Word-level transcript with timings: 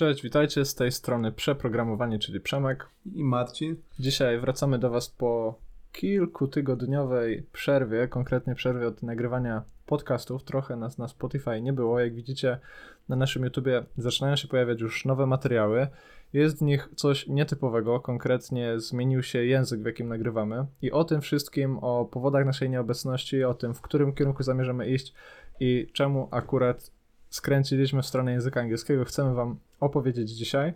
Cześć, 0.00 0.22
witajcie 0.22 0.64
z 0.64 0.74
tej 0.74 0.92
strony 0.92 1.32
Przeprogramowanie, 1.32 2.18
czyli 2.18 2.40
Przemek. 2.40 2.86
I 3.14 3.24
Marcin. 3.24 3.76
Dzisiaj 3.98 4.38
wracamy 4.38 4.78
do 4.78 4.90
Was 4.90 5.08
po 5.08 5.58
kilkutygodniowej 5.92 7.46
przerwie, 7.52 8.08
konkretnie 8.08 8.54
przerwie 8.54 8.86
od 8.86 9.02
nagrywania 9.02 9.62
podcastów. 9.86 10.44
Trochę 10.44 10.76
nas 10.76 10.98
na 10.98 11.08
Spotify 11.08 11.60
nie 11.62 11.72
było. 11.72 12.00
Jak 12.00 12.14
widzicie, 12.14 12.58
na 13.08 13.16
naszym 13.16 13.44
YouTubie 13.44 13.84
zaczynają 13.96 14.36
się 14.36 14.48
pojawiać 14.48 14.80
już 14.80 15.04
nowe 15.04 15.26
materiały. 15.26 15.86
Jest 16.32 16.58
w 16.58 16.62
nich 16.62 16.88
coś 16.96 17.26
nietypowego, 17.26 18.00
konkretnie 18.00 18.80
zmienił 18.80 19.22
się 19.22 19.44
język, 19.44 19.80
w 19.80 19.86
jakim 19.86 20.08
nagrywamy. 20.08 20.66
I 20.82 20.92
o 20.92 21.04
tym 21.04 21.20
wszystkim, 21.20 21.78
o 21.78 22.04
powodach 22.04 22.46
naszej 22.46 22.70
nieobecności, 22.70 23.44
o 23.44 23.54
tym, 23.54 23.74
w 23.74 23.80
którym 23.80 24.12
kierunku 24.12 24.42
zamierzamy 24.42 24.88
iść 24.88 25.14
i 25.60 25.86
czemu 25.92 26.28
akurat 26.30 26.90
skręciliśmy 27.30 28.02
w 28.02 28.06
stronę 28.06 28.32
języka 28.32 28.60
angielskiego, 28.60 29.04
chcemy 29.04 29.34
Wam 29.34 29.56
opowiedzieć 29.80 30.30
dzisiaj. 30.30 30.74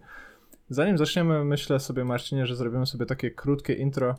Zanim 0.68 0.98
zaczniemy, 0.98 1.44
myślę 1.44 1.80
sobie, 1.80 2.04
Marcinie, 2.04 2.46
że 2.46 2.56
zrobimy 2.56 2.86
sobie 2.86 3.06
takie 3.06 3.30
krótkie 3.30 3.72
intro 3.72 4.14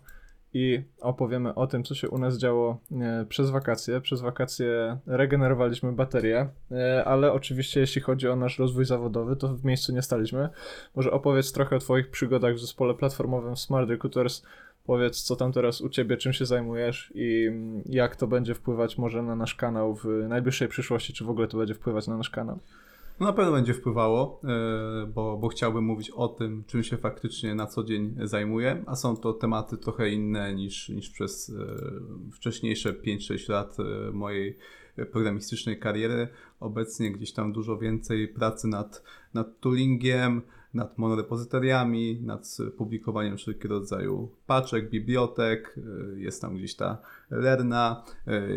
i 0.53 0.83
opowiemy 1.01 1.55
o 1.55 1.67
tym, 1.67 1.83
co 1.83 1.95
się 1.95 2.09
u 2.09 2.17
nas 2.17 2.37
działo 2.37 2.79
e, 2.91 3.25
przez 3.29 3.49
wakacje. 3.49 4.01
Przez 4.01 4.21
wakacje 4.21 4.97
regenerowaliśmy 5.05 5.91
baterie, 5.91 6.49
e, 6.71 7.05
ale 7.05 7.33
oczywiście 7.33 7.79
jeśli 7.79 8.01
chodzi 8.01 8.27
o 8.27 8.35
nasz 8.35 8.59
rozwój 8.59 8.85
zawodowy, 8.85 9.35
to 9.35 9.47
w 9.47 9.65
miejscu 9.65 9.93
nie 9.93 10.01
staliśmy. 10.01 10.49
Może 10.95 11.11
opowiedz 11.11 11.51
trochę 11.51 11.75
o 11.75 11.79
Twoich 11.79 12.09
przygodach 12.09 12.55
w 12.55 12.59
zespole 12.59 12.93
platformowym 12.93 13.57
Smart 13.57 13.89
Recruiters. 13.89 14.43
Powiedz, 14.85 15.23
co 15.23 15.35
tam 15.35 15.51
teraz 15.51 15.81
u 15.81 15.89
Ciebie, 15.89 16.17
czym 16.17 16.33
się 16.33 16.45
zajmujesz 16.45 17.11
i 17.15 17.51
jak 17.85 18.15
to 18.15 18.27
będzie 18.27 18.55
wpływać 18.55 18.97
może 18.97 19.23
na 19.23 19.35
nasz 19.35 19.55
kanał 19.55 19.95
w 19.95 20.05
najbliższej 20.29 20.67
przyszłości, 20.67 21.13
czy 21.13 21.25
w 21.25 21.29
ogóle 21.29 21.47
to 21.47 21.57
będzie 21.57 21.73
wpływać 21.73 22.07
na 22.07 22.17
nasz 22.17 22.29
kanał. 22.29 22.59
No 23.19 23.25
na 23.25 23.33
pewno 23.33 23.51
będzie 23.51 23.73
wpływało, 23.73 24.41
e, 24.43 25.07
bo, 25.07 25.37
bo 25.37 25.47
chciałbym 25.47 25.83
mówić 25.83 26.11
o 26.11 26.27
tym, 26.27 26.63
czym 26.67 26.83
się 26.83 26.97
faktycznie 26.97 27.55
na 27.55 27.67
co 27.67 27.83
dzień 27.83 28.15
zajmuję, 28.23 28.83
a 28.85 28.95
są 28.95 29.17
to 29.17 29.33
tematy 29.33 29.77
trochę 29.77 30.09
inne 30.09 30.53
niż, 30.53 30.89
niż 30.89 31.09
przez 31.09 31.49
e, 31.49 32.31
wcześniejsze 32.31 32.93
5-6 32.93 33.51
lat 33.51 33.77
e, 33.79 34.11
mojej 34.11 34.57
programistycznej 35.11 35.79
kariery. 35.79 36.27
Obecnie 36.59 37.11
gdzieś 37.11 37.33
tam 37.33 37.53
dużo 37.53 37.77
więcej 37.77 38.27
pracy 38.27 38.67
nad, 38.67 39.03
nad 39.33 39.59
toolingiem, 39.59 40.41
nad 40.75 40.97
monorepozytoriami, 40.97 42.21
nad 42.21 42.57
publikowaniem 42.77 43.37
wszelkiego 43.37 43.75
rodzaju 43.75 44.29
paczek, 44.47 44.89
bibliotek, 44.89 45.79
jest 46.15 46.41
tam 46.41 46.55
gdzieś 46.55 46.75
ta 46.75 46.97
Lerna, 47.31 48.03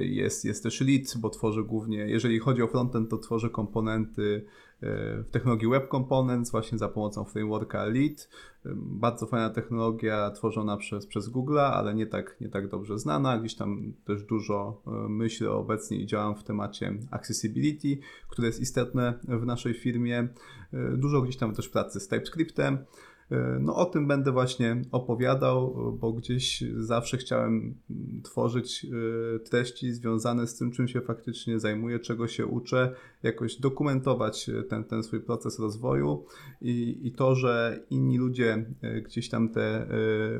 jest, 0.00 0.44
jest 0.44 0.62
też 0.62 0.80
Lit, 0.80 1.14
bo 1.18 1.30
tworzę 1.30 1.62
głównie, 1.62 1.98
jeżeli 1.98 2.38
chodzi 2.38 2.62
o 2.62 2.68
frontend, 2.68 3.10
to 3.10 3.18
tworzę 3.18 3.50
komponenty 3.50 4.44
w 4.80 5.30
technologii 5.30 5.68
Web 5.68 5.90
Components 5.90 6.50
właśnie 6.50 6.78
za 6.78 6.88
pomocą 6.88 7.24
frameworka 7.24 7.84
Lead. 7.84 8.28
Bardzo 8.76 9.26
fajna 9.26 9.50
technologia 9.50 10.30
tworzona 10.30 10.76
przez, 10.76 11.06
przez 11.06 11.28
Google, 11.28 11.58
ale 11.58 11.94
nie 11.94 12.06
tak, 12.06 12.36
nie 12.40 12.48
tak 12.48 12.68
dobrze 12.68 12.98
znana. 12.98 13.38
Gdzieś 13.38 13.54
tam 13.54 13.92
też 14.04 14.22
dużo 14.22 14.82
e, 14.86 14.90
myślę 15.08 15.50
obecnie 15.50 15.98
i 15.98 16.06
działam 16.06 16.34
w 16.34 16.44
temacie 16.44 16.94
accessibility, 17.10 17.98
które 18.28 18.46
jest 18.46 18.60
istotne 18.60 19.14
w 19.28 19.46
naszej 19.46 19.74
firmie. 19.74 20.28
E, 20.72 20.96
dużo 20.96 21.22
gdzieś 21.22 21.36
tam 21.36 21.54
też 21.54 21.68
pracy 21.68 22.00
z 22.00 22.08
TypeScriptem. 22.08 22.78
E, 23.30 23.58
no 23.60 23.76
o 23.76 23.84
tym 23.84 24.06
będę 24.06 24.32
właśnie 24.32 24.82
opowiadał, 24.92 25.74
bo 26.00 26.12
gdzieś 26.12 26.64
zawsze 26.76 27.16
chciałem 27.16 27.74
tworzyć 28.22 28.86
e, 28.86 29.38
treści 29.38 29.92
związane 29.92 30.46
z 30.46 30.56
tym, 30.56 30.70
czym 30.72 30.88
się 30.88 31.00
faktycznie 31.00 31.60
zajmuję, 31.60 31.98
czego 31.98 32.28
się 32.28 32.46
uczę, 32.46 32.94
jakoś 33.22 33.60
dokumentować 33.60 34.50
ten, 34.68 34.84
ten 34.84 35.02
swój 35.02 35.20
proces 35.20 35.58
rozwoju 35.58 36.24
i, 36.60 37.00
i 37.02 37.12
to, 37.12 37.34
że 37.34 37.80
inni 37.90 38.18
ludzie 38.18 38.66
e, 38.82 39.00
gdzieś 39.00 39.28
tam 39.28 39.48
te 39.48 39.88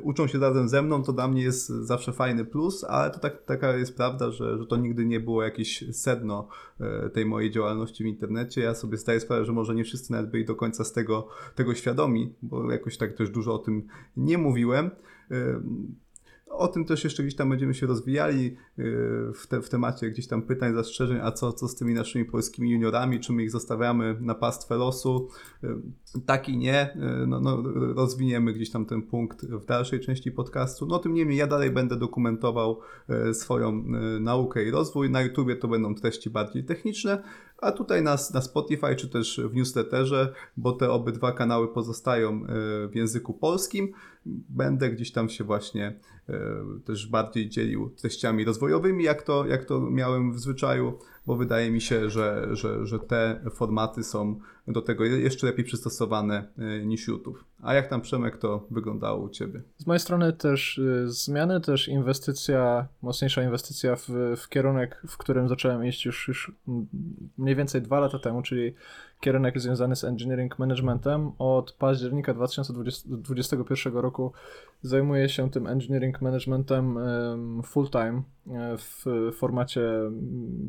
uczą 0.03 0.27
się 0.27 0.39
razem 0.39 0.69
ze 0.69 0.83
mną, 0.83 1.03
to 1.03 1.13
dla 1.13 1.29
mnie 1.29 1.43
jest 1.43 1.69
zawsze 1.69 2.13
fajny 2.13 2.45
plus, 2.45 2.85
ale 2.85 3.11
to 3.11 3.19
tak, 3.19 3.45
taka 3.45 3.77
jest 3.77 3.97
prawda, 3.97 4.31
że, 4.31 4.59
że 4.59 4.67
to 4.67 4.77
nigdy 4.77 5.05
nie 5.05 5.21
było 5.21 5.43
jakieś 5.43 5.85
sedno 5.93 6.49
tej 7.13 7.27
mojej 7.27 7.51
działalności 7.51 8.05
w 8.05 8.07
internecie. 8.07 8.61
Ja 8.61 8.75
sobie 8.75 8.97
zdaję 8.97 9.21
sprawę, 9.21 9.45
że 9.45 9.53
może 9.53 9.75
nie 9.75 9.85
wszyscy 9.85 10.13
nawet 10.13 10.31
byli 10.31 10.45
do 10.45 10.55
końca 10.55 10.85
z 10.85 10.93
tego, 10.93 11.29
tego 11.55 11.75
świadomi, 11.75 12.35
bo 12.43 12.73
jakoś 12.73 12.97
tak 12.97 13.13
też 13.13 13.31
dużo 13.31 13.55
o 13.55 13.59
tym 13.59 13.87
nie 14.17 14.39
mówiłem. 14.39 14.91
O 16.51 16.69
tym 16.69 16.85
też 16.85 17.05
jeszcze 17.05 17.23
gdzieś 17.23 17.37
tam 17.37 17.49
będziemy 17.49 17.75
się 17.75 17.87
rozwijali 17.87 18.47
y, 18.47 18.57
w, 19.35 19.47
te, 19.49 19.63
w 19.63 19.69
temacie 19.69 20.11
gdzieś 20.11 20.27
tam 20.27 20.43
pytań, 20.43 20.75
zastrzeżeń, 20.75 21.19
a 21.23 21.33
co, 21.33 21.53
co 21.53 21.69
z 21.69 21.77
tymi 21.77 21.95
naszymi 21.95 22.25
polskimi 22.25 22.71
juniorami, 22.71 23.21
czy 23.21 23.33
my 23.33 23.43
ich 23.43 23.51
zostawiamy 23.51 24.17
na 24.21 24.35
pastwę 24.35 24.77
losu. 24.77 25.29
Y, 25.65 25.69
tak 26.27 26.49
i 26.49 26.57
nie, 26.57 26.95
y, 26.95 27.27
no, 27.27 27.41
no, 27.41 27.63
rozwiniemy 27.95 28.53
gdzieś 28.53 28.71
tam 28.71 28.87
ten 28.87 29.03
punkt 29.03 29.47
w 29.47 29.65
dalszej 29.65 30.01
części 30.01 30.33
podcastu. 30.33 30.87
No 30.87 30.99
tym 30.99 31.15
niemniej 31.15 31.39
ja 31.39 31.47
dalej 31.47 31.71
będę 31.71 31.97
dokumentował 31.97 32.81
swoją 33.33 33.85
naukę 34.21 34.65
i 34.65 34.71
rozwój. 34.71 35.11
Na 35.11 35.23
YouTubie 35.23 35.57
to 35.57 35.69
będą 35.69 35.95
treści 35.95 36.31
bardziej 36.31 36.65
techniczne, 36.65 37.23
a 37.59 37.73
tutaj 37.73 38.03
na, 38.03 38.17
na 38.35 38.41
Spotify 38.41 38.97
czy 38.97 39.09
też 39.09 39.41
w 39.51 39.55
newsletterze, 39.55 40.33
bo 40.57 40.73
te 40.73 40.91
obydwa 40.91 41.33
kanały 41.33 41.69
pozostają 41.69 42.43
w 42.89 42.91
języku 42.95 43.35
polskim, 43.35 43.93
będę 44.49 44.91
gdzieś 44.91 45.13
tam 45.13 45.29
się 45.29 45.45
właśnie 45.45 46.01
też 46.85 47.07
bardziej 47.07 47.49
dzielił 47.49 47.91
treściami 47.91 48.45
rozwojowymi, 48.69 49.05
jak 49.05 49.23
to, 49.23 49.47
jak 49.47 49.65
to 49.65 49.81
miałem 49.81 50.33
w 50.33 50.39
zwyczaju, 50.39 50.99
bo 51.27 51.37
wydaje 51.37 51.71
mi 51.71 51.81
się, 51.81 52.11
że, 52.11 52.49
że, 52.53 52.87
że 52.87 52.99
te 52.99 53.41
formaty 53.55 54.05
są 54.05 54.39
do 54.67 54.83
tego 54.83 55.05
jeszcze 55.05 55.47
lepiej 55.47 55.65
przystosowane 55.65 56.53
e, 56.59 56.87
niż 56.87 57.09
YouTube. 57.09 57.45
A 57.63 57.75
jak 57.75 57.89
tam 57.89 58.01
Przemek 58.01 58.39
to 58.39 58.67
wyglądało 58.71 59.25
u 59.25 59.29
Ciebie? 59.29 59.63
Z 59.77 59.87
mojej 59.87 60.01
strony 60.01 60.33
też 60.33 60.79
y, 60.79 61.05
zmiany, 61.09 61.61
też 61.61 61.89
inwestycja, 61.89 62.89
mocniejsza 63.03 63.43
inwestycja 63.43 63.97
w, 63.97 64.09
w 64.37 64.49
kierunek, 64.49 65.03
w 65.09 65.17
którym 65.17 65.49
zacząłem 65.49 65.87
iść 65.87 66.05
już, 66.05 66.29
już 66.29 66.53
mniej 67.39 67.57
więcej 67.57 67.83
dwa 67.83 68.01
lata 68.01 68.19
temu, 68.19 68.43
czyli 68.43 68.75
kierunek 69.21 69.61
związany 69.61 69.97
z 69.97 70.05
engineering 70.05 70.59
managementem. 70.59 71.33
Od 71.39 71.73
października 71.73 72.35
2021 72.35 73.97
roku 73.97 74.33
zajmuję 74.83 75.29
się 75.29 75.51
tym 75.51 75.67
engineering 75.67 76.21
managementem 76.21 76.99
full 77.65 77.89
time 77.91 78.23
e, 78.47 78.77
w 78.77 79.05
formacie 79.37 79.83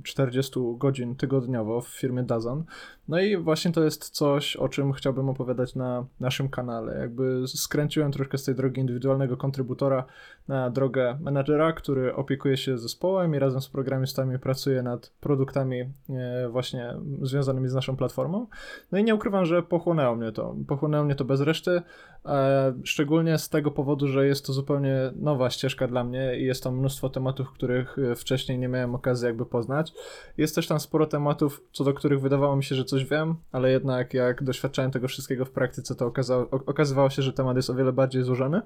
40 0.03 0.59
godzin 0.77 1.15
tygodniowo 1.15 1.81
w 1.81 1.87
firmie 1.87 2.23
Dazan. 2.23 2.63
No 3.09 3.19
i 3.19 3.37
właśnie 3.37 3.71
to 3.71 3.83
jest 3.83 4.09
coś, 4.09 4.55
o 4.55 4.69
czym 4.69 4.93
chciałbym 4.93 5.29
opowiadać 5.29 5.75
na 5.75 6.05
naszym 6.19 6.49
kanale. 6.49 6.99
Jakby 6.99 7.47
skręciłem 7.47 8.11
troszkę 8.11 8.37
z 8.37 8.43
tej 8.43 8.55
drogi 8.55 8.81
indywidualnego 8.81 9.37
kontrybutora 9.37 10.05
na 10.49 10.69
drogę 10.69 11.17
menadżera, 11.21 11.73
który 11.73 12.15
opiekuje 12.15 12.57
się 12.57 12.77
zespołem 12.77 13.35
i 13.35 13.39
razem 13.39 13.61
z 13.61 13.69
programistami 13.69 14.39
pracuje 14.39 14.83
nad 14.83 15.09
produktami 15.19 15.81
e, 16.09 16.49
właśnie 16.49 16.95
związanymi 17.21 17.67
z 17.67 17.73
naszą 17.73 17.97
platformą. 17.97 18.47
No 18.91 18.97
i 18.97 19.03
nie 19.03 19.15
ukrywam, 19.15 19.45
że 19.45 19.63
pochłonęło 19.63 20.15
mnie 20.15 20.31
to. 20.31 20.55
Pochłonęło 20.67 21.03
mnie 21.05 21.15
to 21.15 21.25
bez 21.25 21.41
reszty, 21.41 21.81
e, 22.25 22.73
szczególnie 22.83 23.37
z 23.37 23.49
tego 23.49 23.71
powodu, 23.71 24.07
że 24.07 24.27
jest 24.27 24.45
to 24.45 24.53
zupełnie 24.53 25.11
nowa 25.15 25.49
ścieżka 25.49 25.87
dla 25.87 26.03
mnie 26.03 26.39
i 26.39 26.45
jest 26.45 26.63
tam 26.63 26.77
mnóstwo 26.77 27.09
tematów, 27.09 27.51
których 27.51 27.99
e, 27.99 28.15
wcześniej 28.15 28.59
nie 28.59 28.67
miałem 28.67 28.95
okazji 28.95 29.25
jakby 29.25 29.45
poznać. 29.45 29.93
Jest 30.37 30.55
też 30.55 30.67
tam 30.67 30.79
sporo 30.79 31.05
tematów, 31.05 31.63
co 31.71 31.83
do 31.83 31.93
których 31.93 32.21
wydawało 32.21 32.55
mi 32.55 32.63
się, 32.63 32.75
że 32.75 32.85
coś 32.85 33.05
wiem, 33.05 33.35
ale 33.51 33.71
jednak 33.71 34.13
jak 34.13 34.43
doświadczałem 34.43 34.91
tego 34.91 35.07
wszystkiego 35.07 35.45
w 35.45 35.51
praktyce, 35.51 35.95
to 35.95 36.05
okazało, 36.05 36.49
okazywało 36.51 37.09
się, 37.09 37.21
że 37.21 37.33
temat 37.33 37.55
jest 37.55 37.69
o 37.69 37.75
wiele 37.75 37.93
bardziej 37.93 38.23
złożony. 38.23 38.61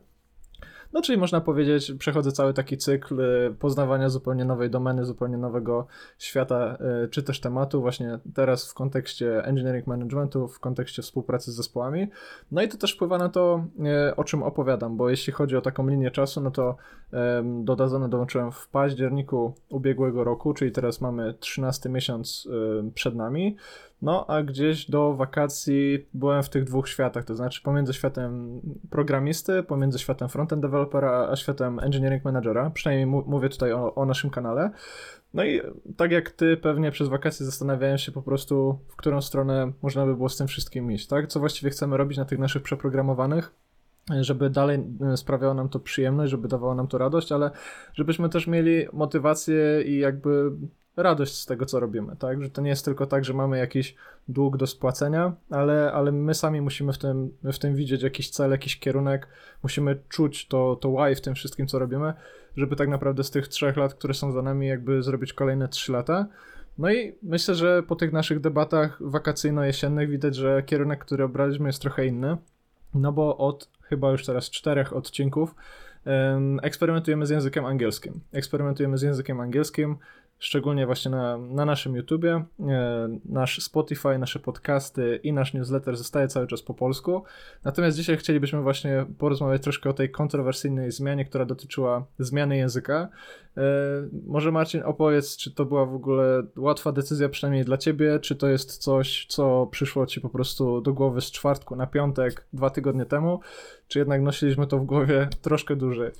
No, 0.93 1.01
czyli 1.01 1.17
można 1.17 1.41
powiedzieć, 1.41 1.91
przechodzę 1.99 2.31
cały 2.31 2.53
taki 2.53 2.77
cykl 2.77 3.21
y, 3.21 3.55
poznawania 3.59 4.09
zupełnie 4.09 4.45
nowej 4.45 4.69
domeny, 4.69 5.05
zupełnie 5.05 5.37
nowego 5.37 5.87
świata, 6.17 6.77
y, 7.05 7.09
czy 7.09 7.23
też 7.23 7.39
tematu, 7.39 7.81
właśnie 7.81 8.19
teraz 8.33 8.71
w 8.71 8.73
kontekście 8.73 9.45
engineering 9.45 9.87
managementu, 9.87 10.47
w 10.47 10.59
kontekście 10.59 11.01
współpracy 11.01 11.51
z 11.51 11.55
zespołami. 11.55 12.07
No 12.51 12.61
i 12.61 12.67
to 12.67 12.77
też 12.77 12.93
wpływa 12.93 13.17
na 13.17 13.29
to, 13.29 13.65
y, 14.09 14.15
o 14.15 14.23
czym 14.23 14.43
opowiadam, 14.43 14.97
bo 14.97 15.09
jeśli 15.09 15.33
chodzi 15.33 15.57
o 15.57 15.61
taką 15.61 15.87
linię 15.87 16.11
czasu, 16.11 16.41
no 16.41 16.51
to 16.51 16.75
do 17.63 17.75
Dazona 17.75 18.07
dołączyłem 18.07 18.51
w 18.51 18.67
październiku 18.67 19.53
ubiegłego 19.69 20.23
roku, 20.23 20.53
czyli 20.53 20.71
teraz 20.71 21.01
mamy 21.01 21.33
13 21.39 21.89
miesiąc 21.89 22.47
przed 22.93 23.15
nami. 23.15 23.57
No, 24.03 24.25
a 24.27 24.43
gdzieś 24.43 24.89
do 24.89 25.13
wakacji 25.13 26.07
byłem 26.13 26.43
w 26.43 26.49
tych 26.49 26.63
dwóch 26.63 26.89
światach, 26.89 27.25
to 27.25 27.35
znaczy 27.35 27.61
pomiędzy 27.61 27.93
światem 27.93 28.61
programisty, 28.89 29.63
pomiędzy 29.63 29.99
światem 29.99 30.29
frontend 30.29 30.61
developera, 30.61 31.27
a 31.31 31.35
światem 31.35 31.79
engineering 31.79 32.25
managera. 32.25 32.69
Przynajmniej 32.69 33.05
mówię 33.05 33.49
tutaj 33.49 33.73
o, 33.73 33.95
o 33.95 34.05
naszym 34.05 34.29
kanale. 34.29 34.71
No 35.33 35.45
i 35.45 35.61
tak 35.97 36.11
jak 36.11 36.31
ty 36.31 36.57
pewnie 36.57 36.91
przez 36.91 37.07
wakacje 37.07 37.45
zastanawiałem 37.45 37.97
się 37.97 38.11
po 38.11 38.21
prostu, 38.21 38.79
w 38.87 38.95
którą 38.95 39.21
stronę 39.21 39.71
można 39.81 40.05
by 40.05 40.15
było 40.15 40.29
z 40.29 40.37
tym 40.37 40.47
wszystkim 40.47 40.91
iść, 40.91 41.07
tak? 41.07 41.27
Co 41.27 41.39
właściwie 41.39 41.71
chcemy 41.71 41.97
robić 41.97 42.17
na 42.17 42.25
tych 42.25 42.39
naszych 42.39 42.63
przeprogramowanych. 42.63 43.62
Żeby 44.21 44.49
dalej 44.49 44.83
e, 45.13 45.17
sprawiało 45.17 45.53
nam 45.53 45.69
to 45.69 45.79
przyjemność, 45.79 46.31
żeby 46.31 46.47
dawało 46.47 46.75
nam 46.75 46.87
to 46.87 46.97
radość, 46.97 47.31
ale 47.31 47.51
żebyśmy 47.93 48.29
też 48.29 48.47
mieli 48.47 48.85
motywację 48.93 49.81
i 49.85 49.97
jakby 49.97 50.51
radość 50.97 51.35
z 51.35 51.45
tego, 51.45 51.65
co 51.65 51.79
robimy, 51.79 52.15
tak? 52.15 52.43
Że 52.43 52.49
to 52.49 52.61
nie 52.61 52.69
jest 52.69 52.85
tylko 52.85 53.05
tak, 53.05 53.25
że 53.25 53.33
mamy 53.33 53.57
jakiś 53.57 53.95
dług 54.27 54.57
do 54.57 54.67
spłacenia, 54.67 55.33
ale, 55.49 55.91
ale 55.93 56.11
my 56.11 56.33
sami 56.33 56.61
musimy 56.61 56.93
w 56.93 56.97
tym, 56.97 57.37
w 57.43 57.59
tym 57.59 57.75
widzieć 57.75 58.03
jakiś 58.03 58.29
cel, 58.29 58.51
jakiś 58.51 58.79
kierunek, 58.79 59.27
musimy 59.63 59.99
czuć 60.09 60.47
to, 60.47 60.75
to 60.75 60.89
why 60.89 61.15
w 61.15 61.21
tym 61.21 61.35
wszystkim, 61.35 61.67
co 61.67 61.79
robimy, 61.79 62.13
żeby 62.57 62.75
tak 62.75 62.89
naprawdę 62.89 63.23
z 63.23 63.31
tych 63.31 63.47
trzech 63.47 63.77
lat, 63.77 63.93
które 63.93 64.13
są 64.13 64.31
za 64.31 64.41
nami, 64.41 64.67
jakby 64.67 65.03
zrobić 65.03 65.33
kolejne 65.33 65.67
trzy 65.67 65.91
lata. 65.91 66.27
No 66.77 66.91
i 66.91 67.15
myślę, 67.23 67.55
że 67.55 67.83
po 67.83 67.95
tych 67.95 68.13
naszych 68.13 68.39
debatach 68.39 69.01
wakacyjno-jesiennych 69.01 70.09
widać, 70.09 70.35
że 70.35 70.63
kierunek, 70.63 71.05
który 71.05 71.23
obraliśmy 71.23 71.69
jest 71.69 71.81
trochę 71.81 72.05
inny, 72.05 72.37
no 72.93 73.11
bo 73.11 73.37
od 73.37 73.69
chyba 73.83 74.11
już 74.11 74.25
teraz 74.25 74.49
czterech 74.49 74.93
odcinków 74.93 75.55
eksperymentujemy 76.61 77.25
z 77.25 77.29
językiem 77.29 77.65
angielskim. 77.65 78.21
Eksperymentujemy 78.31 78.97
z 78.97 79.01
językiem 79.01 79.39
angielskim, 79.39 79.97
szczególnie 80.39 80.85
właśnie 80.85 81.11
na, 81.11 81.37
na 81.37 81.65
naszym 81.65 81.95
YouTubie. 81.95 82.43
E, 82.59 83.17
nasz 83.25 83.61
Spotify, 83.61 84.17
nasze 84.17 84.39
podcasty 84.39 85.19
i 85.23 85.33
nasz 85.33 85.53
newsletter 85.53 85.97
zostaje 85.97 86.27
cały 86.27 86.47
czas 86.47 86.61
po 86.61 86.73
polsku. 86.73 87.23
Natomiast 87.63 87.97
dzisiaj 87.97 88.17
chcielibyśmy 88.17 88.61
właśnie 88.61 89.05
porozmawiać 89.17 89.61
troszkę 89.61 89.89
o 89.89 89.93
tej 89.93 90.11
kontrowersyjnej 90.11 90.91
zmianie, 90.91 91.25
która 91.25 91.45
dotyczyła 91.45 92.05
zmiany 92.19 92.57
języka. 92.57 93.09
E, 93.57 93.61
może 94.27 94.51
Marcin 94.51 94.81
opowiedz, 94.83 95.37
czy 95.37 95.51
to 95.51 95.65
była 95.65 95.85
w 95.85 95.95
ogóle 95.95 96.43
łatwa 96.57 96.91
decyzja, 96.91 97.29
przynajmniej 97.29 97.65
dla 97.65 97.77
ciebie, 97.77 98.19
czy 98.19 98.35
to 98.35 98.47
jest 98.47 98.77
coś, 98.77 99.25
co 99.29 99.67
przyszło 99.71 100.05
ci 100.05 100.21
po 100.21 100.29
prostu 100.29 100.81
do 100.81 100.93
głowy 100.93 101.21
z 101.21 101.31
czwartku 101.31 101.75
na 101.75 101.87
piątek, 101.87 102.47
dwa 102.53 102.69
tygodnie 102.69 103.05
temu, 103.05 103.39
czy 103.87 103.99
jednak 103.99 104.21
nosiliśmy 104.21 104.67
to 104.67 104.79
w 104.79 104.85
głowie 104.85 105.27
troszkę 105.41 105.75
dłużej? 105.75 106.11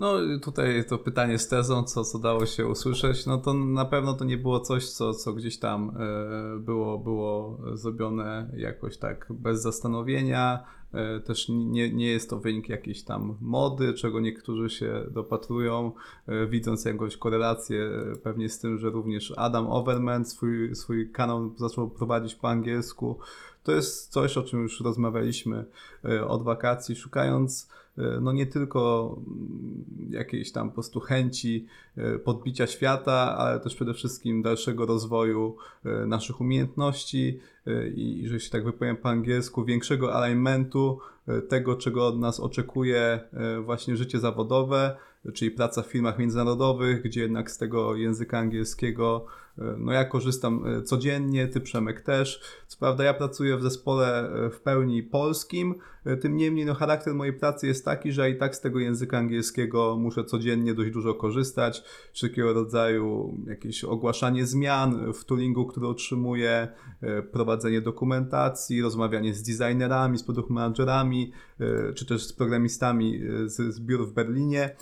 No 0.00 0.14
tutaj 0.42 0.84
to 0.88 0.98
pytanie 0.98 1.38
z 1.38 1.48
tezą, 1.48 1.84
co, 1.84 2.04
co 2.04 2.18
dało 2.18 2.46
się 2.46 2.66
usłyszeć, 2.66 3.26
no 3.26 3.38
to 3.38 3.54
na 3.54 3.84
pewno 3.84 4.14
to 4.14 4.24
nie 4.24 4.38
było 4.38 4.60
coś, 4.60 4.88
co, 4.88 5.14
co 5.14 5.32
gdzieś 5.32 5.58
tam 5.58 5.96
e, 5.96 6.58
było, 6.58 6.98
było 6.98 7.58
zrobione 7.74 8.50
jakoś 8.56 8.96
tak 8.96 9.26
bez 9.30 9.62
zastanowienia. 9.62 10.64
E, 10.92 11.20
też 11.20 11.48
nie, 11.48 11.92
nie 11.92 12.06
jest 12.06 12.30
to 12.30 12.38
wynik 12.38 12.68
jakiejś 12.68 13.02
tam 13.02 13.36
mody, 13.40 13.94
czego 13.94 14.20
niektórzy 14.20 14.70
się 14.70 15.06
dopatrują, 15.10 15.92
e, 16.26 16.46
widząc 16.46 16.84
jakąś 16.84 17.16
korelację 17.16 17.90
pewnie 18.22 18.48
z 18.48 18.58
tym, 18.58 18.78
że 18.78 18.90
również 18.90 19.32
Adam 19.36 19.66
Overman 19.66 20.24
swój, 20.24 20.74
swój 20.74 21.10
kanał 21.10 21.50
zaczął 21.56 21.90
prowadzić 21.90 22.34
po 22.34 22.48
angielsku. 22.48 23.18
To 23.64 23.72
jest 23.72 24.12
coś, 24.12 24.36
o 24.36 24.42
czym 24.42 24.62
już 24.62 24.80
rozmawialiśmy 24.80 25.64
od 26.28 26.42
wakacji, 26.42 26.96
szukając 26.96 27.68
no 28.20 28.32
nie 28.32 28.46
tylko 28.46 29.16
mm, 29.26 29.84
jakiejś 30.10 30.52
tam 30.52 30.68
po 30.68 30.74
prostu 30.74 31.00
chęci 31.00 31.66
e, 31.96 32.18
podbicia 32.18 32.66
świata, 32.66 33.36
ale 33.38 33.60
też 33.60 33.74
przede 33.74 33.94
wszystkim 33.94 34.42
dalszego 34.42 34.86
rozwoju 34.86 35.56
e, 35.84 36.06
naszych 36.06 36.40
umiejętności 36.40 37.40
i, 37.94 38.24
że 38.28 38.40
się 38.40 38.50
tak 38.50 38.64
wypowiem 38.64 38.96
po 38.96 39.08
angielsku, 39.08 39.64
większego 39.64 40.14
alignmentu 40.14 40.98
tego, 41.48 41.76
czego 41.76 42.06
od 42.06 42.18
nas 42.18 42.40
oczekuje 42.40 43.20
właśnie 43.64 43.96
życie 43.96 44.18
zawodowe, 44.18 44.96
czyli 45.34 45.50
praca 45.50 45.82
w 45.82 45.86
firmach 45.86 46.18
międzynarodowych, 46.18 47.02
gdzie 47.02 47.20
jednak 47.20 47.50
z 47.50 47.58
tego 47.58 47.96
języka 47.96 48.38
angielskiego 48.38 49.26
no 49.78 49.92
ja 49.92 50.04
korzystam 50.04 50.66
e, 50.66 50.82
codziennie, 50.82 51.48
ty 51.48 51.60
Przemek 51.60 52.00
też. 52.00 52.40
Co 52.66 52.78
prawda 52.78 53.04
ja 53.04 53.14
pracuję 53.14 53.56
w 53.56 53.62
zespole 53.62 54.32
e, 54.32 54.50
w 54.50 54.60
pełni 54.60 55.02
polskim, 55.02 55.74
e, 56.04 56.16
tym 56.16 56.36
niemniej 56.36 56.66
no 56.66 56.74
charakter 56.74 57.14
mojej 57.14 57.32
pracy 57.34 57.66
jest 57.66 57.84
taki, 57.84 58.12
że 58.12 58.30
i 58.30 58.38
tak 58.38 58.56
z 58.56 58.60
tego 58.60 58.78
języka 58.78 59.18
angielskiego 59.18 59.96
muszę 59.96 60.24
codziennie 60.24 60.74
dość 60.74 60.90
dużo 60.90 61.14
korzystać. 61.14 61.84
Wszelkiego 62.12 62.52
rodzaju 62.52 63.36
jakieś 63.46 63.84
ogłaszanie 63.84 64.46
zmian 64.46 65.12
w 65.12 65.24
toolingu, 65.24 65.66
który 65.66 65.86
otrzymuję, 65.86 66.68
prowadzenie 67.32 67.80
dokumentacji, 67.80 68.82
rozmawianie 68.82 69.34
z 69.34 69.42
designerami, 69.42 70.18
z 70.18 70.22
produkt 70.22 70.50
managerami, 70.50 71.32
czy 71.94 72.06
też 72.06 72.26
z 72.26 72.32
programistami 72.32 73.20
z, 73.44 73.74
z 73.74 73.80
biur 73.80 74.08
w 74.08 74.12
Berlinie 74.12 74.76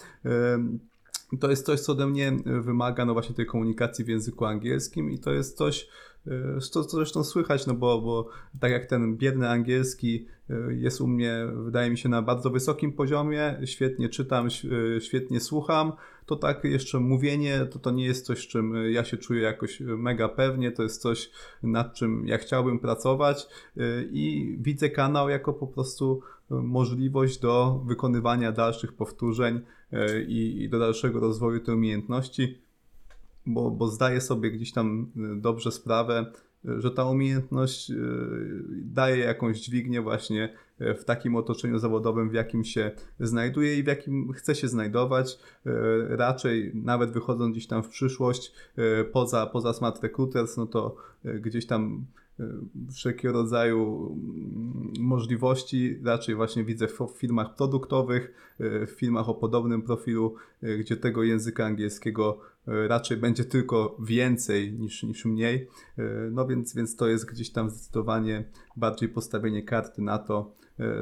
to 1.41 1.51
jest 1.51 1.67
coś, 1.67 1.81
co 1.81 1.93
ode 1.93 2.07
mnie 2.07 2.29
e, 2.29 2.61
wymaga 2.61 3.05
no 3.05 3.13
właśnie 3.13 3.35
tej 3.35 3.47
komunikacji 3.47 4.05
w 4.05 4.09
języku 4.09 4.45
angielskim 4.45 5.11
i 5.11 5.19
to 5.19 5.33
jest 5.33 5.57
coś, 5.57 5.89
e, 6.27 6.61
co, 6.61 6.85
co 6.85 6.97
zresztą 6.97 7.25
słychać, 7.25 7.67
no 7.67 7.75
bo, 7.75 8.01
bo 8.01 8.29
tak 8.61 8.71
jak 8.71 8.87
ten 8.87 9.17
biedny 9.17 9.49
angielski 9.49 10.27
e, 10.51 10.75
jest 10.75 11.01
u 11.01 11.07
mnie, 11.07 11.47
wydaje 11.65 11.91
mi 11.91 11.99
się, 11.99 12.09
na 12.09 12.23
bardzo 12.23 12.51
wysokim 12.51 12.93
poziomie, 12.93 13.61
świetnie 13.65 14.09
czytam, 14.09 14.49
świetnie 15.01 15.41
słucham, 15.41 15.93
to 16.27 16.37
tak 16.37 16.65
jeszcze 16.65 17.01
mówienie, 17.01 17.67
to 17.71 17.79
to 17.79 17.91
nie 17.91 18.05
jest 18.05 18.27
coś, 18.27 18.39
z 18.39 18.47
czym 18.47 18.75
ja 18.93 19.05
się 19.05 19.17
czuję 19.17 19.43
jakoś 19.43 19.81
mega 19.81 20.29
pewnie, 20.29 20.73
to 20.73 20.83
jest 20.83 21.03
coś, 21.03 21.31
nad 21.63 21.95
czym 21.95 22.27
ja 22.27 22.39
chciałbym 22.39 22.79
pracować 22.79 23.47
i 24.11 24.57
widzę 24.61 24.91
kanał 24.91 25.29
jako 25.29 25.53
po 25.53 25.67
prostu 25.67 26.21
możliwość 26.51 27.39
do 27.39 27.83
wykonywania 27.87 28.53
dalszych 28.53 28.93
powtórzeń 28.93 29.61
i, 30.27 30.63
i 30.63 30.69
do 30.69 30.79
dalszego 30.79 31.21
rozwoju 31.21 31.61
tej 31.61 31.75
umiejętności, 31.75 32.59
bo, 33.47 33.71
bo 33.71 33.89
zdaję 33.89 34.21
sobie 34.21 34.51
gdzieś 34.51 34.73
tam 34.73 35.13
e, 35.17 35.41
dobrze 35.41 35.73
sprawę, 35.73 36.33
e, 36.69 36.81
że 36.81 36.91
ta 36.91 37.05
umiejętność 37.05 37.93
daje 38.71 39.25
jakąś 39.25 39.61
dźwignię 39.61 40.03
właśnie 40.03 40.55
w 40.81 41.05
takim 41.05 41.37
otoczeniu 41.37 41.79
zawodowym, 41.79 42.31
w 42.31 42.35
jakim 42.35 42.65
się 42.65 42.91
znajduje 43.21 43.79
i 43.79 43.83
w 43.83 43.87
jakim 43.87 44.33
chce 44.33 44.55
się 44.55 44.69
znajdować. 44.69 45.39
Raczej 46.09 46.73
nawet 46.75 47.11
wychodząc 47.11 47.53
gdzieś 47.53 47.67
tam 47.67 47.83
w 47.83 47.89
przyszłość 47.89 48.53
poza, 49.13 49.47
poza 49.47 49.73
Smart 49.73 50.03
Recruiters, 50.03 50.57
no 50.57 50.67
to 50.67 50.97
gdzieś 51.25 51.67
tam 51.67 52.07
wszelkiego 52.93 53.35
rodzaju 53.35 54.07
mm, 54.13 54.93
możliwości 55.01 55.99
raczej 56.05 56.35
właśnie 56.35 56.65
widzę 56.65 56.89
w 56.89 56.99
firmach 57.17 57.55
produktowych, 57.55 58.55
e, 58.61 58.87
w 58.87 58.91
firmach 58.91 59.29
o 59.29 59.35
podobnym 59.35 59.83
profilu, 59.83 60.35
e, 60.63 60.79
gdzie 60.79 60.97
tego 60.97 61.23
języka 61.23 61.65
angielskiego 61.67 62.41
raczej 62.89 63.17
będzie 63.17 63.45
tylko 63.45 63.97
więcej 64.01 64.73
niż, 64.73 65.03
niż 65.03 65.25
mniej. 65.25 65.69
No 66.31 66.47
więc, 66.47 66.75
więc 66.75 66.97
to 66.97 67.09
jest 67.09 67.31
gdzieś 67.31 67.51
tam 67.51 67.71
zdecydowanie 67.71 68.45
bardziej 68.77 69.09
postawienie 69.09 69.63
karty 69.63 70.03
na 70.03 70.19
to, 70.19 70.55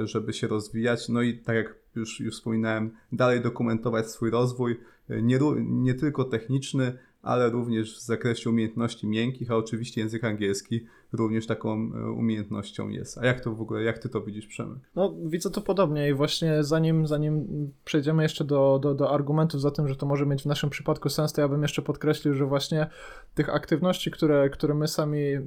żeby 0.04 0.32
się 0.32 0.46
rozwijać. 0.46 1.08
No 1.08 1.22
i 1.22 1.38
tak 1.38 1.56
jak 1.56 1.74
już, 1.96 2.20
już 2.20 2.34
wspominałem, 2.34 2.90
dalej 3.12 3.40
dokumentować 3.40 4.10
swój 4.10 4.30
rozwój, 4.30 4.80
nie, 5.08 5.38
nie 5.58 5.94
tylko 5.94 6.24
techniczny, 6.24 6.98
ale 7.26 7.50
również 7.50 7.96
w 7.96 8.00
zakresie 8.00 8.50
umiejętności 8.50 9.06
miękkich, 9.06 9.50
a 9.50 9.56
oczywiście 9.56 10.00
język 10.00 10.24
angielski 10.24 10.86
również 11.12 11.46
taką 11.46 11.72
e, 11.72 12.10
umiejętnością 12.10 12.88
jest. 12.88 13.18
A 13.18 13.26
jak 13.26 13.40
to 13.40 13.54
w 13.54 13.60
ogóle, 13.60 13.82
jak 13.82 13.98
ty 13.98 14.08
to 14.08 14.20
widzisz, 14.20 14.46
Przemek? 14.46 14.78
No, 14.94 15.14
widzę 15.24 15.50
to 15.50 15.60
podobnie 15.60 16.08
i 16.08 16.14
właśnie 16.14 16.64
zanim, 16.64 17.06
zanim 17.06 17.46
przejdziemy 17.84 18.22
jeszcze 18.22 18.44
do, 18.44 18.78
do, 18.82 18.94
do 18.94 19.14
argumentów 19.14 19.60
za 19.60 19.70
tym, 19.70 19.88
że 19.88 19.96
to 19.96 20.06
może 20.06 20.26
mieć 20.26 20.42
w 20.42 20.46
naszym 20.46 20.70
przypadku 20.70 21.08
sens, 21.08 21.32
to 21.32 21.40
ja 21.40 21.48
bym 21.48 21.62
jeszcze 21.62 21.82
podkreślił, 21.82 22.34
że 22.34 22.46
właśnie 22.46 22.86
tych 23.34 23.54
aktywności, 23.54 24.10
które, 24.10 24.50
które 24.50 24.74
my 24.74 24.88
sami 24.88 25.22
e, 25.32 25.42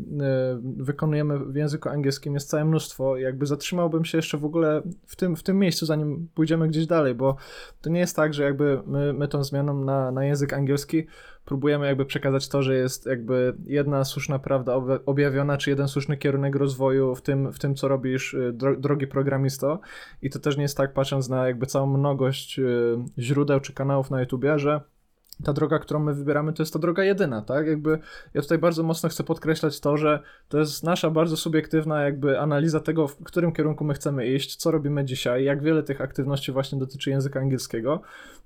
wykonujemy 0.77 1.39
w 1.39 1.55
języku 1.55 1.89
angielskim 1.89 2.33
jest 2.33 2.49
całe 2.49 2.65
mnóstwo 2.65 3.17
jakby 3.17 3.45
zatrzymałbym 3.45 4.05
się 4.05 4.17
jeszcze 4.17 4.37
w 4.37 4.45
ogóle 4.45 4.81
w 5.05 5.15
tym, 5.15 5.35
w 5.35 5.43
tym 5.43 5.59
miejscu, 5.59 5.85
zanim 5.85 6.29
pójdziemy 6.33 6.67
gdzieś 6.67 6.85
dalej, 6.85 7.15
bo 7.15 7.35
to 7.81 7.89
nie 7.89 7.99
jest 7.99 8.15
tak, 8.15 8.33
że 8.33 8.43
jakby 8.43 8.81
my, 8.85 9.13
my 9.13 9.27
tą 9.27 9.43
zmianą 9.43 9.83
na, 9.83 10.11
na 10.11 10.25
język 10.25 10.53
angielski 10.53 11.07
próbujemy 11.49 11.85
jakby 11.85 12.05
przekazać 12.05 12.49
to, 12.49 12.63
że 12.63 12.75
jest 12.75 13.05
jakby 13.05 13.55
jedna 13.65 14.03
słuszna 14.03 14.39
prawda 14.39 14.75
objawiona, 15.05 15.57
czy 15.57 15.69
jeden 15.69 15.87
słuszny 15.87 16.17
kierunek 16.17 16.55
rozwoju 16.55 17.15
w 17.15 17.21
tym, 17.21 17.51
w 17.51 17.59
tym 17.59 17.75
co 17.75 17.87
robisz, 17.87 18.33
y, 18.33 18.53
drogi 18.77 19.07
programisto. 19.07 19.79
I 20.21 20.29
to 20.29 20.39
też 20.39 20.57
nie 20.57 20.63
jest 20.63 20.77
tak, 20.77 20.93
patrząc 20.93 21.29
na 21.29 21.47
jakby 21.47 21.65
całą 21.65 21.97
mnogość 21.97 22.59
y, 22.59 22.97
źródeł 23.17 23.59
czy 23.59 23.73
kanałów 23.73 24.11
na 24.11 24.19
YouTubie, 24.19 24.59
że 24.59 24.81
ta 25.43 25.53
droga, 25.53 25.79
którą 25.79 25.99
my 25.99 26.13
wybieramy, 26.13 26.53
to 26.53 26.63
jest 26.63 26.73
ta 26.73 26.79
droga 26.79 27.03
jedyna, 27.03 27.41
tak? 27.41 27.67
Jakby 27.67 27.99
ja 28.33 28.41
tutaj 28.41 28.57
bardzo 28.57 28.83
mocno 28.83 29.09
chcę 29.09 29.23
podkreślać 29.23 29.79
to, 29.79 29.97
że 29.97 30.19
to 30.49 30.59
jest 30.59 30.83
nasza 30.83 31.09
bardzo 31.09 31.37
subiektywna 31.37 32.01
jakby 32.01 32.39
analiza 32.39 32.79
tego, 32.79 33.07
w 33.07 33.23
którym 33.23 33.51
kierunku 33.51 33.83
my 33.83 33.93
chcemy 33.93 34.27
iść, 34.27 34.55
co 34.55 34.71
robimy 34.71 35.05
dzisiaj, 35.05 35.43
jak 35.43 35.63
wiele 35.63 35.83
tych 35.83 36.01
aktywności 36.01 36.51
właśnie 36.51 36.79
dotyczy 36.79 37.09
języka 37.09 37.39
angielskiego 37.39 38.01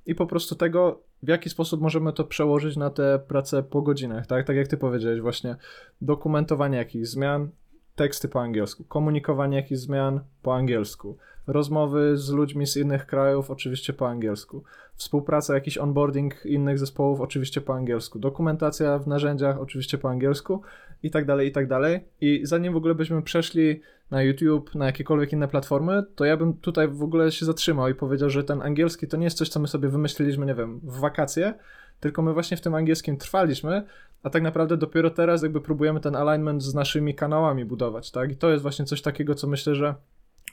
i 0.06 0.16
po 0.16 0.28
prostu 0.28 0.56
tego, 0.56 1.04
w 1.24 1.28
jaki 1.28 1.50
sposób 1.50 1.82
możemy 1.82 2.14
to 2.14 2.24
przełożyć 2.24 2.78
na 2.78 2.90
tę 2.90 3.20
pracę 3.28 3.64
po 3.64 3.82
godzinach, 3.82 4.28
tak? 4.28 4.48
Tak 4.48 4.56
jak 4.56 4.68
ty 4.68 4.78
powiedziałeś 4.78 5.22
właśnie, 5.22 5.56
dokumentowanie 6.02 6.78
jakichś 6.78 7.08
zmian, 7.08 7.50
teksty 7.96 8.28
po 8.28 8.42
angielsku, 8.42 8.84
komunikowanie 8.84 9.58
jakichś 9.58 9.82
zmian 9.82 10.20
po 10.42 10.56
angielsku, 10.56 11.18
rozmowy 11.48 12.18
z 12.18 12.30
ludźmi 12.30 12.68
z 12.68 12.78
innych 12.78 13.06
krajów 13.06 13.52
oczywiście 13.52 13.94
po 13.94 14.10
angielsku, 14.10 14.64
współpraca, 14.96 15.54
jakiś 15.54 15.78
onboarding 15.78 16.46
innych 16.46 16.80
zespołów 16.80 17.22
oczywiście 17.22 17.62
po 17.62 17.74
angielsku, 17.74 18.20
dokumentacja 18.20 19.00
w 19.00 19.08
narzędziach 19.08 19.60
oczywiście 19.60 19.98
po 19.98 20.10
angielsku 20.10 20.62
i 21.04 21.12
tak 21.12 21.26
dalej, 21.26 21.48
i 21.48 21.52
tak 21.52 21.68
dalej. 21.68 22.00
I 22.22 22.42
zanim 22.44 22.74
w 22.74 22.76
ogóle 22.76 22.96
byśmy 22.96 23.22
przeszli 23.22 23.82
na 24.12 24.24
YouTube, 24.24 24.76
na 24.76 24.86
jakiekolwiek 24.86 25.34
inne 25.34 25.48
platformy, 25.48 26.04
to 26.16 26.26
ja 26.26 26.38
bym 26.38 26.54
tutaj 26.54 26.88
w 26.88 27.04
ogóle 27.04 27.32
się 27.32 27.46
zatrzymał 27.46 27.90
i 27.90 27.96
powiedział, 27.96 28.30
że 28.30 28.44
ten 28.44 28.62
angielski 28.62 29.08
to 29.08 29.18
nie 29.18 29.24
jest 29.24 29.38
coś, 29.38 29.50
co 29.50 29.60
my 29.60 29.68
sobie 29.68 29.90
wymyśliliśmy, 29.90 30.46
nie 30.46 30.56
wiem, 30.56 30.80
w 30.84 31.00
wakacje, 31.00 31.54
tylko 32.00 32.22
my 32.22 32.34
właśnie 32.34 32.58
w 32.58 32.62
tym 32.62 32.76
angielskim 32.76 33.18
trwaliśmy, 33.18 33.84
a 34.24 34.30
tak 34.30 34.44
naprawdę 34.44 34.78
dopiero 34.78 35.10
teraz 35.10 35.44
jakby 35.44 35.62
próbujemy 35.62 36.00
ten 36.00 36.16
alignment 36.16 36.64
z 36.64 36.74
naszymi 36.74 37.16
kanałami 37.16 37.66
budować, 37.66 38.12
tak? 38.12 38.32
I 38.32 38.36
to 38.36 38.50
jest 38.50 38.62
właśnie 38.62 38.86
coś 38.86 39.02
takiego, 39.02 39.36
co 39.36 39.48
myślę, 39.48 39.76
że 39.76 39.96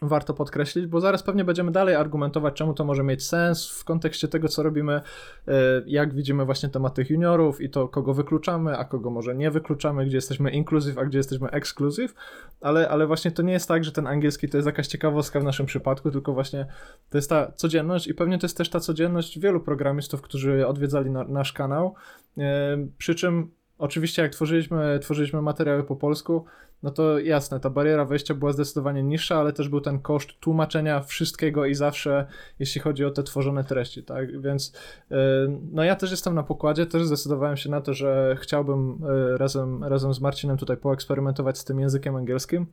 warto 0.03 0.35
podkreślić, 0.35 0.87
bo 0.87 1.01
zaraz 1.01 1.23
pewnie 1.23 1.45
będziemy 1.45 1.73
dalej 1.73 1.95
argumentować, 1.95 2.55
czemu 2.55 2.75
to 2.75 2.85
może 2.85 3.03
mieć 3.03 3.27
sens 3.27 3.69
w 3.69 3.85
kontekście 3.85 4.29
tego, 4.29 4.49
co 4.49 4.63
robimy, 4.63 4.93
e, 5.49 5.53
jak 5.87 6.15
widzimy 6.15 6.45
właśnie 6.45 6.69
temat 6.69 6.95
tych 6.95 7.11
juniorów 7.11 7.61
i 7.61 7.71
to, 7.71 7.89
kogo 7.89 8.15
wykluczamy, 8.15 8.79
a 8.79 8.85
kogo 8.85 9.11
może 9.11 9.35
nie 9.35 9.51
wykluczamy, 9.51 10.07
gdzie 10.07 10.17
jesteśmy 10.17 10.51
inclusive, 10.51 10.99
a 10.99 11.05
gdzie 11.05 11.19
jesteśmy 11.19 11.51
exclusive, 11.51 12.15
ale, 12.61 12.89
ale 12.89 13.07
właśnie 13.07 13.31
to 13.31 13.43
nie 13.43 13.53
jest 13.53 13.69
tak, 13.69 13.85
że 13.85 13.93
ten 13.93 14.07
angielski 14.07 14.49
to 14.49 14.57
jest 14.57 14.67
jakaś 14.67 14.87
ciekawostka 14.87 15.41
w 15.41 15.45
naszym 15.45 15.67
przypadku, 15.67 16.11
tylko 16.11 16.33
właśnie 16.33 16.67
to 17.11 17.19
jest 17.19 17.31
ta 17.31 17.53
codzienność 17.53 18.07
i 18.07 18.15
pewnie 18.15 18.39
to 18.39 18.45
jest 18.45 18.57
też 18.57 18.71
ta 18.71 18.81
codzienność 18.81 19.39
wielu 19.39 19.61
programistów, 19.61 20.23
którzy 20.23 20.67
odwiedzali 20.67 21.11
na, 21.11 21.25
nasz 21.25 21.53
kanał, 21.53 21.95
e, 22.39 22.87
przy 22.99 23.15
czym 23.15 23.51
Oczywiście, 23.81 24.23
jak 24.23 24.33
tworzyliśmy, 24.33 24.99
tworzyliśmy 25.03 25.43
materiały 25.43 25.85
po 25.85 25.97
polsku, 25.97 26.45
no 26.83 26.91
to 26.91 27.19
jasne, 27.19 27.61
ta 27.61 27.71
bariera 27.71 28.05
wejścia 28.05 28.35
była 28.35 28.53
zdecydowanie 28.53 29.03
niższa, 29.03 29.37
ale 29.37 29.53
też 29.53 29.69
był 29.69 29.81
ten 29.81 30.01
koszt 30.01 30.41
tłumaczenia 30.41 31.01
wszystkiego 31.01 31.67
i 31.67 31.75
zawsze, 31.75 32.27
jeśli 32.59 32.81
chodzi 32.81 33.05
o 33.05 33.11
te 33.11 33.23
tworzone 33.23 33.65
treści, 33.65 34.03
tak? 34.03 34.41
Więc 34.41 34.73
yy, 35.11 35.17
no 35.73 35.85
ja 35.85 35.97
też 35.97 36.11
jestem 36.11 36.35
na 36.35 36.43
pokładzie, 36.43 36.87
też 36.87 37.05
zdecydowałem 37.05 37.57
się 37.57 37.71
na 37.71 37.81
to, 37.81 37.95
że 37.95 38.37
chciałbym 38.41 39.03
yy, 39.03 39.39
razem, 39.39 39.85
razem 39.85 40.15
z 40.15 40.21
Marcinem 40.21 40.57
tutaj 40.57 40.77
poeksperymentować 40.77 41.59
z 41.59 41.65
tym 41.65 41.81
językiem 41.81 42.17
angielskim. 42.17 42.67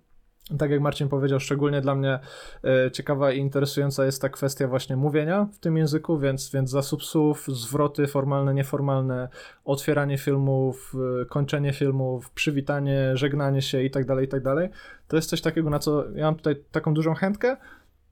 Tak 0.59 0.71
jak 0.71 0.81
Marcin 0.81 1.09
powiedział, 1.09 1.39
szczególnie 1.39 1.81
dla 1.81 1.95
mnie 1.95 2.19
e, 2.63 2.91
ciekawa 2.91 3.31
i 3.31 3.39
interesująca 3.39 4.05
jest 4.05 4.21
ta 4.21 4.29
kwestia 4.29 4.67
właśnie 4.67 4.95
mówienia 4.95 5.47
w 5.53 5.59
tym 5.59 5.77
języku, 5.77 6.19
więc, 6.19 6.51
więc 6.51 6.69
zasób 6.69 7.03
słów, 7.03 7.47
zwroty 7.47 8.07
formalne, 8.07 8.53
nieformalne, 8.53 9.29
otwieranie 9.65 10.17
filmów, 10.17 10.93
e, 11.21 11.25
kończenie 11.25 11.73
filmów, 11.73 12.31
przywitanie, 12.31 13.17
żegnanie 13.17 13.61
się 13.61 13.83
i 13.83 13.91
tak 13.91 14.05
dalej, 14.05 14.25
i 14.25 14.27
tak 14.27 14.43
dalej. 14.43 14.69
To 15.07 15.15
jest 15.15 15.29
coś 15.29 15.41
takiego, 15.41 15.69
na 15.69 15.79
co 15.79 16.11
ja 16.15 16.25
mam 16.25 16.35
tutaj 16.35 16.55
taką 16.71 16.93
dużą 16.93 17.13
chętkę, 17.13 17.57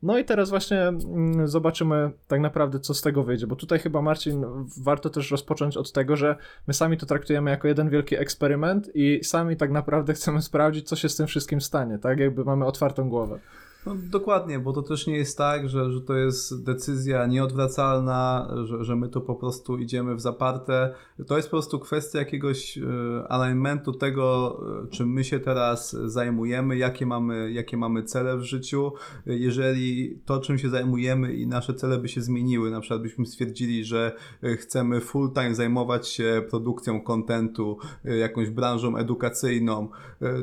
no 0.05 0.17
i 0.17 0.25
teraz 0.25 0.49
właśnie 0.49 0.81
mm, 0.81 1.47
zobaczymy 1.47 2.11
tak 2.27 2.39
naprawdę, 2.39 2.79
co 2.79 2.93
z 2.93 3.01
tego 3.01 3.23
wyjdzie, 3.23 3.47
bo 3.47 3.55
tutaj 3.55 3.79
chyba 3.79 4.01
Marcin, 4.01 4.45
warto 4.81 5.09
też 5.09 5.31
rozpocząć 5.31 5.77
od 5.77 5.91
tego, 5.91 6.15
że 6.15 6.35
my 6.67 6.73
sami 6.73 6.97
to 6.97 7.05
traktujemy 7.05 7.51
jako 7.51 7.67
jeden 7.67 7.89
wielki 7.89 8.15
eksperyment 8.15 8.91
i 8.95 9.23
sami 9.23 9.57
tak 9.57 9.71
naprawdę 9.71 10.13
chcemy 10.17 10.41
sprawdzić, 10.41 10.87
co 10.87 10.95
się 10.95 11.09
z 11.09 11.15
tym 11.15 11.27
wszystkim 11.27 11.61
stanie, 11.61 11.97
tak? 11.97 12.19
Jakby 12.19 12.45
mamy 12.45 12.65
otwartą 12.65 13.09
głowę. 13.09 13.39
No, 13.85 13.95
dokładnie, 14.11 14.59
bo 14.59 14.73
to 14.73 14.81
też 14.81 15.07
nie 15.07 15.17
jest 15.17 15.37
tak, 15.37 15.69
że, 15.69 15.91
że 15.91 16.01
to 16.01 16.13
jest 16.13 16.63
decyzja 16.63 17.25
nieodwracalna, 17.25 18.51
że, 18.63 18.83
że 18.83 18.95
my 18.95 19.09
tu 19.09 19.21
po 19.21 19.35
prostu 19.35 19.77
idziemy 19.77 20.15
w 20.15 20.21
zaparte. 20.21 20.93
To 21.27 21.37
jest 21.37 21.47
po 21.47 21.51
prostu 21.51 21.79
kwestia 21.79 22.19
jakiegoś 22.19 22.77
e, 22.77 22.81
alignmentu 23.29 23.93
tego, 23.93 24.57
e, 24.83 24.87
czym 24.87 25.09
my 25.09 25.23
się 25.23 25.39
teraz 25.39 25.91
zajmujemy, 26.05 26.77
jakie 26.77 27.05
mamy, 27.05 27.51
jakie 27.51 27.77
mamy 27.77 28.03
cele 28.03 28.37
w 28.37 28.41
życiu. 28.41 28.91
Jeżeli 29.25 30.19
to, 30.25 30.39
czym 30.39 30.57
się 30.57 30.69
zajmujemy 30.69 31.33
i 31.33 31.47
nasze 31.47 31.73
cele 31.73 31.97
by 31.97 32.07
się 32.07 32.21
zmieniły, 32.21 32.71
na 32.71 32.79
przykład 32.79 33.01
byśmy 33.01 33.25
stwierdzili, 33.25 33.83
że 33.83 34.15
chcemy 34.57 35.01
full 35.01 35.31
time 35.33 35.55
zajmować 35.55 36.07
się 36.07 36.45
produkcją 36.49 37.01
kontentu, 37.01 37.77
e, 38.05 38.17
jakąś 38.17 38.49
branżą 38.49 38.97
edukacyjną, 38.97 39.89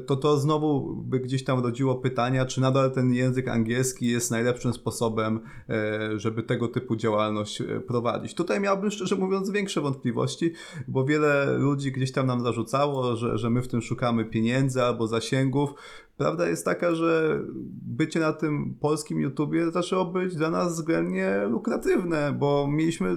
to 0.07 0.17
to 0.17 0.37
znowu 0.37 0.97
by 0.97 1.21
gdzieś 1.21 1.45
tam 1.45 1.63
rodziło 1.63 1.95
pytania, 1.95 2.47
czy 2.47 2.61
nadal 2.61 2.93
ten 2.93 3.13
język 3.13 3.32
język 3.33 3.49
angielski 3.49 4.07
jest 4.07 4.31
najlepszym 4.31 4.73
sposobem, 4.73 5.41
e, 5.69 6.19
żeby 6.19 6.43
tego 6.43 6.69
typu 6.69 6.97
działalność 6.97 7.61
e, 7.61 7.81
prowadzić. 7.81 8.35
Tutaj 8.35 8.61
miałbym 8.61 8.91
szczerze 8.91 9.17
mówiąc 9.17 9.51
większe 9.51 9.81
wątpliwości, 9.81 10.53
bo 10.89 11.05
wiele 11.05 11.59
ludzi 11.59 11.93
gdzieś 11.93 12.13
tam 12.13 12.27
nam 12.27 12.41
zarzucało, 12.41 13.17
że, 13.17 13.39
że 13.39 13.51
my 13.51 13.63
w 13.63 13.69
tym 13.69 13.83
szukamy 13.83 14.25
pieniędzy 14.25 14.83
albo 14.83 15.07
zasięgów. 15.07 15.71
Prawda 16.17 16.49
jest 16.49 16.65
taka, 16.65 16.95
że 16.95 17.41
bycie 17.83 18.21
na 18.21 18.33
tym 18.33 18.75
polskim 18.81 19.21
YouTubie 19.21 19.71
zaczęło 19.71 20.05
być 20.05 20.37
dla 20.37 20.51
nas 20.51 20.73
względnie 20.73 21.41
lukratywne, 21.51 22.33
bo 22.39 22.69
mieliśmy 22.71 23.17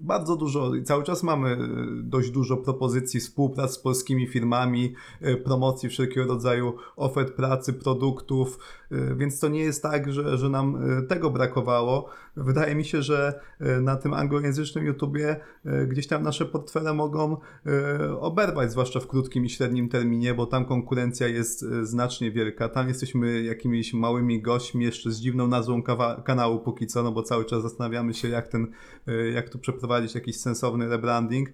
bardzo 0.00 0.36
dużo 0.36 0.74
i 0.74 0.82
cały 0.82 1.04
czas 1.04 1.22
mamy 1.22 1.48
e, 1.50 1.58
dość 2.02 2.30
dużo 2.30 2.56
propozycji 2.56 3.20
współprac 3.20 3.72
z 3.72 3.78
polskimi 3.78 4.26
firmami, 4.26 4.94
promocji 5.44 5.88
wszelkiego 5.88 6.26
rodzaju 6.26 6.74
ofert 6.96 7.34
pracy, 7.34 7.72
produktów, 7.72 8.58
E, 8.94 9.14
więc 9.14 9.40
to 9.40 9.48
nie 9.48 9.60
jest 9.60 9.82
tak, 9.82 10.12
że, 10.12 10.38
że 10.38 10.48
nam 10.48 10.98
e, 10.98 11.02
tego 11.02 11.30
brakowało. 11.30 12.08
Wydaje 12.36 12.74
mi 12.74 12.84
się, 12.84 13.02
że 13.02 13.40
e, 13.60 13.80
na 13.80 13.96
tym 13.96 14.14
anglojęzycznym 14.14 14.86
YouTubie 14.86 15.36
gdzieś 15.88 16.06
tam 16.06 16.22
nasze 16.22 16.46
portfele 16.46 16.94
mogą 16.94 17.36
oberwać, 18.20 18.70
zwłaszcza 18.70 19.00
w 19.00 19.06
krótkim 19.06 19.44
i 19.44 19.50
średnim 19.50 19.88
terminie, 19.88 20.34
bo 20.34 20.46
tam 20.46 20.64
konkurencja 20.64 21.28
jest 21.28 21.64
znacznie 21.82 22.30
wielka. 22.30 22.68
Tam 22.68 22.88
jesteśmy 22.88 23.42
jakimiś 23.42 23.94
małymi 23.94 24.42
gośćmi, 24.42 24.84
jeszcze 24.84 25.10
z 25.10 25.20
dziwną 25.20 25.48
nazwą 25.48 25.82
kanału 26.24 26.60
póki 26.60 26.86
co, 26.86 27.02
no 27.02 27.12
bo 27.12 27.22
cały 27.22 27.44
czas 27.44 27.62
zastanawiamy 27.62 28.14
się, 28.14 28.28
jak 28.28 28.48
ten, 28.48 28.66
jak 29.34 29.48
tu 29.48 29.58
przeprowadzić 29.58 30.14
jakiś 30.14 30.36
sensowny 30.36 30.88
rebranding. 30.88 31.48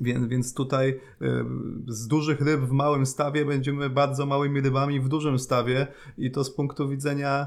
Więc, 0.00 0.26
więc 0.26 0.54
tutaj 0.54 0.88
y, 0.88 1.26
z 1.88 2.06
dużych 2.06 2.40
ryb 2.40 2.60
w 2.60 2.72
małym 2.72 3.06
stawie 3.06 3.44
będziemy 3.44 3.90
bardzo 3.90 4.26
małymi 4.26 4.60
rybami 4.60 5.00
w 5.00 5.08
dużym 5.08 5.38
stawie 5.38 5.86
i 6.18 6.30
to 6.30 6.44
z 6.44 6.50
punktu 6.50 6.88
widzenia 6.88 7.46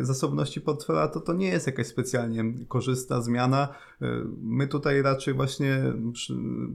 y, 0.00 0.04
zasobności 0.04 0.60
portfela 0.60 1.08
to, 1.08 1.20
to 1.20 1.32
nie 1.32 1.48
jest 1.48 1.66
jakaś 1.66 1.86
specjalnie 1.86 2.44
korzystna 2.68 3.22
zmiana. 3.22 3.68
Y, 4.02 4.06
my 4.42 4.66
tutaj 4.66 5.02
raczej 5.02 5.34
właśnie 5.34 5.82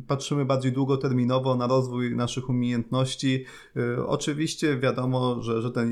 patrzymy 0.07 0.45
bardziej 0.45 0.71
długoterminowo 0.71 1.55
na 1.55 1.67
rozwój 1.67 2.15
naszych 2.15 2.49
umiejętności. 2.49 3.45
Oczywiście 4.05 4.77
wiadomo, 4.77 5.41
że, 5.41 5.61
że, 5.61 5.71
ten, 5.71 5.91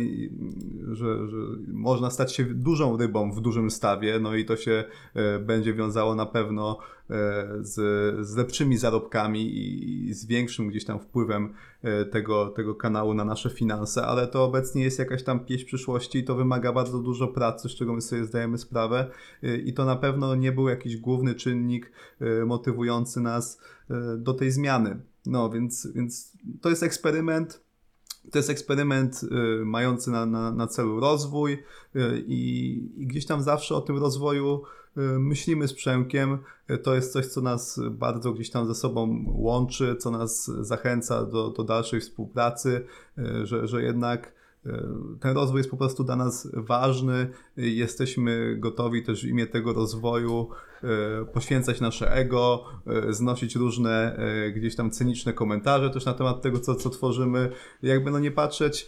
że, 0.92 1.28
że 1.28 1.38
można 1.68 2.10
stać 2.10 2.36
się 2.36 2.44
dużą 2.44 2.98
rybą 2.98 3.32
w 3.32 3.42
dużym 3.42 3.72
stawie, 3.72 4.20
no 4.20 4.36
i 4.36 4.46
to 4.46 4.58
się 4.58 4.84
będzie 5.46 5.74
wiązało 5.74 6.16
na 6.16 6.26
pewno 6.26 6.78
z, 7.62 7.74
z 8.28 8.36
lepszymi 8.36 8.78
zarobkami 8.78 9.58
i 10.08 10.14
z 10.14 10.26
większym 10.26 10.68
gdzieś 10.68 10.86
tam 10.86 11.00
wpływem 11.00 11.54
e, 11.82 12.06
tego, 12.06 12.50
tego 12.50 12.76
kanału 12.76 13.14
na 13.14 13.26
nasze 13.26 13.50
finanse, 13.50 14.06
ale 14.06 14.28
to 14.28 14.44
obecnie 14.44 14.84
jest 14.84 15.00
jakaś 15.00 15.24
tam 15.24 15.46
pieśń 15.46 15.66
przyszłości 15.66 16.20
i 16.20 16.24
to 16.24 16.36
wymaga 16.36 16.74
bardzo 16.74 17.00
dużo 17.00 17.28
pracy, 17.28 17.70
z 17.70 17.76
czego 17.76 17.94
my 17.94 18.02
sobie 18.02 18.26
zdajemy 18.26 18.58
sprawę 18.58 19.12
e, 19.44 19.58
i 19.58 19.74
to 19.74 19.86
na 19.86 19.96
pewno 19.96 20.36
nie 20.36 20.52
był 20.52 20.70
jakiś 20.70 20.98
główny 20.98 21.36
czynnik 21.36 21.92
motywujący 22.46 23.22
nas 23.22 23.62
do 24.18 24.34
tej 24.34 24.52
zmiany. 24.52 25.02
No 25.26 25.50
więc, 25.50 25.88
więc 25.96 26.38
to 26.62 26.70
jest 26.70 26.84
eksperyment. 26.84 27.64
To 28.32 28.40
jest 28.40 28.50
eksperyment 28.50 29.22
mający 29.66 30.12
na, 30.12 30.26
na, 30.26 30.52
na 30.52 30.68
celu 30.68 31.00
rozwój 31.00 31.64
i, 32.28 32.92
i, 32.98 33.06
gdzieś 33.06 33.26
tam 33.26 33.42
zawsze 33.42 33.76
o 33.76 33.82
tym 33.82 33.98
rozwoju 33.98 34.64
myślimy 34.96 35.68
z 35.68 35.74
Przemkiem. 35.74 36.38
To 36.84 36.96
jest 36.96 37.14
coś, 37.14 37.26
co 37.26 37.42
nas 37.42 37.80
bardzo 37.92 38.34
gdzieś 38.34 38.50
tam 38.50 38.68
ze 38.68 38.76
sobą 38.76 39.26
łączy, 39.28 39.96
co 39.96 40.12
nas 40.12 40.52
zachęca 40.62 41.26
do, 41.26 41.50
do 41.50 41.64
dalszej 41.64 42.02
współpracy, 42.02 42.86
że, 43.44 43.68
że 43.68 43.84
jednak 43.84 44.34
ten 45.20 45.36
rozwój 45.36 45.60
jest 45.60 45.70
po 45.70 45.78
prostu 45.78 46.04
dla 46.04 46.16
nas 46.16 46.48
ważny. 46.54 47.30
Jesteśmy 47.58 48.58
gotowi 48.60 49.04
też 49.04 49.24
w 49.24 49.28
imię 49.28 49.48
tego 49.48 49.74
rozwoju 49.74 50.50
poświęcać 51.34 51.82
nasze 51.82 52.14
ego, 52.14 52.64
e, 52.88 53.14
znosić 53.14 53.56
różne 53.56 54.16
e, 54.16 54.52
gdzieś 54.52 54.76
tam 54.76 54.92
cyniczne 54.92 55.34
komentarze 55.34 55.90
też 55.90 56.06
na 56.06 56.14
temat 56.14 56.42
tego, 56.42 56.60
co, 56.60 56.76
co 56.76 56.90
tworzymy. 56.90 57.52
Jakby 57.84 58.12
no 58.12 58.20
nie 58.20 58.32
patrzeć 58.32 58.88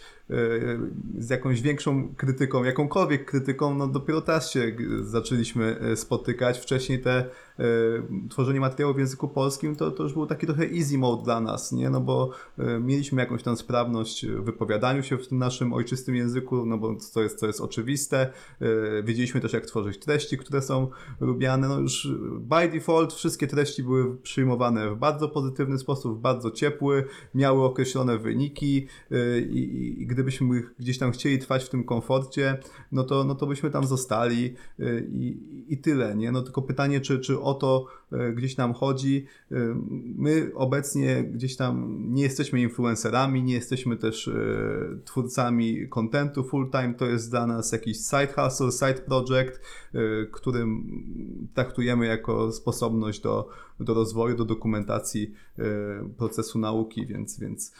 z 1.17 1.29
jakąś 1.29 1.61
większą 1.61 2.15
krytyką, 2.15 2.63
jakąkolwiek 2.63 3.25
krytyką, 3.25 3.75
no 3.75 3.87
dopiero 3.87 4.21
teraz 4.21 4.51
się 4.51 4.75
zaczęliśmy 5.01 5.79
spotykać. 5.95 6.59
Wcześniej 6.59 7.01
te 7.01 7.25
tworzenie 8.29 8.59
materiału 8.59 8.93
w 8.93 8.97
języku 8.97 9.27
polskim 9.27 9.75
to, 9.75 9.91
to 9.91 10.03
już 10.03 10.13
był 10.13 10.25
taki 10.25 10.45
trochę 10.47 10.63
easy 10.63 10.97
mode 10.97 11.23
dla 11.23 11.39
nas, 11.39 11.71
nie? 11.71 11.89
No 11.89 12.01
bo 12.01 12.29
mieliśmy 12.81 13.21
jakąś 13.21 13.43
tam 13.43 13.57
sprawność 13.57 14.25
w 14.25 14.43
wypowiadaniu 14.43 15.03
się 15.03 15.17
w 15.17 15.27
tym 15.27 15.37
naszym 15.37 15.73
ojczystym 15.73 16.15
języku, 16.15 16.65
no 16.65 16.77
bo 16.77 16.95
to 17.13 17.23
jest, 17.23 17.39
to 17.39 17.47
jest 17.47 17.61
oczywiste. 17.61 18.29
Wiedzieliśmy 19.03 19.41
też, 19.41 19.53
jak 19.53 19.65
tworzyć 19.65 19.99
treści, 19.99 20.37
które 20.37 20.61
są 20.61 20.87
lubiane. 21.19 21.67
No 21.67 21.82
już 21.83 22.07
by 22.39 22.69
default 22.69 23.13
wszystkie 23.13 23.47
treści 23.47 23.83
były 23.83 24.17
przyjmowane 24.17 24.89
w 24.89 24.97
bardzo 24.97 25.29
pozytywny 25.29 25.77
sposób, 25.77 26.17
w 26.17 26.21
bardzo 26.21 26.51
ciepły, 26.51 27.05
miały 27.35 27.63
określone 27.63 28.17
wyniki 28.17 28.87
i, 29.49 29.95
i 30.01 30.07
gdybyśmy 30.07 30.63
gdzieś 30.79 30.97
tam 30.97 31.11
chcieli 31.11 31.39
trwać 31.39 31.63
w 31.63 31.69
tym 31.69 31.83
komforcie, 31.83 32.57
no 32.91 33.03
to, 33.03 33.23
no 33.23 33.35
to 33.35 33.47
byśmy 33.47 33.69
tam 33.69 33.85
zostali 33.85 34.55
i, 35.11 35.37
i 35.67 35.77
tyle, 35.77 36.15
nie? 36.15 36.31
No 36.31 36.41
tylko 36.41 36.61
pytanie, 36.61 37.01
czy, 37.01 37.19
czy 37.19 37.41
o 37.41 37.53
to 37.53 37.85
gdzieś 38.35 38.57
nam 38.57 38.73
chodzi. 38.73 39.25
My 40.15 40.51
obecnie 40.55 41.23
gdzieś 41.23 41.55
tam 41.55 41.97
nie 42.13 42.23
jesteśmy 42.23 42.61
influencerami, 42.61 43.43
nie 43.43 43.53
jesteśmy 43.53 43.97
też 43.97 44.27
e, 44.27 44.33
twórcami 45.05 45.87
kontentu 45.89 46.43
full 46.43 46.71
time, 46.71 46.93
to 46.93 47.05
jest 47.05 47.29
dla 47.29 47.47
nas 47.47 47.71
jakiś 47.71 47.97
side 47.97 48.33
hustle, 48.35 48.71
side 48.71 49.01
project, 49.01 49.61
e, 49.93 49.99
którym 50.31 50.87
traktujemy 51.53 52.05
jako 52.05 52.51
sposobność 52.51 53.21
do, 53.21 53.49
do 53.79 53.93
rozwoju, 53.93 54.37
do 54.37 54.45
dokumentacji 54.45 55.33
e, 55.52 55.52
procesu 56.17 56.59
nauki, 56.59 57.05
więc, 57.05 57.39
więc 57.39 57.73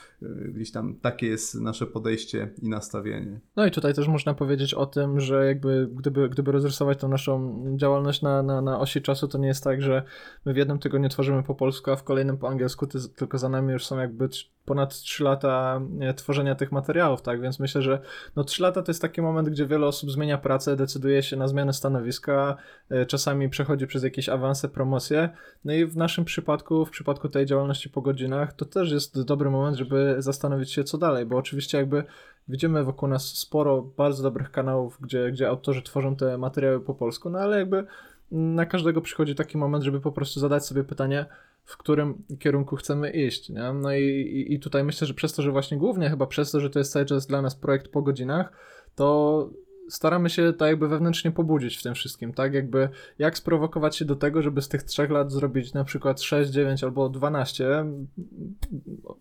gdzieś 0.47 0.71
tam 0.71 0.95
takie 0.95 1.27
jest 1.27 1.61
nasze 1.61 1.87
podejście 1.87 2.53
i 2.61 2.69
nastawienie. 2.69 3.39
No 3.55 3.65
i 3.65 3.71
tutaj 3.71 3.93
też 3.93 4.07
można 4.07 4.33
powiedzieć 4.33 4.73
o 4.73 4.85
tym, 4.85 5.19
że 5.19 5.45
jakby 5.45 5.89
gdyby, 5.91 6.29
gdyby 6.29 6.51
rozrysować 6.51 6.99
tą 6.99 7.07
naszą 7.07 7.63
działalność 7.77 8.21
na, 8.21 8.43
na, 8.43 8.61
na 8.61 8.79
osi 8.79 9.01
czasu, 9.01 9.27
to 9.27 9.37
nie 9.37 9.47
jest 9.47 9.63
tak, 9.63 9.81
że 9.81 10.03
my 10.45 10.53
w 10.53 10.57
jednym 10.57 10.79
tygodniu 10.79 11.09
tworzymy 11.09 11.43
po 11.43 11.55
polsku, 11.55 11.91
a 11.91 11.95
w 11.95 12.03
kolejnym 12.03 12.37
po 12.37 12.49
angielsku, 12.49 12.87
tylko 13.15 13.37
za 13.37 13.49
nami 13.49 13.71
już 13.71 13.85
są 13.85 13.97
jakby 13.97 14.29
ponad 14.65 14.93
3 14.93 15.24
lata 15.24 15.82
tworzenia 16.15 16.55
tych 16.55 16.72
materiałów, 16.72 17.22
tak? 17.22 17.41
Więc 17.41 17.60
myślę, 17.60 17.82
że 17.82 18.00
no 18.36 18.43
3 18.43 18.63
lata 18.63 18.82
to 18.82 18.91
jest 18.91 19.01
taki 19.01 19.22
moment, 19.22 19.50
gdzie 19.50 19.67
wiele 19.67 19.88
osób 19.88 20.12
zmienia 20.12 20.38
pracę, 20.38 20.75
decyduje 20.75 21.24
się 21.24 21.38
na 21.38 21.48
zmianę 21.48 21.74
stanowiska, 21.74 22.55
e, 22.89 23.05
czasami 23.05 23.50
przechodzi 23.50 23.88
przez 23.88 24.03
jakieś 24.03 24.29
awanse, 24.29 24.70
promocje. 24.70 25.29
No 25.65 25.74
i 25.74 25.86
w 25.86 25.98
naszym 25.98 26.25
przypadku, 26.25 26.86
w 26.86 26.89
przypadku 26.89 27.29
tej 27.29 27.46
działalności 27.46 27.89
po 27.89 28.01
godzinach, 28.01 28.53
to 28.53 28.65
też 28.65 28.91
jest 28.91 29.22
dobry 29.22 29.50
moment, 29.50 29.77
żeby 29.77 30.15
zastanowić 30.20 30.72
się, 30.72 30.84
co 30.84 30.98
dalej, 30.98 31.25
bo 31.25 31.38
oczywiście 31.38 31.77
jakby 31.77 32.03
widzimy 32.48 32.84
wokół 32.84 33.10
nas 33.10 33.25
sporo 33.25 33.82
bardzo 33.82 34.24
dobrych 34.24 34.51
kanałów, 34.51 34.98
gdzie, 35.01 35.32
gdzie 35.32 35.50
autorzy 35.50 35.82
tworzą 35.82 36.15
te 36.15 36.38
materiały 36.38 36.79
po 36.79 36.93
polsku, 36.93 37.29
no 37.29 37.39
ale 37.39 37.58
jakby 37.60 37.86
na 38.32 38.65
każdego 38.65 39.01
przychodzi 39.01 39.36
taki 39.36 39.58
moment, 39.58 39.84
żeby 39.84 40.01
po 40.01 40.12
prostu 40.12 40.39
zadać 40.39 40.65
sobie 40.65 40.84
pytanie, 40.84 41.25
w 41.65 41.77
którym 41.77 42.24
kierunku 42.39 42.75
chcemy 42.75 43.12
iść. 43.12 43.50
Nie? 43.50 43.74
No 43.74 43.93
i, 43.93 44.46
i, 44.50 44.60
tutaj 44.60 44.84
myślę, 44.84 45.08
że 45.08 45.13
przez 45.13 45.34
to, 45.34 45.41
że 45.41 45.51
właśnie 45.51 45.77
głównie 45.77 46.10
chyba 46.10 46.27
przez 46.27 46.51
to, 46.51 46.60
że 46.60 46.70
to 46.70 46.79
jest 46.79 46.91
cały 46.91 47.05
czas 47.05 47.27
dla 47.27 47.41
nas 47.41 47.55
projekt 47.55 47.88
po 47.88 48.01
godzinach, 48.01 48.51
to 48.96 49.50
staramy 49.89 50.29
się 50.29 50.53
tak 50.53 50.70
jakby 50.70 50.88
wewnętrznie 50.88 51.32
pobudzić 51.32 51.77
w 51.77 51.84
tym 51.84 51.93
wszystkim, 51.93 52.34
tak? 52.34 52.53
Jakby 52.53 52.89
jak 53.20 53.38
sprowokować 53.38 53.96
się 53.96 54.05
do 54.05 54.15
tego, 54.15 54.41
żeby 54.41 54.62
z 54.62 54.70
tych 54.70 54.84
trzech 54.84 55.10
lat 55.10 55.32
zrobić 55.32 55.74
na 55.74 55.84
przykład 55.84 56.22
6, 56.22 56.51
9 56.51 56.84
albo 56.84 57.10
12. 57.10 57.86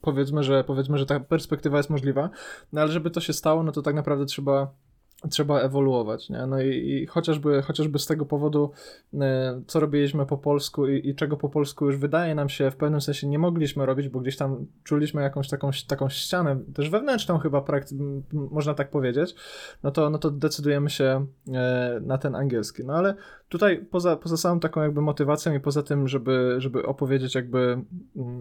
Powiedzmy, 0.01 0.43
że 0.43 0.65
powiedzmy, 0.65 0.99
że 0.99 1.07
ta 1.07 1.21
perspektywa 1.21 1.77
jest 1.77 1.91
możliwa, 1.91 2.31
no 2.73 2.81
ale 2.81 2.93
żeby 2.93 3.11
to 3.11 3.21
się 3.21 3.33
stało, 3.33 3.63
no 3.63 3.73
to 3.73 3.83
tak 3.83 3.95
naprawdę 3.95 4.27
trzeba 4.27 4.75
trzeba 5.31 5.61
ewoluować, 5.61 6.31
nie? 6.31 6.47
No 6.47 6.61
i, 6.61 6.69
i, 6.69 7.07
chociażby, 7.07 7.63
chociażby 7.63 7.99
z 7.99 8.07
tego 8.07 8.27
powodu, 8.27 8.71
e, 9.15 9.61
co 9.67 9.81
robiliśmy 9.81 10.27
po 10.27 10.39
polsku 10.39 10.89
i, 10.89 11.09
i, 11.09 11.15
czego 11.15 11.37
po 11.37 11.49
polsku 11.49 11.87
już 11.87 11.97
wydaje 11.97 12.35
nam 12.35 12.49
się 12.49 12.71
w 12.71 12.77
pewnym 12.77 13.01
sensie 13.01 13.27
nie 13.27 13.39
mogliśmy 13.39 13.87
robić, 13.87 14.09
bo 14.09 14.21
gdzieś 14.21 14.37
tam 14.37 14.67
czuliśmy 14.85 15.23
jakąś 15.23 15.49
taką, 15.49 15.71
taką 15.89 16.09
ścianę, 16.09 16.61
też 16.75 16.91
wewnętrzną 16.91 17.39
chyba, 17.39 17.65
można 18.33 18.75
tak 18.75 18.91
powiedzieć, 18.91 19.35
no 19.83 19.91
to, 19.91 20.11
no 20.11 20.19
to 20.19 20.31
decydujemy 20.31 20.91
się 20.91 21.27
e, 21.53 22.01
na 22.03 22.19
ten 22.19 22.35
angielski. 22.35 22.85
No 22.85 22.95
ale 22.95 23.15
tutaj 23.49 23.85
poza, 23.91 24.17
poza 24.17 24.37
samą 24.37 24.61
taką 24.61 24.83
jakby 24.83 25.01
motywacją 25.01 25.55
i 25.55 25.61
poza 25.61 25.83
tym, 25.83 26.09
żeby, 26.09 26.55
żeby 26.59 26.87
opowiedzieć 26.87 27.35
jakby 27.35 27.83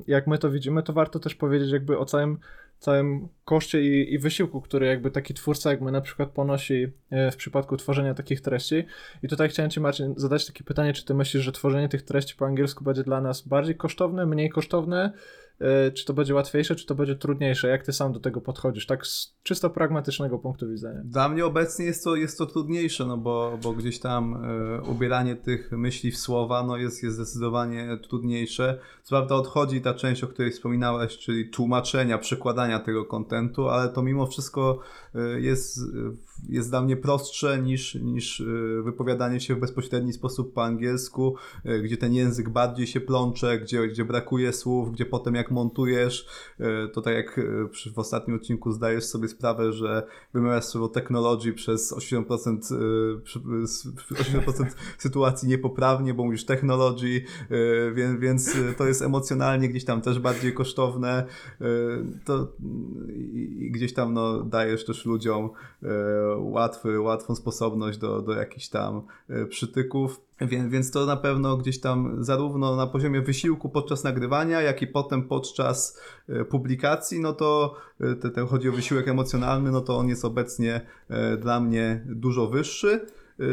jak 0.07 0.27
my 0.27 0.37
to 0.37 0.51
widzimy, 0.51 0.83
to 0.83 0.93
warto 0.93 1.19
też 1.19 1.35
powiedzieć 1.35 1.71
jakby 1.71 1.97
o 1.97 2.05
całym 2.05 2.37
całym 2.81 3.27
koszcie 3.45 3.81
i, 3.81 4.13
i, 4.13 4.19
wysiłku, 4.19 4.61
który 4.61 4.85
jakby 4.85 5.11
taki 5.11 5.33
twórca 5.33 5.71
jak 5.71 5.81
my 5.81 5.91
na 5.91 6.01
przykład 6.01 6.29
ponosi 6.29 6.87
e, 7.09 7.31
w 7.31 7.35
przypadku 7.35 7.77
tworzenia 7.77 8.13
takich 8.13 8.41
treści. 8.41 8.85
I 9.23 9.27
tutaj 9.27 9.49
chciałem 9.49 9.71
Ci 9.71 9.79
Marcin 9.79 10.13
zadać 10.17 10.45
takie 10.45 10.63
pytanie, 10.63 10.93
czy 10.93 11.05
Ty 11.05 11.13
myślisz, 11.13 11.43
że 11.43 11.51
tworzenie 11.51 11.89
tych 11.89 12.01
treści 12.01 12.35
po 12.35 12.45
angielsku 12.45 12.83
będzie 12.83 13.03
dla 13.03 13.21
nas 13.21 13.47
bardziej 13.47 13.75
kosztowne, 13.75 14.25
mniej 14.25 14.49
kosztowne, 14.49 15.13
czy 15.93 16.05
to 16.05 16.13
będzie 16.13 16.33
łatwiejsze, 16.33 16.75
czy 16.75 16.85
to 16.85 16.95
będzie 16.95 17.15
trudniejsze? 17.15 17.67
Jak 17.67 17.85
ty 17.85 17.93
sam 17.93 18.13
do 18.13 18.19
tego 18.19 18.41
podchodzisz? 18.41 18.85
Tak 18.85 19.07
z 19.07 19.35
czysto 19.43 19.69
pragmatycznego 19.69 20.39
punktu 20.39 20.69
widzenia. 20.69 21.01
Dla 21.05 21.29
mnie 21.29 21.45
obecnie 21.45 21.85
jest 21.85 22.03
to, 22.03 22.15
jest 22.15 22.37
to 22.37 22.45
trudniejsze, 22.45 23.05
no 23.05 23.17
bo, 23.17 23.59
bo 23.63 23.73
gdzieś 23.73 23.99
tam 23.99 24.45
y, 24.79 24.81
ubieranie 24.81 25.35
tych 25.35 25.71
myśli 25.71 26.11
w 26.11 26.17
słowa 26.17 26.63
no 26.63 26.77
jest, 26.77 27.03
jest 27.03 27.15
zdecydowanie 27.15 27.97
trudniejsze. 28.09 28.79
Co 29.03 29.09
prawda 29.09 29.35
odchodzi 29.35 29.81
ta 29.81 29.93
część, 29.93 30.23
o 30.23 30.27
której 30.27 30.51
wspominałeś, 30.51 31.17
czyli 31.17 31.49
tłumaczenia, 31.49 32.17
przekładania 32.17 32.79
tego 32.79 33.05
kontentu, 33.05 33.69
ale 33.69 33.89
to 33.89 34.01
mimo 34.01 34.27
wszystko 34.27 34.79
y, 35.15 35.41
jest, 35.41 35.79
jest 36.49 36.69
dla 36.69 36.81
mnie 36.81 36.97
prostsze 36.97 37.61
niż, 37.61 37.95
niż 37.95 38.43
wypowiadanie 38.83 39.39
się 39.39 39.55
w 39.55 39.59
bezpośredni 39.59 40.13
sposób 40.13 40.53
po 40.53 40.63
angielsku, 40.63 41.35
gdzie 41.83 41.97
ten 41.97 42.13
język 42.13 42.49
bardziej 42.49 42.87
się 42.87 43.01
plącze, 43.01 43.59
gdzie, 43.59 43.87
gdzie 43.87 44.05
brakuje 44.05 44.53
słów, 44.53 44.91
gdzie 44.91 45.05
potem 45.05 45.35
jak 45.35 45.50
montujesz, 45.51 46.27
e, 46.59 46.87
to 46.87 47.01
tak 47.01 47.15
jak 47.15 47.39
e, 47.39 47.43
w 47.93 47.99
ostatnim 47.99 48.37
odcinku 48.37 48.71
zdajesz 48.71 49.03
sobie 49.03 49.27
sprawę, 49.27 49.73
że 49.73 50.03
wymawiasz 50.33 50.65
słowo 50.65 50.87
technology 50.87 51.53
przez 51.53 51.93
80%, 51.93 52.57
80% 53.23 54.65
e, 54.65 54.69
sytuacji 54.97 55.49
niepoprawnie, 55.49 56.13
bo 56.13 56.23
mówisz 56.23 56.45
technology, 56.45 57.21
więc, 57.93 58.19
więc 58.19 58.55
to 58.77 58.87
jest 58.87 59.01
emocjonalnie 59.01 59.69
gdzieś 59.69 59.85
tam 59.85 60.01
też 60.01 60.19
bardziej 60.19 60.53
kosztowne. 60.53 61.25
To 62.25 62.47
i 63.33 63.71
gdzieś 63.71 63.93
tam 63.93 64.13
no, 64.13 64.43
dajesz 64.43 64.85
też 64.85 65.05
ludziom 65.05 65.49
łatwy, 66.37 66.99
łatwą 66.99 67.35
sposobność 67.35 67.97
do, 67.97 68.21
do 68.21 68.33
jakichś 68.33 68.67
tam 68.67 69.01
przytyków. 69.49 70.21
Więc, 70.41 70.71
więc 70.71 70.91
to 70.91 71.05
na 71.05 71.17
pewno 71.17 71.57
gdzieś 71.57 71.79
tam 71.79 72.23
zarówno 72.23 72.75
na 72.75 72.87
poziomie 72.87 73.21
wysiłku 73.21 73.69
podczas 73.69 74.03
nagrywania, 74.03 74.61
jak 74.61 74.81
i 74.81 74.87
potem 74.87 75.27
podczas 75.27 75.99
e, 76.29 76.45
publikacji, 76.45 77.19
no 77.19 77.33
to 77.33 77.75
e, 77.99 78.15
ten 78.15 78.47
chodzi 78.47 78.69
o 78.69 78.71
wysiłek 78.71 79.07
emocjonalny, 79.07 79.71
no 79.71 79.81
to 79.81 79.97
on 79.97 80.07
jest 80.07 80.25
obecnie 80.25 80.81
e, 81.09 81.37
dla 81.37 81.59
mnie 81.59 82.03
dużo 82.05 82.47
wyższy. 82.47 83.05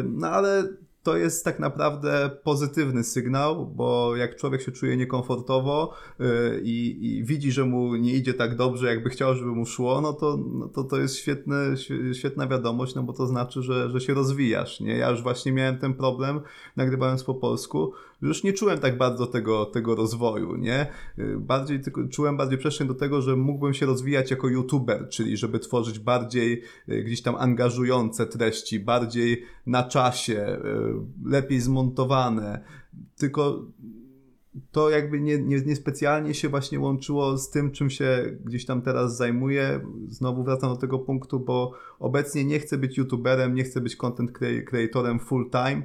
No 0.05 0.29
ale 0.29 0.68
to 1.09 1.16
jest 1.16 1.44
tak 1.44 1.59
naprawdę 1.59 2.31
pozytywny 2.44 3.05
sygnał, 3.05 3.66
bo 3.66 4.16
jak 4.16 4.37
człowiek 4.37 4.62
się 4.62 4.73
czuje 4.73 4.97
niekomfortowo 4.97 5.94
yy, 6.18 6.27
i, 6.62 7.23
widzi, 7.25 7.53
że 7.53 7.64
mu 7.64 7.97
nie 7.97 8.14
idzie 8.14 8.35
tak 8.35 8.57
dobrze, 8.57 8.87
jakby 8.87 9.11
chciał, 9.11 9.35
żeby 9.35 9.51
mu 9.51 9.66
szło, 9.66 10.01
no 10.01 10.12
to, 10.12 10.37
no 10.37 10.68
to, 10.68 10.85
to 10.85 10.97
jest 10.97 11.16
świetna 12.12 12.47
wiadomość, 12.47 12.94
no 12.94 13.03
bo 13.03 13.12
to 13.12 13.27
znaczy, 13.27 13.62
że, 13.62 13.90
że 13.90 14.01
się 14.01 14.14
rozwijasz. 14.14 14.81
Nie? 14.81 14.97
Ja 14.97 15.11
już 15.11 15.23
właśnie 15.23 15.53
miałem 15.53 15.79
ten 15.79 15.94
problem, 15.94 16.40
nagrywając 16.77 17.25
po 17.25 17.35
polsku, 17.35 17.92
już 18.23 18.45
nie 18.45 18.53
czułem 18.53 18.79
tak 18.79 18.99
bardzo 18.99 19.27
tego, 19.27 19.67
tego 19.67 19.95
rozwoju, 19.95 20.57
nie? 20.57 20.87
Y, 21.19 21.37
bardziej 21.39 21.81
tylko, 21.81 22.09
czułem 22.09 22.37
bardziej 22.37 22.59
przestrzeń 22.59 22.89
do 22.89 22.95
tego, 22.95 23.23
że 23.23 23.37
mógłbym 23.37 23.75
się 23.75 23.87
rozwijać 23.87 24.31
jako 24.31 24.49
youtuber, 24.49 25.09
czyli 25.09 25.37
żeby 25.37 25.59
tworzyć 25.59 25.99
bardziej 25.99 26.63
y, 26.89 27.03
gdzieś 27.03 27.23
tam 27.23 27.37
angażujące 27.37 28.27
treści, 28.27 28.81
bardziej 28.81 29.45
na 29.67 29.83
czasie, 29.83 30.59
y, 31.25 31.31
lepiej 31.31 31.61
zmontowane. 31.61 32.65
Tylko 33.17 33.67
to 34.73 34.91
jakby 34.91 35.21
nie, 35.21 35.39
nie, 35.39 35.61
niespecjalnie 35.61 36.35
się 36.35 36.49
właśnie 36.49 36.81
łączyło 36.81 37.39
z 37.39 37.51
tym, 37.51 37.71
czym 37.71 37.91
się 37.91 38.39
gdzieś 38.45 38.67
tam 38.67 38.83
teraz 38.83 39.17
zajmuję. 39.17 39.81
Znowu 40.07 40.45
wracam 40.45 40.71
do 40.71 40.77
tego 40.77 40.99
punktu, 40.99 41.41
bo 41.41 41.73
obecnie 41.99 42.45
nie 42.45 42.59
chcę 42.59 42.79
być 42.79 42.99
youtuberem, 42.99 43.55
nie 43.55 43.65
chcę 43.65 43.81
być 43.81 43.97
content 43.97 44.33
creatorem 44.67 45.19
full 45.19 45.51
time. 45.51 45.83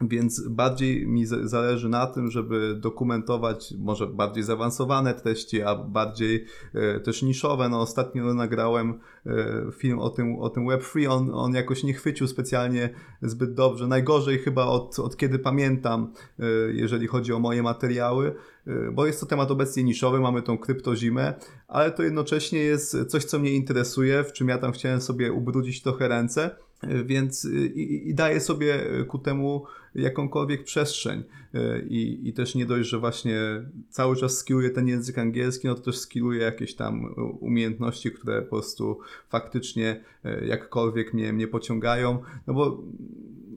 Więc 0.00 0.48
bardziej 0.48 1.06
mi 1.06 1.26
zależy 1.26 1.88
na 1.88 2.06
tym, 2.06 2.30
żeby 2.30 2.74
dokumentować 2.74 3.74
może 3.78 4.06
bardziej 4.06 4.42
zaawansowane 4.42 5.14
treści, 5.14 5.62
a 5.62 5.74
bardziej 5.74 6.44
e, 6.74 7.00
też 7.00 7.22
niszowe. 7.22 7.68
No 7.68 7.80
ostatnio 7.80 8.34
nagrałem 8.34 9.00
e, 9.26 9.32
film 9.72 9.98
o 9.98 10.10
tym, 10.10 10.38
o 10.38 10.50
tym 10.50 10.66
Web3, 10.66 11.08
on, 11.10 11.30
on 11.34 11.54
jakoś 11.54 11.84
nie 11.84 11.94
chwycił 11.94 12.26
specjalnie 12.26 12.90
zbyt 13.22 13.54
dobrze. 13.54 13.86
Najgorzej 13.86 14.38
chyba 14.38 14.64
od, 14.64 14.98
od 14.98 15.16
kiedy 15.16 15.38
pamiętam, 15.38 16.12
e, 16.38 16.44
jeżeli 16.72 17.06
chodzi 17.06 17.32
o 17.32 17.38
moje 17.38 17.62
materiały. 17.62 18.34
bo 18.92 19.06
jest 19.06 19.20
to 19.20 19.26
temat 19.26 19.50
obecnie 19.50 19.84
niszowy, 19.84 20.20
mamy 20.20 20.42
tą 20.42 20.58
kryptozimę, 20.58 21.34
ale 21.68 21.90
to 21.90 22.02
jednocześnie 22.02 22.58
jest 22.58 22.96
coś, 23.08 23.24
co 23.24 23.38
mnie 23.38 23.50
interesuje, 23.50 24.24
w 24.24 24.32
czym 24.32 24.48
ja 24.48 24.58
tam 24.58 24.72
chciałem 24.72 25.00
sobie 25.00 25.32
ubrudzić 25.32 25.82
trochę 25.82 26.08
ręce, 26.08 26.50
więc 27.04 27.44
i, 27.74 28.08
i 28.08 28.14
daję 28.14 28.40
sobie 28.40 28.78
ku 29.08 29.18
temu 29.18 29.64
jakąkolwiek 29.94 30.64
przestrzeń. 30.64 31.22
I, 31.88 32.20
I 32.28 32.32
też 32.32 32.54
nie 32.54 32.66
dość, 32.66 32.88
że 32.88 32.98
właśnie 32.98 33.40
cały 33.88 34.16
czas 34.16 34.38
skilluję 34.38 34.70
ten 34.70 34.88
język 34.88 35.18
angielski, 35.18 35.68
no 35.68 35.74
to 35.74 35.80
też 35.80 35.98
skilluję 35.98 36.42
jakieś 36.42 36.74
tam 36.74 37.14
umiejętności, 37.40 38.12
które 38.12 38.42
po 38.42 38.48
prostu 38.48 38.98
faktycznie 39.28 40.04
jakkolwiek 40.46 41.14
mnie, 41.14 41.32
mnie 41.32 41.48
pociągają. 41.48 42.18
No 42.46 42.54
bo 42.54 42.82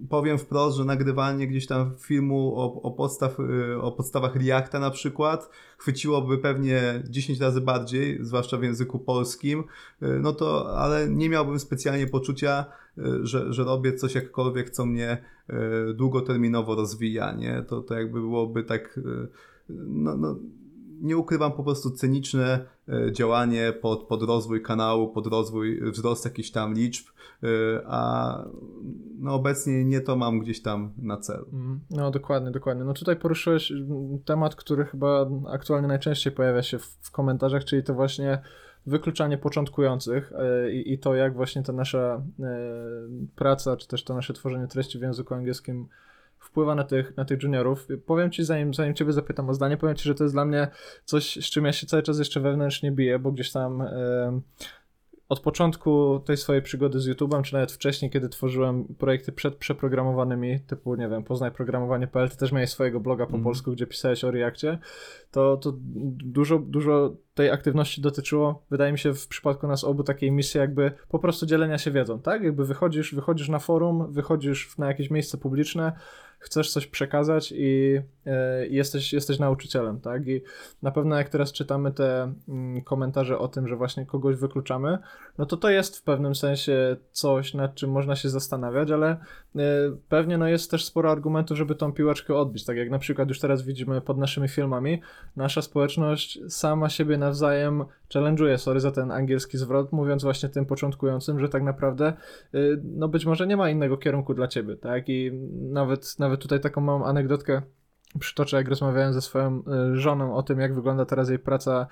powiem 0.10 0.38
wprost, 0.38 0.78
że 0.78 0.86
nagrywanie 0.86 1.48
gdzieś 1.48 1.68
tam 1.68 1.96
filmu 1.98 2.54
o, 2.56 2.82
o, 2.82 2.92
podstaw, 2.92 3.40
y, 3.40 3.82
o 3.82 3.92
podstawach 3.92 4.36
Reacta 4.36 4.80
na 4.80 4.92
przykład 4.92 5.50
chwyciłoby 5.78 6.38
pewnie 6.38 7.04
10 7.10 7.40
razy 7.40 7.62
bardziej, 7.62 8.18
zwłaszcza 8.22 8.58
w 8.58 8.64
języku 8.64 9.00
polskim, 9.00 9.60
y, 9.60 9.66
no 10.22 10.34
to, 10.34 10.78
ale 10.78 11.10
nie 11.10 11.30
miałbym 11.30 11.60
specjalnie 11.60 12.08
poczucia, 12.08 12.66
y, 12.98 13.02
że, 13.24 13.54
że 13.54 13.64
robię 13.64 13.94
coś 13.94 14.16
jakkolwiek, 14.16 14.70
co 14.70 14.86
mnie 14.86 15.24
długoterminowo 15.96 16.76
rozwija, 16.76 17.32
nie? 17.32 17.64
To, 17.68 17.82
to 17.82 17.94
jakby 17.94 18.20
byłoby 18.20 18.64
tak, 18.64 19.00
no, 19.70 20.18
no 20.18 20.36
nie 21.02 21.18
ukrywam, 21.18 21.52
po 21.52 21.64
prostu 21.64 21.92
cyniczne 21.92 22.66
e, 22.90 23.12
działanie 23.12 23.74
pod, 23.82 24.04
pod 24.04 24.24
rozwój 24.24 24.62
kanału, 24.62 25.08
pod 25.08 25.28
rozwój, 25.28 25.92
wzrost 25.92 26.26
jakichś 26.26 26.52
tam 26.52 26.74
liczb, 26.74 27.06
e, 27.44 27.48
a 27.86 28.44
no 29.20 29.34
obecnie 29.34 29.86
nie 29.86 30.02
to 30.02 30.16
mam 30.16 30.40
gdzieś 30.40 30.62
tam 30.62 30.94
na 30.98 31.18
celu. 31.18 31.46
Mhm. 31.54 31.80
No 31.90 32.12
dokładnie, 32.12 32.52
dokładnie. 32.52 32.84
No 32.84 32.94
tutaj 32.94 33.16
poruszyłeś 33.16 33.74
temat, 34.26 34.56
który 34.56 34.86
chyba 34.86 35.30
aktualnie 35.48 35.88
najczęściej 35.88 36.34
pojawia 36.34 36.64
się 36.64 36.80
w, 36.80 37.12
komentarzach, 37.12 37.66
czyli 37.66 37.84
to 37.84 37.94
właśnie 37.94 38.42
wykluczanie 38.86 39.38
początkujących 39.38 40.34
e, 40.34 40.72
i, 40.72 40.94
i 40.94 41.00
to, 41.00 41.16
jak 41.16 41.36
właśnie 41.36 41.64
ta 41.64 41.74
nasza 41.74 42.22
praca, 43.36 43.78
czy 43.78 43.88
też 43.88 44.04
to 44.04 44.14
nasze 44.14 44.34
tworzenie 44.34 44.68
treści 44.68 45.00
w 45.00 45.02
języku 45.02 45.34
angielskim 45.34 45.88
wpływa 46.48 46.76
na 46.76 46.84
tych, 46.84 47.18
na 47.18 47.26
tych 47.26 47.44
juniorów. 47.44 47.88
Powiem 48.06 48.32
ci, 48.32 48.44
zanim, 48.44 48.74
zanim 48.74 48.94
ciebie 48.94 49.14
zapytam 49.14 49.50
o 49.50 49.54
zdanie, 49.54 49.78
powiem 49.78 49.96
ci, 49.96 50.04
że 50.04 50.16
to 50.16 50.24
jest 50.24 50.36
dla 50.36 50.46
mnie 50.46 50.68
coś, 51.06 51.36
z 51.36 51.50
czym 51.50 51.66
ja 51.66 51.74
się 51.74 51.88
cały 51.88 52.04
czas 52.04 52.20
jeszcze 52.20 52.40
wewnętrznie 52.40 52.92
biję, 52.92 53.20
bo 53.20 53.32
gdzieś 53.32 53.52
tam 53.52 53.84
od 55.30 55.40
początku 55.40 56.20
tej 56.26 56.38
swojej 56.38 56.62
przygody 56.62 57.00
z 57.00 57.08
YouTube'em, 57.08 57.42
czy 57.42 57.54
nawet 57.54 57.72
wcześniej, 57.72 58.12
kiedy 58.12 58.30
tworzyłem 58.30 58.86
projekty 58.98 59.32
przedprzeprogramowanymi, 59.32 60.60
typu, 60.60 60.96
nie 60.96 61.10
wiem, 61.10 61.24
poznaj 61.24 61.52
programowanie.pl, 61.52 62.30
ty 62.30 62.38
też 62.38 62.52
miałeś 62.52 62.70
swojego 62.70 63.00
bloga 63.00 63.26
po 63.26 63.34
mm. 63.34 63.44
polsku, 63.44 63.72
gdzie 63.72 63.88
pisałeś 63.88 64.24
o 64.24 64.32
Reakcie, 64.32 64.78
to, 65.32 65.58
to 65.58 65.74
dużo, 65.78 66.60
dużo 66.60 67.16
tej 67.34 67.52
aktywności 67.52 68.02
dotyczyło, 68.02 68.64
wydaje 68.70 68.92
mi 68.92 69.00
się, 69.00 69.14
w 69.14 69.28
przypadku 69.28 69.68
nas 69.68 69.84
obu 69.84 70.04
takiej 70.04 70.32
misji 70.32 70.58
jakby 70.58 70.92
po 71.10 71.20
prostu 71.20 71.46
dzielenia 71.46 71.78
się 71.78 71.92
wiedzą, 71.92 72.20
tak? 72.20 72.44
Jakby 72.44 72.66
wychodzisz, 72.66 73.16
wychodzisz 73.16 73.50
na 73.50 73.60
forum, 73.60 74.14
wychodzisz 74.14 74.78
na 74.78 74.88
jakieś 74.88 75.10
miejsce 75.10 75.38
publiczne, 75.38 75.92
chcesz 76.40 76.72
coś 76.72 76.88
przekazać 76.88 77.54
i 77.56 78.02
e, 78.26 78.68
jesteś, 78.68 79.14
jesteś 79.14 79.40
nauczycielem, 79.40 80.02
tak? 80.02 80.28
I 80.28 80.42
na 80.82 80.92
pewno 80.92 81.18
jak 81.18 81.30
teraz 81.30 81.52
czytamy 81.52 81.92
te 81.92 82.34
mm, 82.48 82.82
komentarze 82.82 83.40
o 83.40 83.48
tym, 83.48 83.68
że 83.68 83.76
właśnie 83.76 84.06
kogoś 84.06 84.36
wykluczamy, 84.36 84.98
no 85.38 85.46
to 85.46 85.58
to 85.58 85.70
jest 85.70 85.98
w 85.98 86.04
pewnym 86.04 86.36
sensie 86.36 86.98
coś, 87.12 87.54
nad 87.54 87.76
czym 87.76 87.92
można 87.92 88.16
się 88.16 88.30
zastanawiać, 88.30 88.92
ale 88.92 89.18
pewnie 90.10 90.38
no 90.38 90.48
jest 90.48 90.72
też 90.72 90.86
sporo 90.86 91.12
argumentów, 91.12 91.58
żeby 91.58 91.76
tą 91.76 91.94
piłeczkę 91.94 92.36
odbić, 92.36 92.66
tak 92.66 92.78
jak 92.78 92.90
na 92.90 93.00
przykład 93.00 93.30
już 93.30 93.40
teraz 93.40 93.62
widzimy 93.62 94.02
pod 94.02 94.18
naszymi 94.18 94.48
filmami, 94.48 95.02
nasza 95.36 95.62
społeczność 95.62 96.40
sama 96.50 96.90
siebie 96.90 97.18
nawzajem 97.18 97.86
challenge'uje, 98.14 98.58
sorry 98.58 98.80
za 98.80 98.92
ten 98.92 99.12
angielski 99.12 99.58
zwrot, 99.58 99.92
mówiąc 99.92 100.24
właśnie 100.24 100.50
tym 100.50 100.66
początkującym, 100.66 101.40
że 101.40 101.50
tak 101.50 101.64
naprawdę 101.64 102.14
y, 102.56 102.82
no 102.84 103.08
być 103.08 103.26
może 103.26 103.48
nie 103.48 103.58
ma 103.58 103.70
innego 103.70 103.98
kierunku 103.98 104.34
dla 104.34 104.48
ciebie, 104.48 104.78
tak? 104.78 105.10
I 105.10 105.32
nawet, 105.54 106.20
nawet 106.20 106.42
tutaj 106.42 106.60
taką 106.60 106.82
mam 106.82 107.04
anegdotkę 107.04 107.62
przytoczę, 108.20 108.58
jak 108.58 108.68
rozmawiałem 108.68 109.14
ze 109.14 109.22
swoją 109.22 109.60
y, 109.60 109.96
żoną 109.96 110.36
o 110.36 110.44
tym, 110.44 110.60
jak 110.60 110.76
wygląda 110.76 111.06
teraz 111.06 111.30
jej 111.30 111.40
praca 111.40 111.88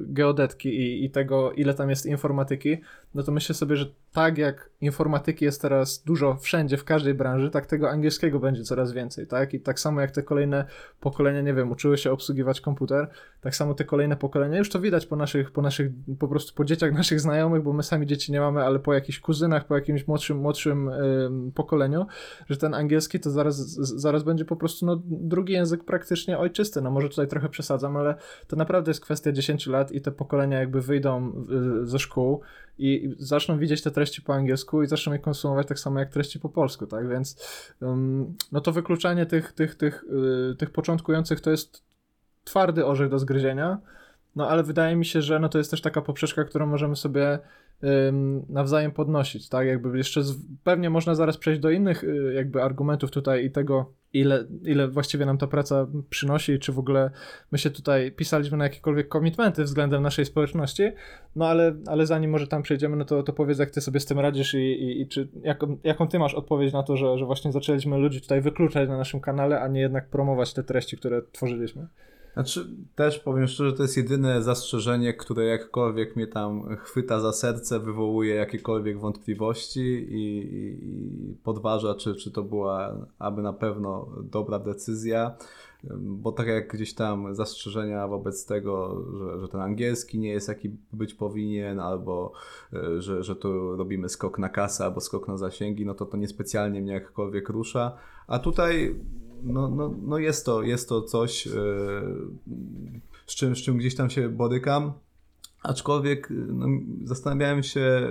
geodetki 0.00 0.68
i, 0.68 1.04
i 1.04 1.10
tego, 1.10 1.52
ile 1.52 1.74
tam 1.74 1.90
jest 1.90 2.06
informatyki, 2.06 2.80
no 3.14 3.22
to 3.22 3.32
myślę 3.32 3.54
sobie, 3.54 3.76
że 3.76 3.86
tak 4.12 4.38
jak 4.38 4.70
informatyki 4.80 5.44
jest 5.44 5.62
teraz 5.62 6.02
dużo 6.02 6.36
wszędzie, 6.36 6.76
w 6.76 6.84
każdej 6.84 7.14
branży, 7.14 7.50
tak 7.50 7.66
tego 7.66 7.90
angielskiego 7.90 8.40
będzie 8.40 8.62
coraz 8.62 8.92
więcej, 8.92 9.26
tak? 9.26 9.54
I 9.54 9.60
tak 9.60 9.80
samo 9.80 10.00
jak 10.00 10.10
te 10.10 10.22
kolejne 10.22 10.64
pokolenia, 11.00 11.40
nie 11.40 11.54
wiem, 11.54 11.70
uczyły 11.70 11.98
się 11.98 12.12
obsługiwać 12.12 12.60
komputer, 12.60 13.08
tak 13.40 13.56
samo 13.56 13.74
te 13.74 13.84
kolejne 13.84 14.16
pokolenia, 14.16 14.58
już 14.58 14.70
to 14.70 14.80
widać 14.80 15.06
po 15.06 15.16
naszych, 15.16 15.50
po 15.50 15.62
naszych, 15.62 15.90
po 16.18 16.28
prostu 16.28 16.54
po 16.54 16.64
dzieciach 16.64 16.92
naszych 16.92 17.20
znajomych, 17.20 17.62
bo 17.62 17.72
my 17.72 17.82
sami 17.82 18.06
dzieci 18.06 18.32
nie 18.32 18.40
mamy, 18.40 18.64
ale 18.64 18.78
po 18.78 18.94
jakichś 18.94 19.20
kuzynach, 19.20 19.66
po 19.66 19.74
jakimś 19.74 20.06
młodszym, 20.06 20.38
młodszym 20.38 20.90
pokoleniu, 21.54 22.06
że 22.48 22.56
ten 22.56 22.74
angielski 22.74 23.20
to 23.20 23.30
zaraz, 23.30 23.56
zaraz 23.76 24.22
będzie 24.22 24.44
po 24.44 24.56
prostu 24.56 24.86
no, 24.86 25.02
drugi 25.04 25.52
język 25.52 25.84
praktycznie 25.84 26.38
ojczysty. 26.38 26.80
No 26.80 26.90
może 26.90 27.08
tutaj 27.08 27.28
trochę 27.28 27.48
przesadzam, 27.48 27.96
ale 27.96 28.14
to 28.46 28.56
naprawdę 28.56 28.90
jest 28.90 29.00
kwestia 29.00 29.32
10 29.32 29.66
lat 29.66 29.92
i 29.92 30.00
te 30.00 30.12
pokolenia 30.12 30.58
jakby 30.58 30.80
wyjdą 30.80 31.32
ze 31.82 31.98
szkół 31.98 32.42
i 32.78 33.14
zaczną 33.18 33.58
widzieć 33.58 33.82
te 33.82 33.90
treści 33.90 34.22
po 34.22 34.34
angielsku 34.34 34.82
i 34.82 34.86
zaczną 34.86 35.12
je 35.12 35.18
konsumować 35.18 35.66
tak 35.66 35.78
samo 35.78 36.00
jak 36.00 36.10
treści 36.10 36.40
po 36.40 36.48
polsku, 36.48 36.86
tak? 36.86 37.08
Więc 37.08 37.36
no 38.52 38.60
to 38.60 38.72
wykluczanie 38.72 39.26
tych, 39.26 39.52
tych, 39.52 39.74
tych, 39.74 40.04
yy, 40.10 40.54
tych 40.58 40.70
początkujących 40.70 41.40
to 41.40 41.50
jest 41.50 41.82
twardy 42.44 42.86
orzech 42.86 43.10
do 43.10 43.18
zgryzienia, 43.18 43.78
no 44.36 44.48
ale 44.48 44.62
wydaje 44.62 44.96
mi 44.96 45.04
się, 45.04 45.22
że 45.22 45.38
no 45.38 45.48
to 45.48 45.58
jest 45.58 45.70
też 45.70 45.80
taka 45.80 46.02
poprzeczka, 46.02 46.44
którą 46.44 46.66
możemy 46.66 46.96
sobie 46.96 47.38
nawzajem 48.48 48.92
podnosić, 48.92 49.48
tak? 49.48 49.66
Jakby 49.66 49.98
jeszcze 49.98 50.22
z, 50.22 50.36
pewnie 50.64 50.90
można 50.90 51.14
zaraz 51.14 51.36
przejść 51.36 51.60
do 51.60 51.70
innych 51.70 52.04
y, 52.04 52.32
jakby 52.34 52.62
argumentów 52.62 53.10
tutaj 53.10 53.44
i 53.44 53.50
tego, 53.50 53.92
ile, 54.12 54.44
ile 54.64 54.88
właściwie 54.88 55.26
nam 55.26 55.38
ta 55.38 55.46
praca 55.46 55.86
przynosi, 56.10 56.58
czy 56.58 56.72
w 56.72 56.78
ogóle 56.78 57.10
my 57.52 57.58
się 57.58 57.70
tutaj 57.70 58.12
pisaliśmy 58.12 58.56
na 58.58 58.64
jakiekolwiek 58.64 59.08
komitmenty 59.08 59.64
względem 59.64 60.02
naszej 60.02 60.24
społeczności, 60.24 60.92
no 61.36 61.46
ale, 61.46 61.76
ale 61.86 62.06
zanim 62.06 62.30
może 62.30 62.46
tam 62.46 62.62
przejdziemy, 62.62 62.96
no 62.96 63.04
to, 63.04 63.22
to 63.22 63.32
powiedz, 63.32 63.58
jak 63.58 63.70
ty 63.70 63.80
sobie 63.80 64.00
z 64.00 64.06
tym 64.06 64.18
radzisz 64.18 64.54
i, 64.54 64.58
i, 64.58 65.00
i 65.00 65.08
czy, 65.08 65.28
jaką, 65.42 65.78
jaką 65.84 66.08
ty 66.08 66.18
masz 66.18 66.34
odpowiedź 66.34 66.72
na 66.72 66.82
to, 66.82 66.96
że, 66.96 67.18
że 67.18 67.26
właśnie 67.26 67.52
zaczęliśmy 67.52 67.98
ludzi 67.98 68.20
tutaj 68.20 68.40
wykluczać 68.40 68.88
na 68.88 68.96
naszym 68.96 69.20
kanale, 69.20 69.60
a 69.60 69.68
nie 69.68 69.80
jednak 69.80 70.08
promować 70.08 70.54
te 70.54 70.62
treści, 70.62 70.96
które 70.96 71.22
tworzyliśmy. 71.32 71.86
Znaczy, 72.38 72.66
też 72.94 73.18
powiem 73.18 73.46
szczerze, 73.46 73.72
to 73.72 73.82
jest 73.82 73.96
jedyne 73.96 74.42
zastrzeżenie, 74.42 75.14
które 75.14 75.44
jakkolwiek 75.44 76.16
mnie 76.16 76.26
tam 76.26 76.76
chwyta 76.76 77.20
za 77.20 77.32
serce, 77.32 77.80
wywołuje 77.80 78.34
jakiekolwiek 78.34 79.00
wątpliwości 79.00 79.80
i, 80.10 80.54
i, 80.54 81.36
podważa, 81.44 81.94
czy, 81.94 82.14
czy 82.14 82.30
to 82.30 82.42
była 82.42 83.06
aby 83.18 83.42
na 83.42 83.52
pewno 83.52 84.08
dobra 84.22 84.58
decyzja. 84.58 85.36
Bo 86.00 86.32
tak 86.32 86.46
jak 86.46 86.72
gdzieś 86.72 86.94
tam 86.94 87.34
zastrzeżenia 87.34 88.08
wobec 88.08 88.46
tego, 88.46 89.04
że, 89.18 89.40
że 89.40 89.48
ten 89.48 89.60
angielski 89.60 90.18
nie 90.18 90.30
jest 90.30 90.48
jaki 90.48 90.70
być 90.92 91.14
powinien, 91.14 91.80
albo 91.80 92.32
e, 92.72 93.02
że, 93.02 93.22
że 93.22 93.36
tu 93.36 93.76
robimy 93.76 94.08
skok 94.08 94.38
na 94.38 94.48
kasę 94.48 94.84
albo 94.84 95.00
skok 95.00 95.28
na 95.28 95.36
zasięgi, 95.36 95.86
no 95.86 95.94
to 95.94 96.06
to 96.06 96.16
niespecjalnie 96.16 96.80
mnie 96.80 96.92
jakkolwiek 96.92 97.48
rusza. 97.48 97.96
A 98.26 98.38
tutaj 98.38 98.94
no, 99.42 99.68
no, 99.68 99.94
no 100.02 100.18
jest, 100.18 100.46
to, 100.46 100.62
jest 100.62 100.88
to 100.88 101.02
coś, 101.02 101.46
yy, 101.46 101.52
z, 103.26 103.34
czym, 103.34 103.56
z 103.56 103.58
czym 103.58 103.76
gdzieś 103.76 103.94
tam 103.94 104.10
się 104.10 104.28
borykam. 104.28 104.92
Aczkolwiek 105.62 106.28
no, 106.30 106.66
zastanawiałem 107.04 107.62
się, 107.62 108.08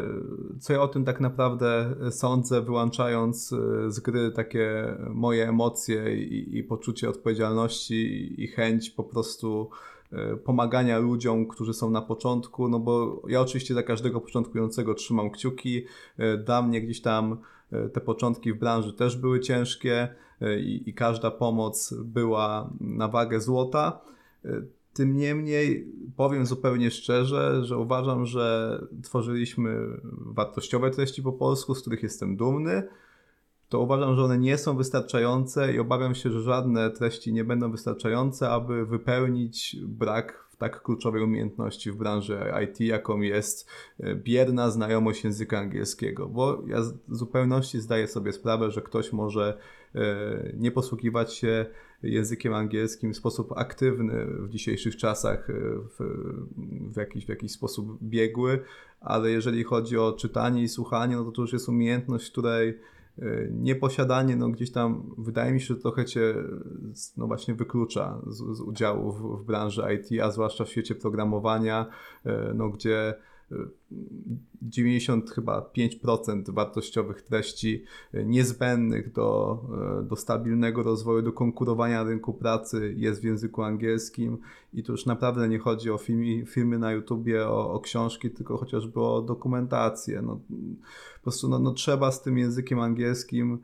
co 0.59 0.73
ja 0.73 0.81
o 0.81 0.87
tym 0.87 1.05
tak 1.05 1.21
naprawdę 1.21 1.95
sądzę, 2.11 2.61
wyłączając 2.61 3.53
e, 3.53 3.91
z 3.91 3.99
gry 3.99 4.31
takie 4.31 4.95
moje 5.09 5.49
emocje 5.49 6.17
i, 6.17 6.57
i 6.57 6.63
poczucie 6.63 7.09
odpowiedzialności 7.09 8.33
i 8.43 8.47
chęć 8.47 8.89
po 8.89 9.03
prostu 9.03 9.69
e, 10.11 10.35
pomagania 10.35 10.99
ludziom, 10.99 11.47
którzy 11.47 11.73
są 11.73 11.89
na 11.89 12.01
początku, 12.01 12.69
no 12.69 12.79
bo 12.79 13.21
ja 13.27 13.41
oczywiście 13.41 13.73
za 13.73 13.83
każdego 13.83 14.21
początkującego 14.21 14.93
trzymam 14.93 15.31
kciuki. 15.31 15.85
Dla 16.45 16.61
mnie 16.61 16.81
gdzieś 16.81 17.01
tam 17.01 17.37
te 17.93 18.01
początki 18.01 18.53
w 18.53 18.59
branży 18.59 18.93
też 18.93 19.17
były 19.17 19.39
ciężkie. 19.39 20.07
E, 20.41 20.59
i, 20.59 20.89
i 20.89 20.93
każda 20.93 21.31
pomoc 21.31 21.93
była 21.93 22.69
na 22.79 23.07
wagę 23.07 23.41
złota. 23.41 24.01
E, 24.45 24.49
tym 24.93 25.17
niemniej 25.17 25.93
powiem 26.15 26.45
zupełnie 26.45 26.91
szczerze, 26.91 27.65
że 27.65 27.77
uważam, 27.77 28.25
że 28.25 28.77
tworzyliśmy 29.03 29.77
wartościowe 30.11 30.91
treści 30.91 31.23
po 31.23 31.31
polsku, 31.33 31.75
z 31.75 31.81
których 31.81 32.03
jestem 32.03 32.37
dumny. 32.37 32.83
To 33.69 33.79
uważam, 33.79 34.15
że 34.15 34.23
one 34.23 34.37
nie 34.37 34.57
są 34.57 34.77
wystarczające 34.77 35.73
i 35.73 35.79
obawiam 35.79 36.15
się, 36.15 36.31
że 36.31 36.41
żadne 36.41 36.91
treści 36.91 37.33
nie 37.33 37.43
będą 37.43 37.71
wystarczające, 37.71 38.49
aby 38.49 38.85
wypełnić 38.85 39.77
brak 39.81 40.47
tak 40.57 40.81
kluczowej 40.81 41.23
umiejętności 41.23 41.91
w 41.91 41.97
branży 41.97 42.39
IT, 42.63 42.79
jaką 42.79 43.21
jest 43.21 43.69
e, 43.99 44.15
bierna 44.15 44.69
znajomość 44.69 45.23
języka 45.23 45.59
angielskiego, 45.59 46.27
bo 46.27 46.63
ja 46.67 46.77
w 47.07 47.15
zupełności 47.15 47.79
zdaję 47.79 48.07
sobie 48.07 48.33
sprawę, 48.33 48.71
że 48.71 48.81
ktoś 48.81 49.13
może 49.13 49.57
nie 50.53 50.71
posługiwać 50.71 51.33
się 51.33 51.65
językiem 52.03 52.53
angielskim 52.53 53.13
w 53.13 53.17
sposób 53.17 53.51
aktywny 53.51 54.25
w 54.25 54.49
dzisiejszych 54.49 54.97
czasach, 54.97 55.49
e, 55.49 55.53
w, 55.99 55.99
w, 56.93 56.97
jakiś, 56.97 57.25
w 57.25 57.29
jakiś 57.29 57.51
sposób 57.51 58.03
biegły, 58.03 58.59
ale 59.01 59.31
jeżeli 59.31 59.63
chodzi 59.63 59.97
o 59.97 60.13
czytanie 60.13 60.63
i 60.63 60.69
słuchanie, 60.69 61.15
no 61.15 61.23
to 61.23 61.31
to 61.31 61.41
już 61.41 61.53
jest 61.53 61.69
umiejętność, 61.69 62.31
której 62.31 62.79
E, 63.21 63.47
nieposiadanie, 63.51 64.35
no 64.35 64.49
gdzieś 64.49 64.71
tam 64.71 65.15
wydaje 65.17 65.53
mi 65.53 65.61
się, 65.61 65.65
że 65.65 65.75
trochę 65.75 66.05
cię 66.05 66.33
no 67.17 67.27
właśnie 67.27 67.53
wyklucza 67.53 68.21
z, 68.27 68.57
z 68.57 68.61
udziału 68.61 69.11
w, 69.11 69.41
w, 69.41 69.45
branży 69.45 69.83
IT, 69.95 70.21
a 70.21 70.31
zwłaszcza 70.31 70.65
w 70.65 70.69
świecie 70.69 70.95
programowania, 70.95 71.85
e, 72.25 72.51
no 72.55 72.69
gdzie 72.69 73.13
90 74.61 75.31
chyba 75.31 75.71
5% 75.77 76.53
wartościowych 76.53 77.21
treści 77.21 77.83
niezbędnych 78.13 79.11
do, 79.11 79.59
do 80.03 80.15
stabilnego 80.15 80.83
rozwoju, 80.83 81.21
do 81.21 81.31
konkurowania 81.31 82.03
rynku 82.03 82.33
pracy 82.33 82.93
jest 82.97 83.21
w 83.21 83.23
języku 83.23 83.63
angielskim 83.63 84.37
i 84.73 84.83
tu 84.83 84.91
już 84.91 85.05
naprawdę 85.05 85.49
nie 85.49 85.59
chodzi 85.59 85.91
o 85.91 85.97
filmy, 85.97 86.45
filmy 86.45 86.79
na 86.79 86.91
YouTubie, 86.91 87.47
o, 87.47 87.71
o 87.71 87.79
książki, 87.79 88.31
tylko 88.31 88.57
chociażby 88.57 89.01
o 89.01 89.21
dokumentację. 89.21 90.21
No, 90.21 90.39
po 91.15 91.21
prostu 91.23 91.49
no, 91.49 91.59
no, 91.59 91.73
trzeba 91.73 92.11
z 92.11 92.21
tym 92.21 92.37
językiem 92.37 92.79
angielskim 92.79 93.59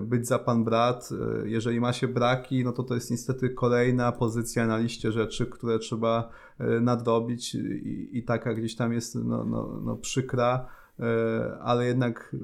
być 0.00 0.26
za 0.26 0.38
pan 0.38 0.64
brat. 0.64 1.08
E, 1.42 1.48
jeżeli 1.48 1.80
ma 1.80 1.92
się 1.92 2.08
braki, 2.08 2.64
no 2.64 2.72
to 2.72 2.82
to 2.82 2.94
jest 2.94 3.10
niestety 3.10 3.50
kolejna 3.50 4.12
pozycja 4.12 4.66
na 4.66 4.78
liście 4.78 5.12
rzeczy, 5.12 5.46
które 5.46 5.78
trzeba 5.78 6.30
e, 6.58 6.80
nadrobić 6.80 7.54
i, 7.54 8.18
i 8.18 8.22
taka 8.22 8.54
gdzieś 8.54 8.76
tam 8.76 8.92
jest 8.92 9.14
no, 9.14 9.44
no, 9.44 9.80
no 9.84 9.96
przykra 9.96 10.66
E, 10.66 10.85
ale 11.60 11.86
jednak 11.86 12.34
e, 12.34 12.38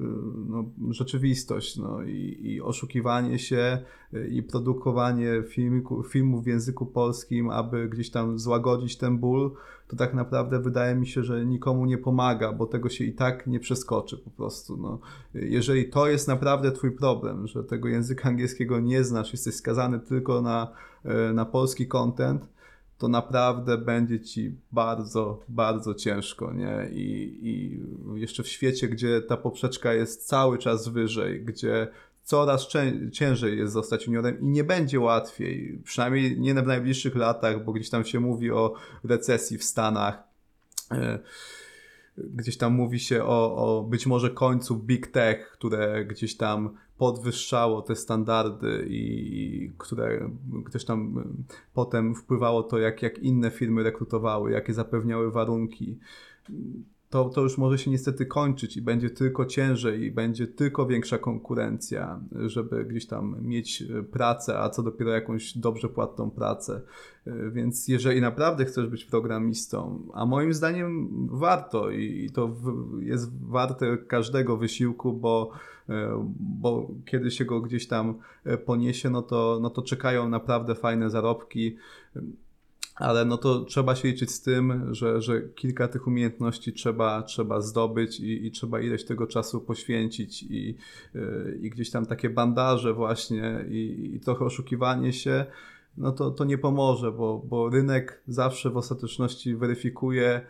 no, 0.47 0.65
rzeczywistość 0.89 1.77
no, 1.77 2.03
i, 2.03 2.37
i, 2.41 2.61
oszukiwanie 2.61 3.39
się 3.39 3.77
e, 4.13 4.27
i 4.27 4.43
produkowanie 4.43 5.43
filmiku, 5.47 6.03
filmów 6.03 6.43
w 6.43 6.47
języku 6.47 6.85
polskim, 6.85 7.49
aby 7.49 7.89
gdzieś 7.89 8.09
tam 8.09 8.39
złagodzić 8.39 8.97
ten 8.97 9.17
ból, 9.17 9.51
to 9.87 9.95
tak 9.95 10.13
naprawdę 10.13 10.59
wydaje 10.59 10.95
mi 10.95 11.07
się, 11.07 11.23
że 11.23 11.45
nikomu 11.45 11.85
nie 11.85 11.97
pomaga, 11.97 12.53
bo 12.53 12.65
tego 12.65 12.89
się 12.89 13.03
i 13.03 13.13
tak 13.13 13.47
nie 13.47 13.59
przeskoczy 13.59 14.17
po 14.17 14.29
prostu. 14.29 14.77
No. 14.77 14.99
Jeżeli 15.33 15.89
to 15.89 16.07
jest 16.07 16.27
naprawdę 16.27 16.71
twój 16.71 16.91
problem, 16.91 17.47
że 17.47 17.63
tego 17.63 17.87
języka 17.87 18.29
angielskiego 18.29 18.79
nie 18.79 19.03
znasz, 19.03 19.31
jesteś 19.31 19.55
skazany 19.55 19.99
tylko 19.99 20.41
na, 20.41 20.67
na 21.33 21.45
polski 21.45 21.87
content, 21.87 22.52
to 23.03 23.07
naprawdę 23.07 23.77
będzie 23.77 24.19
ci 24.19 24.55
bardzo, 24.71 25.43
bardzo 25.49 25.93
ciężko, 25.93 26.53
nie? 26.53 26.89
I, 26.91 27.39
I 27.41 27.79
jeszcze 28.19 28.43
w 28.43 28.47
świecie, 28.47 28.87
gdzie 28.87 29.21
ta 29.21 29.37
poprzeczka 29.37 29.93
jest 29.93 30.27
cały 30.27 30.57
czas 30.57 30.87
wyżej, 30.87 31.45
gdzie 31.45 31.87
coraz 32.23 32.67
ciężej 33.11 33.57
jest 33.57 33.73
zostać 33.73 34.05
juniorem 34.05 34.41
i 34.41 34.45
nie 34.45 34.63
będzie 34.63 34.99
łatwiej, 34.99 35.79
przynajmniej 35.83 36.39
nie 36.39 36.53
w 36.53 36.67
najbliższych 36.67 37.15
latach, 37.15 37.65
bo 37.65 37.73
gdzieś 37.73 37.89
tam 37.89 38.05
się 38.05 38.19
mówi 38.19 38.51
o 38.51 38.73
recesji 39.03 39.57
w 39.57 39.63
Stanach. 39.63 40.23
Gdzieś 42.17 42.57
tam 42.57 42.73
mówi 42.73 42.99
się 42.99 43.23
o, 43.23 43.55
o 43.55 43.83
być 43.83 44.07
może 44.07 44.29
końcu 44.29 44.75
big 44.75 45.07
tech, 45.07 45.51
które 45.51 46.05
gdzieś 46.05 46.37
tam 46.37 46.77
podwyższało 46.97 47.81
te 47.81 47.95
standardy 47.95 48.85
i 48.89 49.71
które 49.77 50.29
też 50.71 50.85
tam 50.85 51.23
potem 51.73 52.15
wpływało 52.15 52.63
to, 52.63 52.79
jak, 52.79 53.01
jak 53.01 53.19
inne 53.19 53.51
firmy 53.51 53.83
rekrutowały, 53.83 54.51
jakie 54.51 54.73
zapewniały 54.73 55.31
warunki. 55.31 55.99
To, 57.13 57.29
to 57.29 57.41
już 57.41 57.57
może 57.57 57.77
się 57.77 57.91
niestety 57.91 58.25
kończyć 58.25 58.77
i 58.77 58.81
będzie 58.81 59.09
tylko 59.09 59.45
ciężej 59.45 60.01
i 60.01 60.11
będzie 60.11 60.47
tylko 60.47 60.85
większa 60.85 61.17
konkurencja, 61.17 62.19
żeby 62.45 62.85
gdzieś 62.85 63.07
tam 63.07 63.35
mieć 63.41 63.83
pracę, 64.11 64.59
a 64.59 64.69
co 64.69 64.83
dopiero 64.83 65.11
jakąś 65.11 65.57
dobrze 65.57 65.89
płatną 65.89 66.31
pracę. 66.31 66.81
Więc 67.51 67.87
jeżeli 67.87 68.21
naprawdę 68.21 68.65
chcesz 68.65 68.87
być 68.87 69.05
programistą, 69.05 70.07
a 70.13 70.25
moim 70.25 70.53
zdaniem 70.53 71.09
warto 71.31 71.91
i 71.91 72.29
to 72.33 72.55
jest 72.99 73.47
warte 73.47 73.97
każdego 73.97 74.57
wysiłku, 74.57 75.13
bo 75.13 75.51
E, 75.89 76.29
bo 76.39 76.87
kiedy 77.05 77.31
się 77.31 77.45
go 77.45 77.61
gdzieś 77.61 77.87
tam 77.87 78.19
e, 78.43 78.57
poniesie, 78.57 79.09
no 79.09 79.21
to, 79.21 79.59
no 79.61 79.69
to 79.69 79.81
czekają 79.81 80.29
naprawdę 80.29 80.75
fajne 80.75 81.09
zarobki. 81.09 81.77
Ale 82.95 83.25
no 83.25 83.37
to 83.37 83.65
trzeba 83.65 83.95
się 83.95 84.07
liczyć 84.07 84.31
z 84.31 84.41
tym, 84.41 84.93
że, 84.95 85.21
że 85.21 85.41
kilka 85.41 85.87
tych 85.87 86.07
umiejętności 86.07 86.73
trzeba, 86.73 87.21
trzeba 87.21 87.61
zdobyć 87.61 88.19
i, 88.19 88.45
i 88.45 88.51
trzeba 88.51 88.81
ileś 88.81 89.05
tego 89.05 89.27
czasu 89.27 89.61
poświęcić 89.61 90.43
i, 90.43 90.77
e, 91.15 91.19
i 91.61 91.69
gdzieś 91.69 91.91
tam 91.91 92.05
takie 92.05 92.29
bandaże 92.29 92.93
właśnie 92.93 93.65
i, 93.69 94.11
i 94.15 94.19
trochę 94.19 94.45
oszukiwanie 94.45 95.13
się, 95.13 95.45
no 95.97 96.11
to, 96.11 96.31
to 96.31 96.45
nie 96.45 96.57
pomoże, 96.57 97.11
bo, 97.11 97.41
bo 97.45 97.69
rynek 97.69 98.21
zawsze 98.27 98.69
w 98.69 98.77
ostateczności 98.77 99.55
weryfikuje 99.55 100.41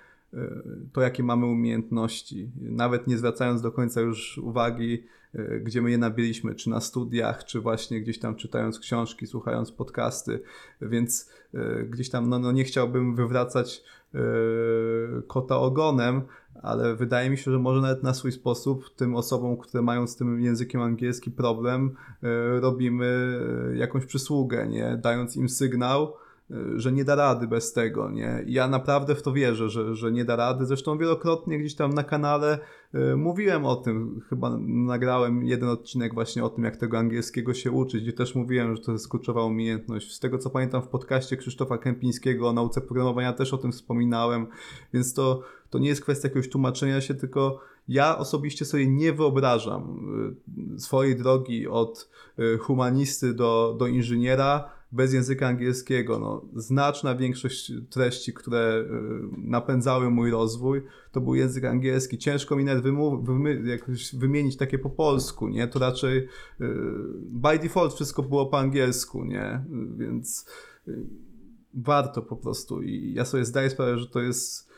to, 0.94 1.02
jakie 1.02 1.24
mamy 1.24 1.46
umiejętności, 1.46 2.52
nawet 2.62 3.08
nie 3.08 3.18
zwracając 3.18 3.62
do 3.62 3.72
końca 3.72 4.02
już 4.02 4.38
uwagi 4.38 5.04
E, 5.36 5.60
gdzie 5.60 5.82
my 5.82 5.92
je 5.92 5.98
nabiliśmy, 5.98 6.56
czy 6.56 6.70
na 6.70 6.82
studiach, 6.82 7.46
czy 7.46 7.62
właśnie 7.62 8.02
gdzieś 8.02 8.20
tam 8.20 8.36
czytając 8.36 8.80
książki, 8.80 9.28
słuchając 9.28 9.72
podcasty, 9.72 10.40
więc 10.82 11.30
e, 11.54 11.84
gdzieś 11.84 12.10
tam 12.10 12.30
no, 12.30 12.40
no 12.40 12.52
nie 12.52 12.64
chciałbym 12.64 13.16
wywracać 13.16 13.84
e, 14.14 14.20
kota 15.28 15.58
ogonem, 15.58 16.22
ale 16.62 16.96
wydaje 16.96 17.30
mi 17.30 17.38
się, 17.38 17.52
że 17.52 17.60
może 17.60 17.82
nawet 17.82 18.04
na 18.04 18.14
swój 18.14 18.32
sposób 18.32 18.96
tym 18.96 19.16
osobom, 19.16 19.58
które 19.58 19.84
mają 19.84 20.08
z 20.08 20.16
tym 20.16 20.42
językiem 20.42 20.82
angielskim 20.82 21.34
problem, 21.34 21.96
robimy 22.62 23.40
jakąś 23.76 24.06
przysługę, 24.06 24.68
nie? 24.68 25.00
dając 25.02 25.36
im 25.36 25.50
sygnał, 25.50 26.14
że 26.76 26.92
nie 26.92 27.06
da 27.06 27.16
rady 27.16 27.48
bez 27.48 27.74
tego, 27.74 28.12
nie? 28.12 28.44
Ja 28.48 28.68
naprawdę 28.68 29.16
w 29.16 29.22
to 29.22 29.34
wierzę, 29.34 29.70
że, 29.70 29.96
że 29.96 30.12
nie 30.12 30.26
da 30.26 30.36
rady. 30.36 30.66
Zresztą 30.66 30.98
wielokrotnie 30.98 31.60
gdzieś 31.60 31.76
tam 31.76 31.94
na 31.94 32.04
kanale 32.04 32.60
y, 32.96 33.16
mówiłem 33.16 33.66
o 33.66 33.76
tym, 33.76 34.22
chyba 34.30 34.58
nagrałem 34.68 35.46
jeden 35.46 35.70
odcinek 35.70 36.14
właśnie 36.14 36.44
o 36.44 36.50
tym, 36.50 36.64
jak 36.64 36.78
tego 36.78 36.98
angielskiego 36.98 37.54
się 37.54 37.72
uczyć, 37.72 38.04
gdzie 38.04 38.14
też 38.14 38.36
mówiłem, 38.36 38.76
że 38.76 38.82
to 38.82 38.92
jest 38.92 39.10
kluczowa 39.10 39.46
umiejętność. 39.46 40.14
Z 40.14 40.20
tego 40.20 40.38
co 40.38 40.50
pamiętam 40.50 40.82
w 40.82 40.88
podcaście 40.88 41.38
Krzysztofa 41.38 41.78
Kępińskiego 41.78 42.50
o 42.50 42.54
nauce 42.54 42.82
programowania 42.82 43.34
też 43.34 43.54
o 43.54 43.58
tym 43.58 43.72
wspominałem, 43.72 44.48
więc 44.94 45.14
to, 45.14 45.42
to 45.70 45.80
nie 45.80 45.90
jest 45.90 46.02
kwestia 46.02 46.28
jakiegoś 46.28 46.50
tłumaczenia 46.50 47.02
się, 47.02 47.14
tylko 47.14 47.60
ja 47.88 48.18
osobiście 48.18 48.66
sobie 48.66 48.88
nie 48.88 49.14
wyobrażam 49.14 50.00
y, 50.76 50.80
swojej 50.80 51.16
drogi 51.16 51.68
od 51.68 52.10
y, 52.40 52.58
humanisty 52.58 53.34
do, 53.34 53.76
do 53.80 53.88
inżyniera 53.88 54.83
bez 54.94 55.14
języka 55.14 55.48
angielskiego. 55.48 56.20
No, 56.20 56.46
znaczna 56.56 57.16
większość 57.16 57.72
treści, 57.90 58.34
które 58.34 58.78
y, 58.78 58.86
napędzały 59.38 60.10
mój 60.10 60.32
rozwój, 60.32 60.82
to 61.12 61.22
był 61.22 61.36
język 61.36 61.66
angielski. 61.66 62.18
Ciężko 62.18 62.56
mi 62.56 62.64
nawet 62.64 62.86
jakoś 63.66 64.16
wymienić 64.16 64.58
takie 64.58 64.80
po 64.80 64.90
polsku, 64.90 65.48
nie? 65.48 65.68
To 65.68 65.80
raczej 65.80 66.18
y, 66.18 66.28
by 67.30 67.60
default 67.60 67.94
wszystko 67.94 68.24
było 68.24 68.46
po 68.46 68.60
angielsku, 68.60 69.26
nie? 69.26 69.66
Więc 69.98 70.46
y, 70.88 71.06
warto 71.74 72.22
po 72.22 72.38
prostu 72.38 72.82
i 72.82 73.14
ja 73.14 73.26
sobie 73.26 73.46
zdaję 73.46 73.70
sprawę, 73.70 73.98
że 73.98 74.08
to 74.08 74.20
jest 74.20 74.73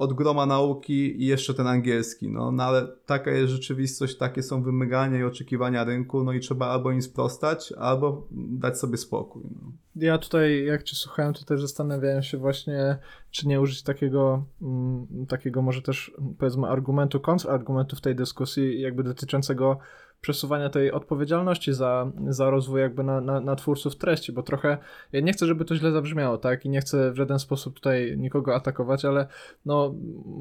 od 0.00 0.12
groma 0.12 0.46
nauki 0.46 1.22
i 1.22 1.26
jeszcze 1.26 1.54
ten 1.54 1.66
angielski, 1.66 2.28
no, 2.28 2.52
no 2.52 2.64
ale 2.64 2.88
taka 3.06 3.30
jest 3.30 3.52
rzeczywistość, 3.52 4.16
takie 4.16 4.42
są 4.42 4.62
wymagania 4.62 5.18
i 5.18 5.22
oczekiwania 5.22 5.84
rynku, 5.84 6.24
no 6.24 6.32
i 6.32 6.40
trzeba 6.40 6.66
albo 6.66 6.90
im 6.90 7.02
sprostać, 7.02 7.72
albo 7.72 8.26
dać 8.30 8.78
sobie 8.78 8.96
spokój. 8.96 9.42
No. 9.50 9.72
Ja 9.96 10.18
tutaj, 10.18 10.64
jak 10.64 10.82
cię 10.82 10.96
słuchałem, 10.96 11.34
to 11.34 11.44
też 11.44 11.60
zastanawiałem 11.60 12.22
się 12.22 12.38
właśnie, 12.38 12.98
czy 13.30 13.48
nie 13.48 13.60
użyć 13.60 13.82
takiego, 13.82 14.44
m, 14.62 15.06
mm, 15.12 15.26
takiego 15.26 15.62
może 15.62 15.82
też 15.82 16.12
powiedzmy 16.38 16.66
argumentu, 16.66 17.20
kontrargumentu 17.20 17.96
w 17.96 18.00
tej 18.00 18.14
dyskusji, 18.14 18.80
jakby 18.80 19.02
dotyczącego 19.02 19.78
przesuwania 20.20 20.70
tej 20.70 20.92
odpowiedzialności 20.92 21.72
za, 21.72 22.12
za 22.28 22.50
rozwój 22.50 22.80
jakby 22.80 23.04
na, 23.04 23.20
na, 23.20 23.40
na, 23.40 23.56
twórców 23.56 23.96
treści, 23.96 24.32
bo 24.32 24.42
trochę, 24.42 24.78
ja 25.12 25.20
nie 25.20 25.32
chcę, 25.32 25.46
żeby 25.46 25.64
to 25.64 25.76
źle 25.76 25.92
zabrzmiało, 25.92 26.38
tak, 26.38 26.64
i 26.64 26.68
nie 26.68 26.80
chcę 26.80 27.12
w 27.12 27.16
żaden 27.16 27.38
sposób 27.38 27.74
tutaj 27.74 28.18
nikogo 28.18 28.54
atakować, 28.54 29.04
ale 29.04 29.26
no, 29.66 29.94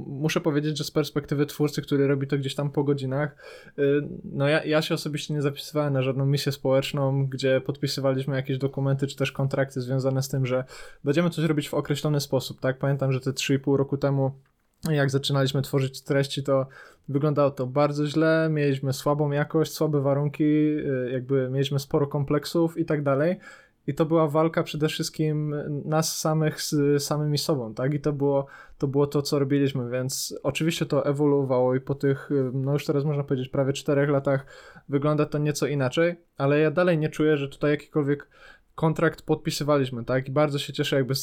muszę 0.08 0.42
powiedzieć, 0.42 0.78
że 0.78 0.84
z 0.84 0.92
perspektywy 0.92 1.46
twórcy, 1.46 1.82
który 1.82 2.08
robi 2.08 2.28
to 2.28 2.38
gdzieś 2.38 2.56
tam 2.56 2.72
po 2.72 2.84
godzinach, 2.84 3.36
yy, 3.78 4.10
no 4.24 4.48
ja, 4.48 4.64
ja 4.64 4.82
się 4.82 4.94
osobiście 4.94 5.34
nie 5.34 5.42
zapisywałem 5.42 5.94
na 5.94 6.02
żadną 6.02 6.26
misję 6.26 6.52
społeczną, 6.52 7.28
gdzie 7.28 7.62
podpisywaliśmy 7.62 8.36
jakieś 8.36 8.58
dokumenty, 8.58 9.08
czy 9.08 9.16
też 9.16 9.32
kontrakty 9.32 9.82
związane 9.82 10.24
z 10.24 10.30
tym, 10.30 10.46
że 10.46 10.64
będziemy 11.04 11.30
coś 11.30 11.46
robić 11.46 11.70
w 11.70 11.74
określony 11.74 12.20
sposób, 12.20 12.60
tak, 12.60 12.78
pamiętam, 12.78 13.12
że 13.12 13.20
te 13.20 13.32
3,5 13.32 13.76
roku 13.76 13.98
temu 13.98 14.32
jak 14.90 15.10
zaczynaliśmy 15.10 15.62
tworzyć 15.62 16.02
treści, 16.02 16.44
to 16.44 16.68
wyglądało 17.10 17.52
to 17.52 17.68
bardzo 17.68 18.08
źle, 18.08 18.50
mieliśmy 18.52 18.94
słabą 18.94 19.32
jakość, 19.32 19.72
słabe 19.72 20.02
warunki, 20.02 20.44
y, 20.44 21.10
jakby 21.14 21.50
mieliśmy 21.50 21.80
sporo 21.80 22.08
kompleksów 22.08 22.78
i 22.78 22.86
tak 22.86 23.04
dalej. 23.04 23.40
i 23.88 23.94
to 23.94 24.06
była 24.06 24.28
walka 24.28 24.64
przede 24.64 24.88
wszystkim 24.88 25.56
nas 25.86 26.18
samych 26.18 26.62
z 26.62 27.04
samymi 27.04 27.38
sobą, 27.38 27.74
tak? 27.74 27.94
I 27.94 28.00
to 28.00 28.14
było, 28.14 28.46
to 28.78 28.88
było 28.88 29.08
to, 29.08 29.22
co 29.22 29.40
robiliśmy, 29.40 29.90
więc 29.90 30.40
oczywiście 30.44 30.86
to 30.86 31.06
ewoluowało 31.06 31.76
i 31.76 31.82
po 31.82 31.96
tych, 31.96 32.30
no 32.54 32.74
już 32.74 32.86
teraz 32.86 33.06
można 33.06 33.24
powiedzieć, 33.24 33.50
prawie 33.50 33.74
czterech 33.74 34.10
latach 34.10 34.46
wygląda 34.90 35.26
to 35.26 35.38
nieco 35.38 35.68
inaczej, 35.68 36.16
ale 36.38 36.60
ja 36.60 36.72
dalej 36.72 36.98
nie 36.98 37.10
czuję, 37.10 37.38
że 37.38 37.50
tutaj 37.50 37.72
jakikolwiek 37.72 38.28
kontrakt 38.80 39.22
podpisywaliśmy, 39.22 40.06
tak? 40.06 40.28
I 40.28 40.32
bardzo 40.32 40.60
się 40.60 40.74
cieszę, 40.74 40.96
jakby 40.96 41.14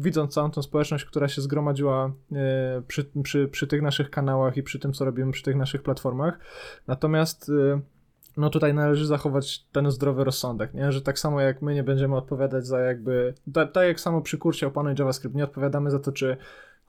widząc 0.00 0.34
całą 0.34 0.50
tą 0.50 0.62
społeczność, 0.62 1.04
która 1.04 1.28
się 1.28 1.42
zgromadziła 1.42 2.12
e, 2.32 2.82
przy, 2.86 3.10
przy, 3.22 3.48
przy 3.48 3.66
tych 3.66 3.82
naszych 3.82 4.10
kanałach 4.10 4.56
i 4.56 4.62
przy 4.62 4.78
tym, 4.78 4.92
co 4.92 5.04
robimy 5.04 5.32
przy 5.32 5.42
tych 5.42 5.56
naszych 5.56 5.82
platformach. 5.82 6.38
Natomiast 6.86 7.48
e, 7.48 7.80
no 8.36 8.50
tutaj 8.50 8.74
należy 8.74 9.06
zachować 9.06 9.64
ten 9.72 9.90
zdrowy 9.90 10.24
rozsądek, 10.24 10.74
nie? 10.74 10.92
Że 10.92 11.02
tak 11.02 11.18
samo 11.18 11.40
jak 11.40 11.62
my 11.62 11.74
nie 11.74 11.82
będziemy 11.82 12.16
odpowiadać 12.16 12.66
za 12.66 12.80
jakby, 12.80 13.34
tak, 13.72 13.86
jak 13.86 14.00
samo 14.00 14.20
przy 14.20 14.38
kursie 14.38 14.66
opanować 14.66 14.98
JavaScript, 14.98 15.34
nie 15.34 15.44
odpowiadamy 15.44 15.90
za 15.90 15.98
to, 15.98 16.12
czy 16.12 16.36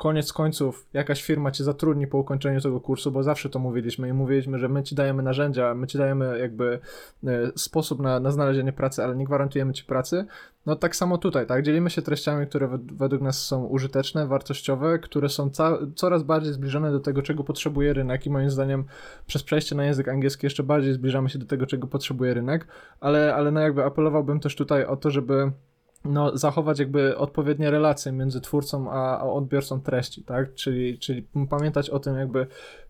koniec 0.02 0.34
końców 0.34 0.88
jakaś 0.94 1.24
firma 1.24 1.52
cię 1.52 1.64
zatrudni 1.64 2.08
po 2.08 2.18
ukończeniu 2.18 2.62
tego 2.62 2.80
kursu, 2.80 3.12
bo 3.12 3.24
zawsze 3.24 3.50
to 3.50 3.60
mówiliśmy 3.60 4.10
i 4.10 4.14
mówiliśmy, 4.14 4.60
że 4.60 4.70
my 4.70 4.84
ci 4.84 4.96
dajemy 4.96 5.24
narzędzia, 5.24 5.76
my 5.76 5.88
ci 5.88 5.98
dajemy 5.98 6.40
jakby 6.40 6.80
e, 7.28 7.52
sposób 7.56 8.00
na, 8.00 8.20
na 8.20 8.32
znalezienie 8.32 8.74
pracy, 8.74 9.04
ale 9.04 9.16
nie 9.16 9.26
gwarantujemy 9.26 9.74
ci 9.74 9.84
pracy. 9.84 10.26
No 10.66 10.76
tak 10.76 10.96
samo 10.96 11.18
tutaj, 11.18 11.48
tak? 11.48 11.64
Dzielimy 11.64 11.90
się 11.90 12.02
treściami, 12.02 12.48
które 12.48 12.70
według 12.94 13.22
nas 13.22 13.46
są 13.46 13.66
użyteczne, 13.66 14.28
wartościowe, 14.28 15.00
które 15.00 15.30
są 15.30 15.50
coraz 15.96 16.24
bardziej 16.24 16.54
zbliżone 16.54 16.92
do 16.92 17.00
tego, 17.00 17.22
czego 17.22 17.44
potrzebuje 17.44 17.94
rynek 17.94 18.26
i 18.26 18.30
moim 18.30 18.50
zdaniem 18.50 18.84
przez 19.28 19.44
przejście 19.44 19.76
na 19.76 19.86
język 19.86 20.08
angielski 20.08 20.46
jeszcze 20.46 20.64
bardziej 20.64 20.94
zbliżamy 20.94 21.30
się 21.30 21.40
do 21.40 21.46
tego, 21.46 21.66
czego 21.66 21.88
potrzebuje 21.88 22.34
rynek, 22.34 22.68
ale, 23.00 23.36
ale 23.36 23.52
no 23.52 23.60
jakby 23.60 23.84
apelowałbym 23.84 24.40
też 24.40 24.56
tutaj 24.56 24.86
o 24.86 24.96
to, 24.96 25.12
żeby 25.12 25.52
no, 26.06 26.38
zachować 26.38 26.80
jakby 26.80 27.18
odpowiednie 27.18 27.72
relacje 27.72 28.12
między 28.12 28.42
twórcą 28.42 28.92
a, 28.92 29.20
a 29.20 29.24
odbiorcą 29.24 29.82
treści, 29.82 30.24
tak? 30.24 30.54
Czyli, 30.54 31.00
czyli 31.00 31.28
pamiętać 31.50 31.90
o 31.90 32.00
tym 32.00 32.18
jakby 32.18 32.48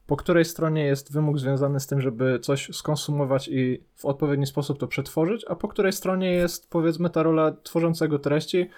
po 0.08 0.18
której 0.18 0.46
stronie 0.46 0.84
jest 0.84 1.14
wymóg 1.14 1.40
związany 1.40 1.80
z 1.80 1.88
tym, 1.88 2.02
żeby 2.02 2.40
coś 2.40 2.70
skonsumować 2.76 3.48
i 3.48 3.84
w 3.96 4.06
odpowiedni 4.06 4.46
sposób 4.46 4.80
to 4.80 4.88
przetworzyć, 4.88 5.46
a 5.48 5.56
po 5.56 5.68
której 5.68 5.94
stronie 5.94 6.32
jest 6.32 6.70
powiedzmy 6.70 7.10
ta 7.10 7.24
rola 7.24 7.52
tworzącego 7.64 8.20
treści, 8.20 8.70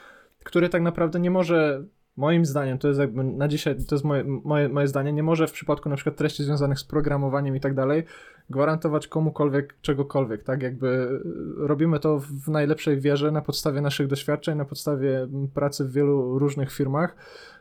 który 0.44 0.70
tak 0.70 0.82
naprawdę 0.82 1.20
nie 1.20 1.32
może 1.32 1.84
moim 2.18 2.46
zdaniem, 2.46 2.78
to 2.78 2.88
jest 2.88 3.00
jakby 3.00 3.24
na 3.24 3.48
dzisiaj, 3.48 3.76
to 3.76 3.96
jest 3.96 4.06
moje, 4.06 4.24
moje, 4.24 4.70
moje 4.70 4.88
zdanie, 4.88 5.14
nie 5.14 5.24
może 5.24 5.48
w 5.48 5.52
przypadku 5.52 5.90
na 5.90 5.96
przykład 5.96 6.16
treści 6.16 6.44
związanych 6.44 6.80
z 6.80 6.84
programowaniem 6.84 7.56
i 7.56 7.60
tak 7.60 7.74
dalej, 7.74 8.04
gwarantować 8.50 9.08
komukolwiek 9.08 9.76
czegokolwiek, 9.82 10.44
tak? 10.44 10.62
Jakby 10.62 10.88
e, 10.88 11.68
robimy 11.68 12.00
to 12.00 12.20
w 12.20 12.48
najlepszej 12.48 13.00
wierze 13.00 13.32
na 13.32 13.42
podstawie 13.42 13.82
naszych 13.82 14.08
doświadczeń, 14.08 14.58
na 14.58 14.66
podstawie 14.66 15.28
pracy 15.54 15.86
w 15.86 15.92
wielu 15.92 16.40
różnych 16.40 16.72
firmach. 16.72 17.16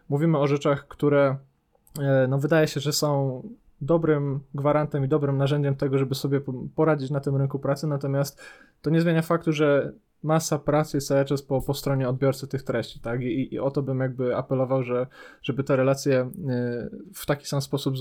Mówimy 0.08 0.38
o 0.38 0.46
rzeczach, 0.46 0.88
które 0.88 1.36
e, 2.00 2.26
no 2.28 2.38
wydaje 2.38 2.68
się, 2.68 2.80
że 2.80 2.92
są 2.92 3.42
dobrym 3.80 4.40
gwarantem 4.54 5.04
i 5.04 5.08
dobrym 5.08 5.36
narzędziem 5.36 5.76
tego, 5.76 5.98
żeby 5.98 6.14
sobie 6.14 6.40
poradzić 6.74 7.10
na 7.10 7.20
tym 7.20 7.36
rynku 7.36 7.58
pracy, 7.58 7.86
natomiast 7.86 8.40
to 8.82 8.90
nie 8.90 9.00
zmienia 9.00 9.22
faktu, 9.22 9.52
że 9.52 9.92
masa 10.22 10.58
pracy 10.58 10.96
jest 10.96 11.08
cały 11.08 11.24
czas 11.24 11.42
po, 11.42 11.62
po 11.62 11.74
stronie 11.74 12.08
odbiorcy 12.08 12.48
tych 12.48 12.62
treści, 12.62 13.00
tak? 13.00 13.22
I, 13.22 13.54
I 13.54 13.58
o 13.58 13.70
to 13.70 13.82
bym 13.82 14.00
jakby 14.00 14.36
apelował, 14.36 14.82
że, 14.82 15.06
żeby 15.42 15.64
te 15.64 15.76
relacje 15.76 16.20
y, 16.20 16.30
w 17.14 17.26
taki 17.26 17.46
sam 17.46 17.62
sposób 17.62 17.94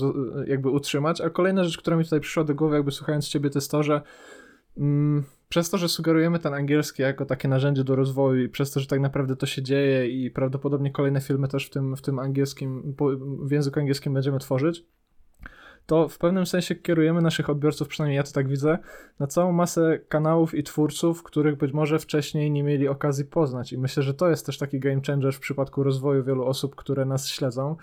jakby 0.46 0.70
utrzymać. 0.70 1.20
A 1.20 1.30
kolejna 1.30 1.64
rzecz, 1.64 1.78
która 1.78 1.96
mi 1.96 2.04
tutaj 2.04 2.20
przyszła 2.20 2.44
do 2.44 2.54
głowy, 2.54 2.76
jakby 2.76 2.90
słuchając 2.90 3.28
ciebie, 3.28 3.50
to 3.50 3.58
jest 3.58 3.70
to, 3.70 3.82
że 3.82 4.02
mm, 4.76 5.24
przez 5.48 5.70
to, 5.70 5.78
że 5.78 5.88
sugerujemy 5.88 6.38
ten 6.38 6.54
angielski 6.54 7.02
jako 7.02 7.26
takie 7.26 7.48
narzędzie 7.48 7.84
do 7.84 7.96
rozwoju 7.96 8.42
i 8.42 8.48
przez 8.48 8.70
to, 8.70 8.80
że 8.80 8.86
tak 8.86 9.00
naprawdę 9.00 9.36
to 9.36 9.46
się 9.46 9.62
dzieje 9.62 10.08
i 10.08 10.30
prawdopodobnie 10.30 10.90
kolejne 10.90 11.20
filmy 11.20 11.48
też 11.48 11.66
w 11.66 11.70
tym, 11.70 11.96
w 11.96 12.02
tym 12.02 12.18
angielskim, 12.18 12.96
w 13.42 13.50
języku 13.50 13.80
angielskim 13.80 14.14
będziemy 14.14 14.38
tworzyć, 14.38 14.84
to 15.86 16.08
w 16.08 16.18
pewnym 16.18 16.46
sensie 16.46 16.74
kierujemy 16.74 17.22
naszych 17.22 17.50
odbiorców, 17.50 17.88
przynajmniej 17.88 18.16
ja 18.16 18.22
to 18.22 18.32
tak 18.32 18.48
widzę, 18.48 18.78
na 19.18 19.26
całą 19.26 19.52
masę 19.52 19.98
kanałów 20.08 20.54
i 20.54 20.62
twórców, 20.62 21.22
których 21.22 21.56
być 21.56 21.72
może 21.72 21.98
wcześniej 21.98 22.50
nie 22.50 22.62
mieli 22.62 22.88
okazji 22.88 23.24
poznać. 23.24 23.72
I 23.72 23.78
myślę, 23.78 24.02
że 24.02 24.14
to 24.14 24.28
jest 24.28 24.46
też 24.46 24.58
taki 24.58 24.80
game 24.80 25.00
changer 25.06 25.32
w 25.32 25.40
przypadku 25.40 25.82
rozwoju 25.82 26.24
wielu 26.24 26.44
osób, 26.44 26.74
które 26.74 27.04
nas 27.04 27.28
śledzą, 27.28 27.76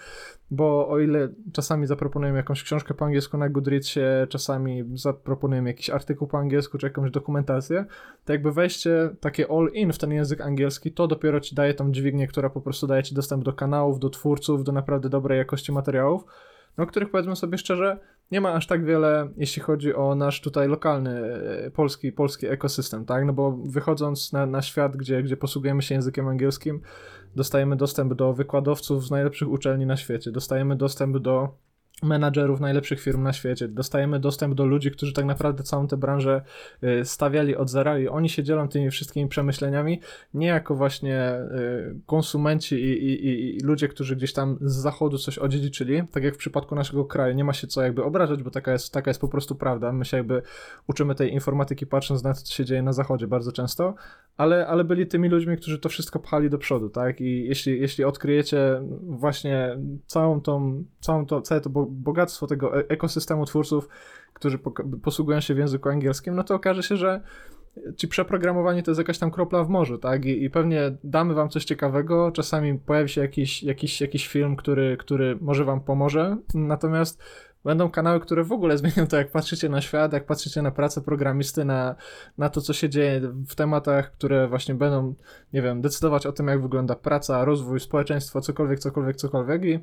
bo 0.52 0.88
o 0.90 1.00
ile 1.00 1.30
czasami 1.54 1.88
zaproponujemy 1.88 2.38
jakąś 2.38 2.64
książkę 2.64 2.94
po 2.94 3.06
angielsku 3.06 3.38
na 3.38 3.50
Goodreadsie, 3.50 4.28
czasami 4.30 4.84
zaproponujemy 4.94 5.70
jakiś 5.70 5.90
artykuł 5.90 6.28
po 6.28 6.38
angielsku, 6.38 6.78
czy 6.78 6.86
jakąś 6.86 7.12
dokumentację, 7.12 7.86
to 8.26 8.34
jakby 8.34 8.52
wejście 8.52 9.10
takie 9.20 9.52
all 9.52 9.70
in 9.74 9.94
w 9.94 9.98
ten 9.98 10.12
język 10.12 10.42
angielski, 10.42 10.92
to 10.92 11.08
dopiero 11.08 11.40
ci 11.40 11.56
daje 11.56 11.74
tą 11.74 11.92
dźwignię, 11.92 12.28
która 12.28 12.50
po 12.50 12.62
prostu 12.62 12.88
daje 12.88 13.04
ci 13.04 13.16
dostęp 13.16 13.44
do 13.44 13.54
kanałów, 13.54 14.00
do 14.00 14.10
twórców, 14.10 14.64
do 14.64 14.72
naprawdę 14.72 15.10
dobrej 15.10 15.38
jakości 15.38 15.72
materiałów 15.72 16.24
no 16.78 16.86
których 16.86 17.12
powiedzmy 17.12 17.36
sobie 17.36 17.58
szczerze, 17.58 18.00
nie 18.32 18.42
ma 18.42 18.54
aż 18.54 18.68
tak 18.68 18.86
wiele, 18.86 19.30
jeśli 19.38 19.62
chodzi 19.62 19.96
o 19.96 20.16
nasz 20.16 20.42
tutaj 20.42 20.68
lokalny 20.68 21.24
e, 21.66 21.72
polski, 21.72 22.12
polski 22.12 22.48
ekosystem, 22.48 23.06
tak? 23.06 23.26
No 23.26 23.34
bo 23.34 23.52
wychodząc 23.52 24.34
na, 24.34 24.46
na 24.46 24.62
świat, 24.62 24.98
gdzie, 24.98 25.24
gdzie 25.24 25.38
posługujemy 25.38 25.82
się 25.82 25.96
językiem 25.96 26.28
angielskim, 26.28 26.82
dostajemy 27.36 27.76
dostęp 27.76 28.14
do 28.14 28.34
wykładowców 28.34 29.06
z 29.06 29.12
najlepszych 29.12 29.50
uczelni 29.50 29.86
na 29.86 29.98
świecie, 29.98 30.32
dostajemy 30.32 30.76
dostęp 30.76 31.18
do 31.18 31.50
menadżerów 32.04 32.60
najlepszych 32.60 33.02
firm 33.02 33.24
na 33.24 33.34
świecie. 33.34 33.68
Dostajemy 33.68 34.20
dostęp 34.20 34.56
do 34.56 34.66
ludzi, 34.66 34.92
którzy 34.92 35.14
tak 35.14 35.26
naprawdę 35.26 35.64
całą 35.64 35.88
tę 35.88 35.98
branżę 35.98 36.42
y, 36.84 37.06
stawiali 37.06 37.56
od 37.56 37.70
zera 37.70 38.00
i 38.00 38.08
oni 38.08 38.30
się 38.30 38.44
dzielą 38.44 38.68
tymi 38.68 38.92
wszystkimi 38.92 39.30
przemyśleniami, 39.30 40.02
nie 40.34 40.48
jako 40.48 40.76
właśnie 40.76 41.40
y, 41.52 42.00
konsumenci 42.06 42.76
i, 42.76 43.06
i, 43.06 43.58
i 43.58 43.60
ludzie, 43.60 43.88
którzy 43.88 44.16
gdzieś 44.16 44.34
tam 44.34 44.58
z 44.62 44.76
zachodu 44.76 45.18
coś 45.18 45.38
odziedziczyli, 45.38 46.04
tak 46.12 46.24
jak 46.24 46.36
w 46.36 46.38
przypadku 46.38 46.76
naszego 46.76 47.06
kraju. 47.06 47.36
Nie 47.36 47.44
ma 47.44 47.54
się 47.54 47.68
co 47.68 47.82
jakby 47.82 48.04
obrażać, 48.04 48.44
bo 48.44 48.52
taka 48.52 48.72
jest, 48.72 48.94
taka 48.94 49.10
jest 49.10 49.22
po 49.22 49.28
prostu 49.28 49.56
prawda. 49.56 49.92
My 49.92 50.06
się 50.06 50.18
jakby 50.18 50.42
uczymy 50.88 51.16
tej 51.16 51.34
informatyki 51.34 51.88
patrząc 51.88 52.24
na 52.24 52.34
to, 52.34 52.42
co 52.42 52.54
się 52.54 52.66
dzieje 52.66 52.82
na 52.82 52.94
zachodzie 52.94 53.28
bardzo 53.28 53.52
często, 53.52 53.96
ale, 54.38 54.68
ale 54.68 54.84
byli 54.84 55.08
tymi 55.08 55.30
ludźmi, 55.30 55.58
którzy 55.58 55.80
to 55.80 55.90
wszystko 55.90 56.20
pchali 56.20 56.50
do 56.50 56.58
przodu, 56.58 56.90
tak? 56.90 57.22
I 57.22 57.46
jeśli, 57.46 57.82
jeśli 57.82 58.04
odkryjecie 58.04 58.82
właśnie 59.02 59.78
całą 60.06 60.42
tą, 60.42 60.84
całą 61.00 61.26
to, 61.26 61.42
całe 61.42 61.62
to 61.62 61.70
bogactwo 61.90 62.48
tego 62.48 62.80
e, 62.80 62.90
ekosystemu 62.90 63.46
twórców, 63.46 63.90
którzy 64.34 64.60
posługują 65.04 65.40
się 65.40 65.54
w 65.54 65.58
języku 65.58 65.90
angielskim, 65.90 66.36
no 66.36 66.44
to 66.44 66.56
okaże 66.56 66.84
się, 66.84 66.98
że 66.98 67.22
ci 67.96 68.08
przeprogramowani 68.08 68.84
to 68.84 68.92
jest 68.92 69.00
jakaś 69.00 69.18
tam 69.18 69.32
kropla 69.32 69.64
w 69.64 69.70
morzu, 69.70 69.98
tak? 69.98 70.26
I, 70.26 70.44
I, 70.44 70.50
pewnie 70.50 70.98
damy 71.04 71.34
wam 71.34 71.50
coś 71.50 71.66
ciekawego, 71.66 72.32
czasami 72.32 72.80
pojawi 72.80 73.10
się 73.10 73.22
jakiś, 73.22 73.64
jakiś, 73.64 74.02
jakiś 74.02 74.28
film, 74.28 74.56
który, 74.56 74.98
który 74.98 75.38
może 75.42 75.66
wam 75.66 75.82
pomoże, 75.82 76.38
natomiast 76.54 77.24
będą 77.64 77.90
kanały, 77.90 78.20
które 78.20 78.44
w 78.44 78.52
ogóle 78.52 78.78
zmienią 78.78 79.08
to, 79.08 79.18
jak 79.18 79.32
patrzycie 79.32 79.70
na 79.70 79.82
świat, 79.82 80.14
jak 80.14 80.26
patrzycie 80.26 80.62
na 80.62 80.72
pracę 80.72 81.02
programisty, 81.02 81.66
na, 81.66 81.96
na 82.38 82.50
to, 82.50 82.62
co 82.62 82.74
się 82.74 82.90
dzieje 82.90 83.22
w 83.48 83.56
tematach, 83.56 84.12
które 84.12 84.48
właśnie 84.48 84.76
będą, 84.76 85.16
nie 85.54 85.62
wiem, 85.62 85.82
decydować 85.82 86.26
o 86.26 86.32
tym, 86.32 86.48
jak 86.48 86.62
wygląda 86.62 86.96
praca, 86.96 87.46
rozwój, 87.46 87.80
społeczeństwo, 87.80 88.42
cokolwiek, 88.42 88.80
cokolwiek, 88.80 89.16
cokolwiek. 89.16 89.66
I 89.66 89.80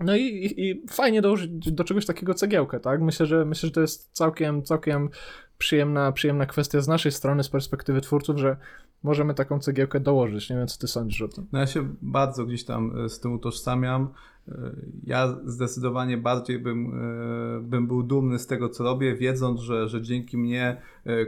no 0.00 0.16
i, 0.16 0.22
i, 0.22 0.70
i, 0.70 0.82
fajnie 0.90 1.22
dołożyć 1.22 1.72
do 1.72 1.84
czegoś 1.84 2.06
takiego 2.06 2.34
cegiełkę, 2.34 2.80
tak? 2.80 3.02
Myślę, 3.02 3.26
że 3.26 3.44
myślę, 3.44 3.66
że 3.66 3.72
to 3.72 3.80
jest 3.80 4.12
całkiem, 4.12 4.62
całkiem 4.62 5.10
przyjemna, 5.58 6.12
przyjemna 6.12 6.46
kwestia 6.46 6.80
z 6.80 6.88
naszej 6.88 7.12
strony, 7.12 7.42
z 7.44 7.48
perspektywy 7.48 8.00
twórców, 8.00 8.38
że 8.38 8.56
możemy 9.02 9.34
taką 9.34 9.60
cegiełkę 9.60 10.00
dołożyć. 10.00 10.50
Nie 10.50 10.56
wiem, 10.56 10.66
co 10.66 10.78
ty 10.78 10.88
sądzisz 10.88 11.22
o 11.22 11.28
tym. 11.28 11.46
No 11.52 11.58
ja 11.58 11.66
się 11.66 11.94
bardzo 12.02 12.46
gdzieś 12.46 12.64
tam 12.64 13.04
e, 13.04 13.08
z 13.08 13.20
tym 13.20 13.32
utożsamiam. 13.32 14.08
E, 14.48 14.72
ja 15.04 15.36
zdecydowanie 15.44 16.18
bardziej 16.18 16.58
bym, 16.58 16.86
e, 16.86 17.60
bym 17.60 17.86
był 17.86 18.02
dumny 18.02 18.38
z 18.38 18.46
tego, 18.46 18.68
co 18.68 18.84
robię, 18.84 19.14
wiedząc, 19.14 19.60
że, 19.60 19.88
że 19.88 20.02
dzięki 20.02 20.38
mnie 20.38 20.82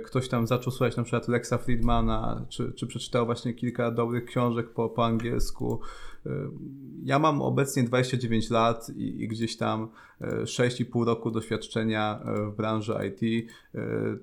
ktoś 0.05 0.29
tam 0.29 0.47
zaczął 0.47 0.73
słuchać 0.73 0.97
na 0.97 1.03
przykład 1.03 1.29
Lexa 1.29 1.55
Friedmana, 1.59 2.47
czy, 2.49 2.73
czy 2.73 2.87
przeczytał 2.87 3.27
właśnie 3.27 3.55
kilka 3.55 3.91
dobrych 3.91 4.25
książek 4.25 4.71
po, 4.71 4.89
po 4.89 5.05
angielsku, 5.07 5.81
ja 7.03 7.19
mam 7.19 7.43
obecnie 7.43 7.83
29 7.83 8.51
lat 8.51 8.91
i, 8.97 9.23
i 9.23 9.29
gdzieś 9.29 9.57
tam 9.57 9.89
6,5 10.21 11.07
roku 11.07 11.31
doświadczenia 11.31 12.21
w 12.53 12.57
branży 12.57 12.95
IT. 13.09 13.51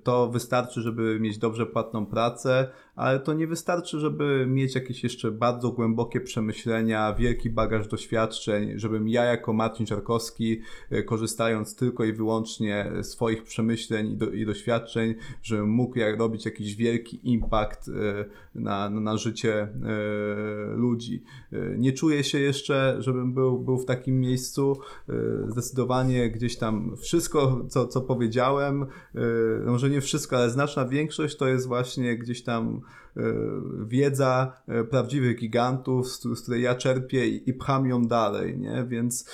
To 0.03 0.29
wystarczy, 0.29 0.81
żeby 0.81 1.19
mieć 1.19 1.37
dobrze 1.37 1.65
płatną 1.65 2.05
pracę, 2.05 2.67
ale 2.95 3.19
to 3.19 3.33
nie 3.33 3.47
wystarczy, 3.47 3.99
żeby 3.99 4.45
mieć 4.49 4.75
jakieś 4.75 5.03
jeszcze 5.03 5.31
bardzo 5.31 5.71
głębokie 5.71 6.21
przemyślenia, 6.21 7.13
wielki 7.13 7.49
bagaż 7.49 7.87
doświadczeń, 7.87 8.79
żebym 8.79 9.09
ja 9.09 9.23
jako 9.23 9.53
Marcin 9.53 9.85
Czarkowski, 9.85 10.61
korzystając 11.05 11.75
tylko 11.75 12.03
i 12.03 12.13
wyłącznie 12.13 12.91
swoich 13.01 13.43
przemyśleń 13.43 14.11
i, 14.11 14.17
do, 14.17 14.31
i 14.31 14.45
doświadczeń, 14.45 15.15
żebym 15.41 15.69
mógł 15.69 15.99
jak 15.99 16.19
robić 16.19 16.45
jakiś 16.45 16.75
wielki 16.75 17.19
impact 17.23 17.91
na, 18.55 18.89
na 18.89 19.17
życie 19.17 19.67
ludzi. 20.75 21.23
Nie 21.77 21.93
czuję 21.93 22.23
się 22.23 22.39
jeszcze, 22.39 22.95
żebym 22.99 23.33
był, 23.33 23.59
był 23.59 23.77
w 23.77 23.85
takim 23.85 24.19
miejscu. 24.19 24.79
Zdecydowanie 25.47 25.84
gdzieś 26.29 26.57
tam 26.57 26.97
wszystko, 26.97 27.65
co, 27.69 27.87
co 27.87 28.01
powiedziałem, 28.01 28.85
może 29.65 29.85
może 29.85 29.95
nie 29.95 30.01
wszystko, 30.01 30.37
ale 30.37 30.49
znaczna 30.49 30.85
większość 30.85 31.37
to 31.37 31.47
jest 31.47 31.67
właśnie 31.67 32.17
gdzieś 32.17 32.43
tam 32.43 32.81
e, 33.17 33.21
wiedza 33.85 34.53
e, 34.67 34.83
prawdziwych 34.83 35.37
gigantów, 35.37 36.07
z, 36.07 36.41
której 36.41 36.61
ja 36.61 36.75
czerpię 36.75 37.27
i, 37.27 37.49
i 37.49 37.53
pcham 37.53 37.85
ją 37.85 38.05
dalej, 38.05 38.57
nie? 38.57 38.85
Więc 38.87 39.29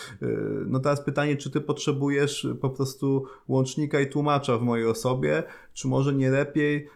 no 0.68 0.80
teraz 0.80 1.02
pytanie, 1.02 1.38
czy 1.38 1.52
ty 1.52 1.62
potrzebujesz 1.62 2.48
po 2.62 2.70
prostu 2.70 3.26
łącznika 3.48 4.00
i 4.00 4.08
tłumacza 4.08 4.58
w 4.58 4.62
mojej 4.62 4.86
osobie, 4.88 5.44
czy 5.74 5.88
może 5.88 6.14
nie 6.14 6.30
lepiej, 6.30 6.88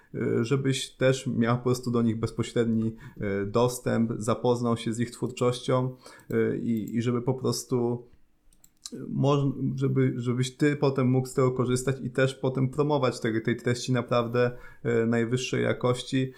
żebyś 0.42 0.90
też 0.90 1.28
miał 1.28 1.58
po 1.58 1.64
prostu 1.64 1.92
do 1.92 2.02
nich 2.02 2.20
bezpośredni 2.20 2.96
dostęp, 3.46 4.12
zapoznał 4.18 4.78
się 4.78 4.94
z 4.94 5.00
ich 5.00 5.12
twórczością 5.12 5.96
i, 6.62 6.96
i 6.96 7.02
żeby 7.02 7.22
po 7.22 7.34
prostu 7.34 8.04
żeby, 9.76 10.14
żebyś 10.18 10.58
ty 10.58 10.76
potem 10.76 11.08
mógł 11.08 11.28
z 11.28 11.34
tego 11.34 11.52
korzystać 11.52 11.96
i 12.04 12.10
też 12.10 12.36
potem 12.36 12.70
promować 12.70 13.20
tej, 13.20 13.42
tej 13.42 13.56
treści 13.58 13.94
naprawdę 13.94 14.52
e, 14.84 15.06
najwyższej 15.06 15.64
jakości. 15.64 16.32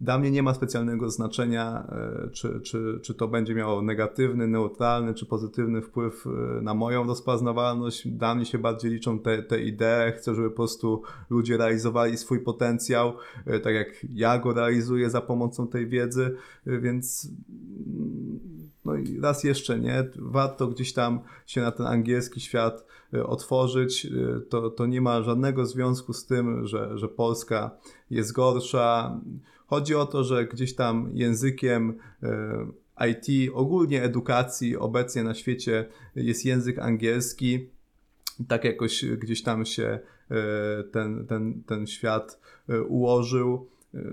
Dla 0.00 0.18
mnie 0.18 0.30
nie 0.30 0.42
ma 0.42 0.54
specjalnego 0.54 1.10
znaczenia, 1.10 1.86
e, 1.88 2.30
czy, 2.30 2.60
czy, 2.60 3.00
czy 3.02 3.14
to 3.14 3.28
będzie 3.28 3.54
miało 3.54 3.82
negatywny, 3.82 4.46
neutralny, 4.48 5.14
czy 5.14 5.26
pozytywny 5.26 5.82
wpływ 5.82 6.26
e, 6.26 6.62
na 6.62 6.74
moją 6.74 7.06
rozpoznawalność. 7.06 8.08
Dla 8.08 8.34
mnie 8.34 8.44
się 8.44 8.58
bardziej 8.58 8.90
liczą 8.90 9.18
te, 9.18 9.42
te 9.42 9.62
idee. 9.62 10.12
Chcę, 10.16 10.34
żeby 10.34 10.50
po 10.50 10.56
prostu 10.56 11.02
ludzie 11.30 11.56
realizowali 11.56 12.16
swój 12.16 12.40
potencjał, 12.40 13.12
tak 13.62 13.74
jak 13.74 13.88
ja 14.12 14.38
go 14.38 14.52
realizuję 14.52 15.10
za 15.10 15.20
pomocą 15.20 15.68
tej 15.68 15.88
wiedzy, 15.88 16.36
więc 16.66 17.30
no 18.86 18.94
i 18.94 19.20
raz 19.20 19.44
jeszcze 19.44 19.78
nie, 19.78 20.04
warto 20.16 20.66
gdzieś 20.66 20.92
tam 20.92 21.20
się 21.46 21.60
na 21.60 21.72
ten 21.72 21.86
angielski 21.86 22.40
świat 22.40 22.86
y, 23.14 23.26
otworzyć. 23.26 24.04
Y, 24.04 24.40
to, 24.48 24.70
to 24.70 24.86
nie 24.86 25.00
ma 25.00 25.22
żadnego 25.22 25.66
związku 25.66 26.12
z 26.12 26.26
tym, 26.26 26.66
że, 26.66 26.98
że 26.98 27.08
Polska 27.08 27.70
jest 28.10 28.32
gorsza. 28.32 29.20
Chodzi 29.66 29.94
o 29.94 30.06
to, 30.06 30.24
że 30.24 30.46
gdzieś 30.46 30.74
tam 30.74 31.10
językiem 31.12 31.98
y, 33.00 33.06
IT, 33.10 33.50
ogólnie 33.54 34.02
edukacji 34.02 34.76
obecnie 34.76 35.22
na 35.24 35.34
świecie 35.34 35.88
jest 36.14 36.44
język 36.44 36.78
angielski. 36.78 37.68
Tak 38.48 38.64
jakoś 38.64 39.04
gdzieś 39.04 39.42
tam 39.42 39.66
się 39.66 39.98
ten, 40.92 41.26
ten, 41.26 41.62
ten 41.62 41.86
świat 41.86 42.40
ułożył. 42.88 43.68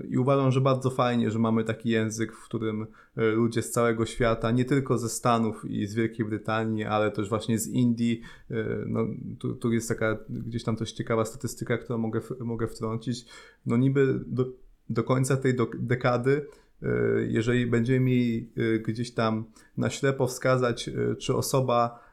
I 0.08 0.18
uważam, 0.18 0.50
że 0.50 0.60
bardzo 0.60 0.90
fajnie, 0.90 1.30
że 1.30 1.38
mamy 1.38 1.64
taki 1.64 1.88
język, 1.88 2.32
w 2.32 2.44
którym 2.44 2.86
e, 3.16 3.30
ludzie 3.30 3.62
z 3.62 3.70
całego 3.70 4.06
świata, 4.06 4.50
nie 4.50 4.64
tylko 4.64 4.98
ze 4.98 5.08
Stanów 5.08 5.64
i 5.64 5.86
z 5.86 5.94
Wielkiej 5.94 6.26
Brytanii, 6.26 6.84
ale 6.84 7.10
też 7.10 7.28
właśnie 7.28 7.58
z 7.58 7.68
Indii, 7.68 8.20
e, 8.50 8.54
no, 8.86 9.06
tu, 9.38 9.54
tu 9.54 9.72
jest 9.72 9.88
taka 9.88 10.18
gdzieś 10.28 10.64
tam 10.64 10.76
też 10.76 10.92
ciekawa 10.92 11.24
statystyka, 11.24 11.78
którą 11.78 11.98
mogę, 11.98 12.20
mogę 12.40 12.68
wtrącić. 12.68 13.26
No 13.66 13.76
niby 13.76 14.20
do, 14.26 14.46
do 14.90 15.04
końca 15.04 15.36
tej 15.36 15.54
do, 15.54 15.66
dekady 15.78 16.46
e, 16.82 16.88
jeżeli 17.28 17.66
będziemy 17.66 18.00
mieli 18.00 18.52
gdzieś 18.86 19.14
tam 19.14 19.44
na 19.76 19.90
ślepo 19.90 20.26
wskazać, 20.26 20.90
czy 21.18 21.34
osoba, 21.34 22.04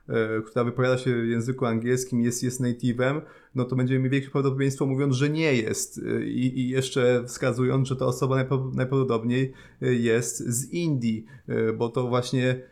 która 0.46 0.66
wypowiada 0.66 0.98
się 0.98 1.22
w 1.22 1.28
języku 1.28 1.66
angielskim 1.66 2.22
jest, 2.22 2.44
jest 2.44 2.62
native'em, 2.62 3.22
no 3.56 3.66
to 3.66 3.76
będziemy 3.76 4.00
mieli 4.00 4.12
większe 4.12 4.32
prawdopodobieństwo 4.32 4.86
mówiąc, 4.86 5.16
że 5.16 5.30
nie 5.30 5.54
jest 5.54 5.98
y, 5.98 6.26
i, 6.26 6.60
i 6.60 6.70
jeszcze 6.70 7.24
wskazując, 7.28 7.88
że 7.88 7.96
ta 7.96 8.06
osoba 8.06 8.36
najprawdopodobniej 8.36 9.54
y, 9.84 9.96
jest 9.96 10.38
z 10.38 10.74
Indii, 10.74 11.26
y, 11.50 11.74
bo 11.74 11.90
to 11.90 12.08
właśnie 12.08 12.72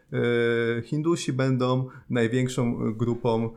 Hindusi 0.84 1.34
będą 1.34 1.88
największą 2.10 2.94
grupą 2.94 3.50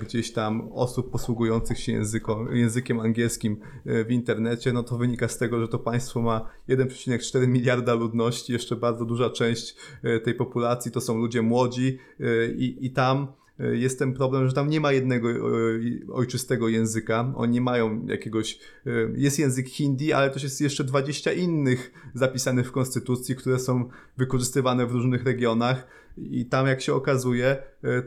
gdzieś 0.00 0.32
tam 0.32 0.68
osób 0.72 1.10
posługujących 1.10 1.78
się 1.78 1.92
języko, 1.92 2.46
językiem 2.52 3.00
angielskim 3.00 3.56
w 3.84 4.06
internecie. 4.10 4.72
No 4.72 4.82
to 4.82 4.98
wynika 4.98 5.28
z 5.28 5.38
tego, 5.38 5.60
że 5.60 5.68
to 5.68 5.78
państwo 5.78 6.22
ma 6.22 6.48
1,4 6.68 7.48
miliarda 7.48 7.94
ludności, 7.94 8.52
jeszcze 8.52 8.76
bardzo 8.76 9.04
duża 9.04 9.30
część 9.30 9.76
tej 10.24 10.34
populacji 10.34 10.92
to 10.92 11.00
są 11.00 11.18
ludzie 11.18 11.42
młodzi 11.42 11.98
i, 12.56 12.78
i 12.80 12.90
tam 12.90 13.26
jest 13.72 13.98
ten 13.98 14.14
problem, 14.14 14.48
że 14.48 14.54
tam 14.54 14.68
nie 14.68 14.80
ma 14.80 14.92
jednego 14.92 15.30
e, 15.30 15.40
ojczystego 16.12 16.68
języka. 16.68 17.32
Oni 17.36 17.60
mają 17.60 18.06
jakiegoś. 18.06 18.58
E, 18.86 18.90
jest 19.14 19.38
język 19.38 19.68
hindi, 19.68 20.12
ale 20.12 20.30
też 20.30 20.42
jest 20.42 20.60
jeszcze 20.60 20.84
20 20.84 21.32
innych 21.32 21.92
zapisanych 22.14 22.68
w 22.68 22.72
konstytucji, 22.72 23.36
które 23.36 23.58
są 23.58 23.88
wykorzystywane 24.16 24.86
w 24.86 24.92
różnych 24.92 25.24
regionach. 25.24 25.86
I 26.16 26.46
tam, 26.46 26.66
jak 26.66 26.80
się 26.80 26.94
okazuje, 26.94 27.56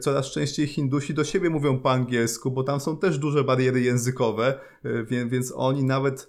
coraz 0.00 0.30
częściej 0.30 0.66
Hindusi 0.66 1.14
do 1.14 1.24
siebie 1.24 1.50
mówią 1.50 1.78
po 1.78 1.90
angielsku, 1.90 2.50
bo 2.50 2.62
tam 2.62 2.80
są 2.80 2.96
też 2.96 3.18
duże 3.18 3.44
bariery 3.44 3.80
językowe, 3.80 4.60
więc 5.28 5.52
oni 5.56 5.84
nawet 5.84 6.28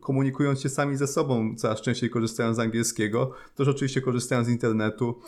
komunikując 0.00 0.60
się 0.60 0.68
sami 0.68 0.96
ze 0.96 1.06
sobą, 1.06 1.54
coraz 1.56 1.80
częściej 1.80 2.10
korzystają 2.10 2.54
z 2.54 2.58
angielskiego, 2.58 3.32
też 3.54 3.68
oczywiście 3.68 4.00
korzystają 4.00 4.44
z 4.44 4.48
internetu, 4.48 5.18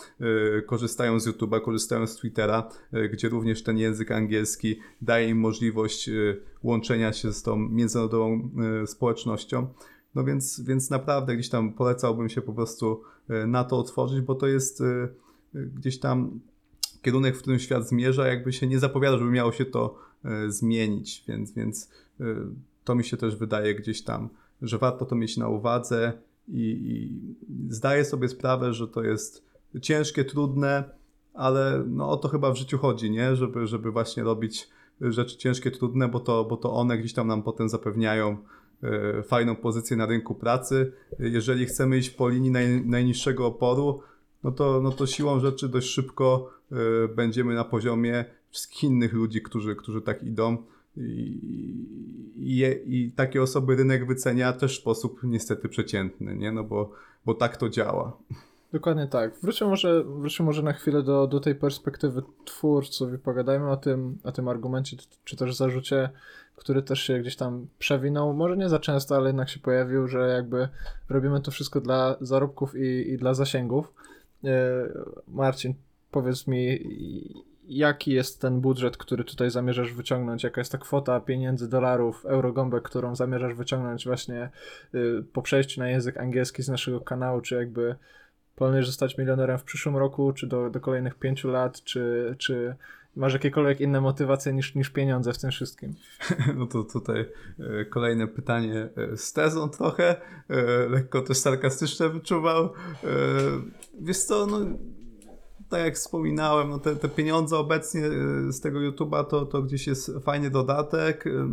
y, 0.59 0.63
korzystają 0.63 1.21
z 1.21 1.29
YouTube'a, 1.29 1.61
korzystają 1.61 2.07
z 2.07 2.17
Twittera, 2.17 2.69
y, 2.95 3.09
gdzie 3.09 3.29
również 3.29 3.63
ten 3.63 3.79
język 3.79 4.11
angielski 4.11 4.79
daje 5.03 5.29
im 5.29 5.39
możliwość 5.39 6.11
łączenia 6.63 7.13
się 7.13 7.33
z 7.33 7.43
tą 7.43 7.57
międzynarodową 7.57 8.51
społecznością. 8.87 9.69
No 10.15 10.25
więc, 10.25 10.61
więc 10.61 10.91
naprawdę 10.91 11.37
gdzieś 11.37 11.49
tam 11.49 11.73
polecałbym 11.73 12.29
się 12.29 12.43
po 12.43 12.53
prostu 12.53 13.03
na 13.47 13.65
to 13.65 13.79
otworzyć, 13.79 14.21
bo 14.21 14.35
to 14.35 14.47
jest 14.47 14.83
gdzieś 15.55 15.99
tam 15.99 16.41
kierunek, 17.03 17.37
w 17.37 17.39
którym 17.39 17.59
świat 17.59 17.89
zmierza, 17.89 18.27
jakby 18.27 18.53
się 18.53 18.67
nie 18.67 18.79
zapowiada, 18.79 19.19
żeby 19.19 19.31
miało 19.31 19.53
się 19.53 19.65
to 19.65 19.99
zmienić, 20.49 21.25
więc, 21.29 21.53
więc 21.53 21.91
to 22.85 22.95
mi 22.95 23.05
się 23.05 23.17
też 23.17 23.37
wydaje 23.37 23.75
gdzieś 23.75 24.03
tam, 24.03 24.29
że 24.63 24.79
warto 24.79 25.05
to 25.05 25.15
mieć 25.15 25.37
na 25.37 25.49
uwadze 25.49 26.13
i, 26.49 26.61
i 26.61 27.73
zdaję 27.73 28.05
sobie 28.05 28.29
sprawę, 28.29 28.73
że 28.73 28.89
to 28.89 29.03
jest 29.03 29.45
ciężkie, 29.83 30.25
trudne, 30.25 30.85
ale 31.35 31.85
no 31.87 32.11
o 32.11 32.17
to 32.17 32.29
chyba 32.29 32.53
w 32.53 32.57
życiu 32.57 32.79
chodzi, 32.79 33.11
nie? 33.11 33.37
Żeby, 33.37 33.67
żeby 33.67 33.91
właśnie 33.91 34.23
robić 34.23 34.69
rzeczy 35.01 35.37
ciężkie, 35.37 35.71
trudne, 35.71 36.09
bo 36.09 36.21
to, 36.21 36.45
bo 36.45 36.57
to 36.57 36.73
one 36.73 36.99
gdzieś 36.99 37.13
tam 37.13 37.27
nam 37.27 37.43
potem 37.43 37.69
zapewniają 37.69 38.37
e, 38.83 39.23
fajną 39.23 39.57
pozycję 39.57 39.97
na 39.97 40.07
rynku 40.07 40.35
pracy. 40.35 40.93
Jeżeli 41.19 41.67
chcemy 41.67 41.99
iść 41.99 42.11
po 42.11 42.29
linii 42.29 42.51
naj, 42.51 42.87
najniższego 42.87 43.47
oporu, 43.47 44.01
no 44.45 44.53
to, 44.53 44.81
no 44.81 44.91
to 44.91 45.07
siłą 45.07 45.41
rzeczy 45.41 45.69
dość 45.69 45.89
szybko 45.89 46.51
e, 46.73 46.77
będziemy 47.09 47.55
na 47.55 47.65
poziomie 47.65 48.25
wszystkich 48.51 48.85
innych 48.85 49.13
ludzi, 49.13 49.43
którzy, 49.43 49.77
którzy 49.77 50.03
tak 50.03 50.23
idą. 50.23 50.57
I, 50.97 51.03
i, 52.37 52.65
I, 52.87 53.13
takie 53.13 53.43
osoby 53.43 53.77
rynek 53.77 54.07
wycenia 54.07 54.53
też 54.53 54.79
w 54.79 54.81
sposób 54.81 55.21
niestety 55.23 55.69
przeciętny, 55.69 56.37
nie? 56.37 56.53
No 56.53 56.65
bo, 56.65 56.93
bo 57.27 57.35
tak 57.35 57.57
to 57.57 57.69
działa. 57.69 58.17
Dokładnie 58.73 59.07
tak. 59.07 59.39
Wróćmy 59.43 59.67
może, 59.67 60.05
wróćmy 60.05 60.47
może 60.47 60.63
na 60.63 60.73
chwilę 60.73 61.03
do, 61.03 61.27
do 61.27 61.41
tej 61.41 61.55
perspektywy 61.55 62.23
twórców 62.45 63.15
i 63.15 63.19
pogadajmy 63.19 63.71
o 63.71 63.77
tym, 63.77 64.19
o 64.25 64.33
tym 64.33 64.49
argumencie, 64.49 64.97
czy 65.25 65.37
też 65.37 65.57
zarzucie, 65.57 66.11
który 66.57 66.83
też 66.83 67.03
się 67.03 67.19
gdzieś 67.19 67.37
tam 67.37 67.67
przewinął. 67.79 68.35
Może 68.35 68.57
nie 68.57 68.69
za 68.69 68.79
często, 68.79 69.17
ale 69.17 69.27
jednak 69.27 69.49
się 69.49 69.61
pojawił, 69.61 70.09
że 70.09 70.29
jakby 70.29 70.69
robimy 71.09 71.41
to 71.41 71.51
wszystko 71.51 71.81
dla 71.81 72.17
zarobków 72.21 72.77
i, 72.77 73.11
i 73.13 73.19
dla 73.19 73.35
zasięgów. 73.35 73.93
E, 74.45 74.49
Marcin, 75.29 75.75
powiedz 76.11 76.47
mi, 76.47 76.79
jaki 77.65 78.13
jest 78.13 78.41
ten 78.41 78.61
budżet, 78.61 78.97
który 78.97 79.25
tutaj 79.25 79.51
zamierzasz 79.51 79.93
wyciągnąć, 79.93 80.45
jaka 80.45 80.61
jest 80.61 80.73
ta 80.73 80.79
kwota 80.79 81.21
pieniędzy, 81.21 81.69
dolarów, 81.69 82.27
eurogąbek, 82.27 82.83
którą 82.83 83.17
zamierzasz 83.17 83.55
wyciągnąć 83.55 84.05
właśnie 84.05 84.51
y, 84.95 85.25
po 85.33 85.43
przejściu 85.43 85.81
na 85.81 85.89
język 85.89 86.17
angielski 86.17 86.63
z 86.63 86.69
naszego 86.69 87.01
kanału, 87.01 87.41
czy 87.41 87.55
jakby 87.55 87.97
planujesz 88.57 88.87
zostać 88.87 89.19
milionerem 89.19 89.59
w 89.59 89.65
przyszłym 89.65 89.97
roku, 89.97 90.33
czy 90.33 90.47
do, 90.47 90.71
do 90.71 90.81
kolejnych 90.81 91.15
pięciu 91.15 91.49
lat, 91.49 91.83
czy, 91.85 92.35
czy 92.39 92.77
masz 93.17 93.33
jakiekolwiek 93.33 93.81
inne 93.81 94.01
motywacje 94.01 94.53
niż, 94.53 94.75
niż 94.75 94.91
pieniądze 94.91 95.33
w 95.33 95.39
tym 95.39 95.51
wszystkim? 95.51 95.95
No 96.57 96.67
to 96.67 96.85
tutaj 96.85 97.21
e, 97.21 97.85
kolejne 97.85 98.29
pytanie 98.29 98.89
e, 98.97 99.17
z 99.17 99.33
tezą 99.33 99.69
trochę, 99.69 100.17
lekko 100.89 101.23
też 101.23 101.37
sarkastyczne 101.37 102.09
wyczuwał. 102.09 102.73
Wiesz 104.01 104.19
co, 104.19 104.47
no 104.47 104.59
tak 105.73 105.85
jak 105.85 105.95
wspominałem, 105.95 106.71
no 106.71 106.79
te, 106.79 106.97
te 106.97 107.09
pieniądze 107.09 107.59
obecnie 107.59 108.01
y, 108.07 108.53
z 108.53 108.61
tego 108.61 108.79
YouTube'a 108.79 109.25
to, 109.25 109.47
to 109.47 109.63
gdzieś 109.63 109.87
jest 109.87 110.13
fajny 110.25 110.51
dodatek. 110.51 111.27
Y, 111.27 111.45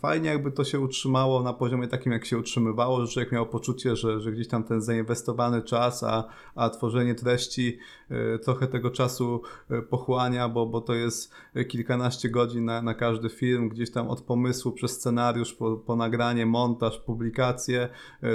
fajnie 0.00 0.30
jakby 0.30 0.52
to 0.52 0.64
się 0.64 0.80
utrzymało 0.80 1.42
na 1.42 1.52
poziomie 1.52 1.88
takim, 1.88 2.12
jak 2.12 2.24
się 2.24 2.38
utrzymywało, 2.38 3.06
że 3.06 3.12
człowiek 3.12 3.32
miał 3.32 3.46
poczucie, 3.46 3.96
że, 3.96 4.20
że 4.20 4.32
gdzieś 4.32 4.48
tam 4.48 4.64
ten 4.64 4.82
zainwestowany 4.82 5.62
czas, 5.62 6.02
a, 6.02 6.24
a 6.54 6.70
tworzenie 6.70 7.14
treści 7.14 7.78
y, 8.10 8.38
trochę 8.38 8.66
tego 8.66 8.90
czasu 8.90 9.42
pochłania, 9.90 10.48
bo, 10.48 10.66
bo 10.66 10.80
to 10.80 10.94
jest 10.94 11.32
kilkanaście 11.68 12.28
godzin 12.28 12.64
na, 12.64 12.82
na 12.82 12.94
każdy 12.94 13.28
film, 13.28 13.68
gdzieś 13.68 13.90
tam 13.90 14.08
od 14.08 14.20
pomysłu 14.20 14.72
przez 14.72 14.90
scenariusz, 14.90 15.52
po, 15.52 15.76
po 15.76 15.96
nagranie, 15.96 16.46
montaż, 16.46 16.98
publikację, 16.98 17.88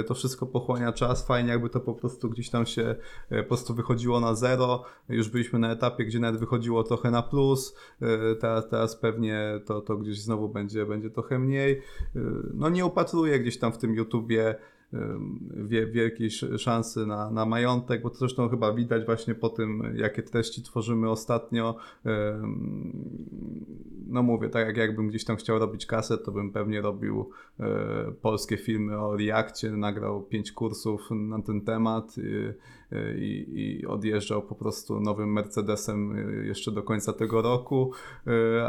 to 0.06 0.14
wszystko 0.14 0.46
pochłania 0.46 0.92
czas. 0.92 1.26
Fajnie 1.26 1.50
jakby 1.50 1.70
to 1.70 1.80
po 1.80 1.94
prostu 1.94 2.30
gdzieś 2.30 2.50
tam 2.50 2.66
się 2.66 2.94
po 3.28 3.44
prostu 3.44 3.74
wychodziło 3.74 4.20
na 4.20 4.34
zero. 4.34 4.84
Już 5.08 5.27
już 5.28 5.32
byliśmy 5.32 5.58
na 5.58 5.72
etapie, 5.72 6.04
gdzie 6.04 6.18
nawet 6.18 6.40
wychodziło 6.40 6.84
trochę 6.84 7.10
na 7.10 7.22
plus, 7.22 7.76
teraz, 8.40 8.68
teraz 8.68 8.96
pewnie 8.96 9.60
to, 9.66 9.80
to 9.80 9.96
gdzieś 9.96 10.20
znowu 10.20 10.48
będzie, 10.48 10.86
będzie 10.86 11.10
trochę 11.10 11.38
mniej. 11.38 11.82
No 12.54 12.68
nie 12.68 12.86
upatruję 12.86 13.40
gdzieś 13.40 13.58
tam 13.58 13.72
w 13.72 13.78
tym 13.78 13.94
YouTubie 13.94 14.54
wielkiej 15.92 16.30
szansy 16.58 17.06
na, 17.06 17.30
na 17.30 17.46
majątek, 17.46 18.02
bo 18.02 18.10
to 18.10 18.16
zresztą 18.16 18.48
chyba 18.48 18.72
widać 18.72 19.06
właśnie 19.06 19.34
po 19.34 19.48
tym, 19.48 19.94
jakie 19.96 20.22
treści 20.22 20.62
tworzymy 20.62 21.10
ostatnio. 21.10 21.76
No 24.06 24.22
mówię, 24.22 24.48
tak 24.48 24.66
jak 24.66 24.76
jakbym 24.76 25.08
gdzieś 25.08 25.24
tam 25.24 25.36
chciał 25.36 25.58
robić 25.58 25.86
kasę, 25.86 26.18
to 26.18 26.32
bym 26.32 26.52
pewnie 26.52 26.80
robił 26.80 27.30
e, 27.60 28.12
polskie 28.22 28.56
filmy 28.56 28.98
o 28.98 29.16
Reakcie, 29.16 29.70
nagrał 29.70 30.22
pięć 30.22 30.52
kursów 30.52 31.08
na 31.10 31.42
ten 31.42 31.60
temat 31.60 32.16
i, 33.18 33.46
i 33.80 33.86
odjeżdżał 33.86 34.42
po 34.42 34.54
prostu 34.54 35.00
nowym 35.00 35.32
Mercedesem 35.32 36.16
y, 36.16 36.46
jeszcze 36.46 36.72
do 36.72 36.82
końca 36.82 37.12
tego 37.12 37.42
roku, 37.42 37.92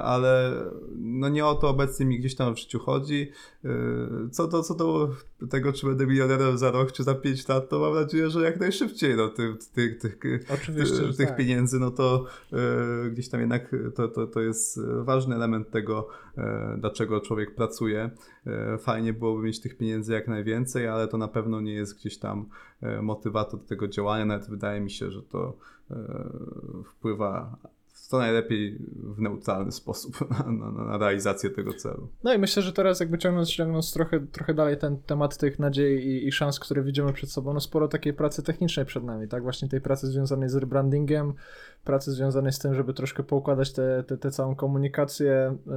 ale 0.03 0.53
no 0.95 1.30
nie 1.30 1.45
o 1.45 1.55
to 1.55 1.70
obecnie 1.70 2.05
mi 2.05 2.20
gdzieś 2.20 2.36
tam 2.36 2.55
w 2.55 2.59
życiu 2.59 2.80
chodzi. 2.80 3.32
Co 4.32 4.47
do, 4.47 4.63
co 4.63 4.76
do 4.76 5.09
tego, 5.49 5.74
czy 5.74 5.88
będę 5.88 6.05
milionerem 6.10 6.57
za 6.57 6.72
rok, 6.72 6.91
czy 6.91 7.03
za 7.03 7.16
pięć 7.16 7.47
lat, 7.47 7.70
to 7.70 7.80
mam 7.80 7.93
nadzieję, 7.93 8.30
że 8.30 8.41
jak 8.41 8.60
najszybciej 8.60 9.18
no, 9.18 9.30
tych, 9.30 9.57
tych, 9.74 9.97
tych, 9.99 10.20
Oczywiście, 10.53 11.14
tych 11.18 11.28
tak. 11.28 11.38
pieniędzy, 11.38 11.80
no 11.80 11.91
to 11.91 12.26
gdzieś 13.12 13.30
tam 13.30 13.39
jednak 13.39 13.76
to, 13.95 14.07
to, 14.07 14.28
to 14.28 14.41
jest 14.41 14.80
ważny 15.03 15.36
element 15.36 15.72
tego, 15.72 16.07
dlaczego 16.78 17.22
człowiek 17.22 17.55
pracuje. 17.55 18.10
Fajnie 18.80 19.14
byłoby 19.14 19.43
mieć 19.43 19.60
tych 19.60 19.78
pieniędzy 19.78 20.14
jak 20.14 20.28
najwięcej, 20.28 20.88
ale 20.88 21.07
to 21.07 21.18
na 21.18 21.28
pewno 21.28 21.62
nie 21.62 21.74
jest 21.74 21.97
gdzieś 21.97 22.18
tam 22.18 22.49
motywator 23.01 23.60
tego 23.66 23.88
działania. 23.88 24.26
Nawet 24.26 24.49
wydaje 24.49 24.82
mi 24.82 24.91
się, 24.91 25.12
że 25.12 25.24
to 25.24 25.57
wpływa 26.86 27.57
co 28.10 28.18
najlepiej 28.18 28.78
w 28.95 29.22
neutralny 29.22 29.72
sposób 29.72 30.16
na, 30.32 30.51
na, 30.51 30.72
na, 30.72 30.97
realizację 30.97 31.49
tego 31.49 31.74
celu. 31.74 32.07
No 32.24 32.34
i 32.34 32.38
myślę, 32.38 32.64
że 32.64 32.74
teraz 32.74 32.99
jakby 32.99 33.18
ciągnąc, 33.18 33.49
ciągnąc 33.49 33.93
trochę, 33.93 34.20
trochę 34.20 34.53
dalej 34.53 34.78
ten 34.78 34.97
temat 34.97 35.38
tych 35.38 35.60
nadziei 35.60 36.07
i, 36.07 36.28
i 36.28 36.32
szans, 36.32 36.60
które 36.60 36.84
widzimy 36.84 37.14
przed 37.14 37.32
sobą, 37.32 37.53
no 37.53 37.60
sporo 37.60 37.88
takiej 37.88 38.14
pracy 38.14 38.43
technicznej 38.43 38.86
przed 38.86 39.03
nami, 39.03 39.28
tak? 39.28 39.43
Właśnie 39.43 39.70
tej 39.70 39.82
pracy 39.82 40.07
związanej 40.07 40.49
z 40.49 40.55
rebrandingiem, 40.55 41.34
pracy 41.84 42.12
związanej 42.12 42.51
z 42.51 42.60
tym, 42.60 42.76
żeby 42.76 42.93
troszkę 42.93 43.24
poukładać 43.24 43.74
tę 43.74 43.89
te, 43.89 44.03
te, 44.03 44.18
te 44.18 44.32
całą 44.32 44.55
komunikację. 44.55 45.57
Yy, 45.68 45.74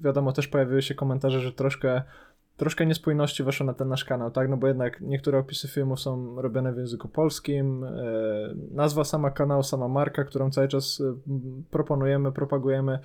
wiadomo, 0.00 0.32
też 0.32 0.48
pojawiły 0.48 0.82
się 0.82 0.94
komentarze, 0.94 1.40
że 1.40 1.52
troszkę 1.52 2.02
troszkę 2.56 2.86
niespójności 2.86 3.42
weszło 3.42 3.66
na 3.66 3.74
ten 3.74 3.88
nasz 3.88 4.04
kanał, 4.04 4.30
tak? 4.30 4.48
No 4.48 4.56
bo 4.56 4.66
jednak 4.66 5.00
niektóre 5.00 5.38
opisy 5.38 5.68
filmów 5.68 6.00
są 6.00 6.42
robione 6.42 6.72
w 6.72 6.76
języku 6.76 7.08
polskim, 7.08 7.84
e, 7.84 7.90
nazwa 8.70 9.04
sama 9.04 9.30
kanału, 9.30 9.62
sama 9.62 9.88
marka, 9.88 10.24
którą 10.24 10.50
cały 10.50 10.68
czas 10.68 11.00
e, 11.00 11.14
proponujemy, 11.70 12.32
propagujemy, 12.32 12.98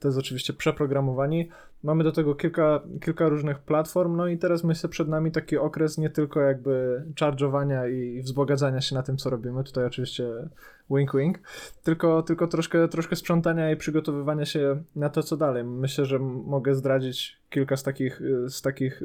to 0.00 0.08
jest 0.08 0.18
oczywiście 0.18 0.52
przeprogramowani. 0.52 1.48
Mamy 1.84 2.04
do 2.04 2.12
tego 2.12 2.34
kilka, 2.34 2.80
kilka 3.00 3.28
różnych 3.28 3.58
platform, 3.58 4.16
no 4.16 4.28
i 4.28 4.38
teraz 4.38 4.64
myślę 4.64 4.88
przed 4.88 5.08
nami 5.08 5.32
taki 5.32 5.56
okres 5.56 5.98
nie 5.98 6.10
tylko 6.10 6.40
jakby 6.40 7.04
charge'owania 7.20 7.90
i 7.90 8.22
wzbogacania 8.22 8.80
się 8.80 8.94
na 8.94 9.02
tym, 9.02 9.16
co 9.16 9.30
robimy, 9.30 9.64
tutaj 9.64 9.84
oczywiście 9.84 10.24
wink 10.90 11.16
wink, 11.16 11.38
tylko, 11.82 12.22
tylko 12.22 12.46
troszkę, 12.46 12.88
troszkę 12.88 13.16
sprzątania 13.16 13.70
i 13.70 13.76
przygotowywania 13.76 14.44
się 14.44 14.82
na 14.96 15.08
to, 15.08 15.22
co 15.22 15.36
dalej. 15.36 15.64
Myślę, 15.64 16.04
że 16.04 16.18
mogę 16.18 16.74
zdradzić 16.74 17.40
kilka 17.50 17.76
z 17.76 17.82
takich, 17.82 18.22
z 18.48 18.62
takich, 18.62 19.02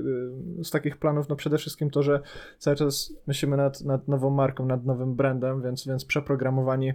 z 0.64 0.72
takich 0.72 0.98
planów, 0.98 1.30
no 1.30 1.36
przede 1.36 1.58
wszystkim 1.58 1.90
to, 1.90 2.04
że 2.04 2.22
cały 2.58 2.76
czas 2.76 3.14
myślimy 3.28 3.58
nad, 3.58 3.82
nad 3.82 4.08
nową 4.08 4.30
marką, 4.30 4.66
nad 4.66 4.86
nowym 4.86 5.16
brandem, 5.16 5.62
więc, 5.62 5.88
więc 5.88 6.06
przeprogramowani 6.06 6.94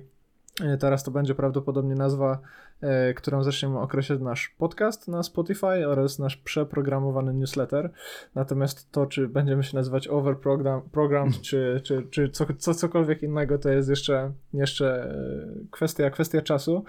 teraz 0.80 1.04
to 1.04 1.10
będzie 1.10 1.34
prawdopodobnie 1.34 1.94
nazwa, 1.94 2.38
e, 2.80 3.14
którą 3.14 3.42
zaczniemy 3.42 3.80
określać 3.80 4.20
nasz 4.20 4.54
podcast 4.58 5.08
na 5.08 5.22
Spotify 5.22 5.88
oraz 5.88 6.18
nasz 6.18 6.36
przeprogramowany 6.36 7.34
newsletter. 7.34 7.90
Natomiast 8.34 8.92
to, 8.92 9.06
czy 9.06 9.28
będziemy 9.28 9.64
się 9.64 9.76
nazywać 9.76 10.08
Overprogram, 10.08 10.82
program, 10.82 11.32
czy, 11.42 11.80
czy, 11.84 12.06
czy 12.10 12.28
co, 12.28 12.46
co, 12.58 12.74
cokolwiek 12.74 13.22
innego, 13.22 13.58
to 13.58 13.68
jest 13.70 13.88
jeszcze, 13.88 14.32
jeszcze 14.52 15.04
e, 15.04 15.70
kwestia, 15.70 16.10
kwestia 16.10 16.42
czasu. 16.42 16.84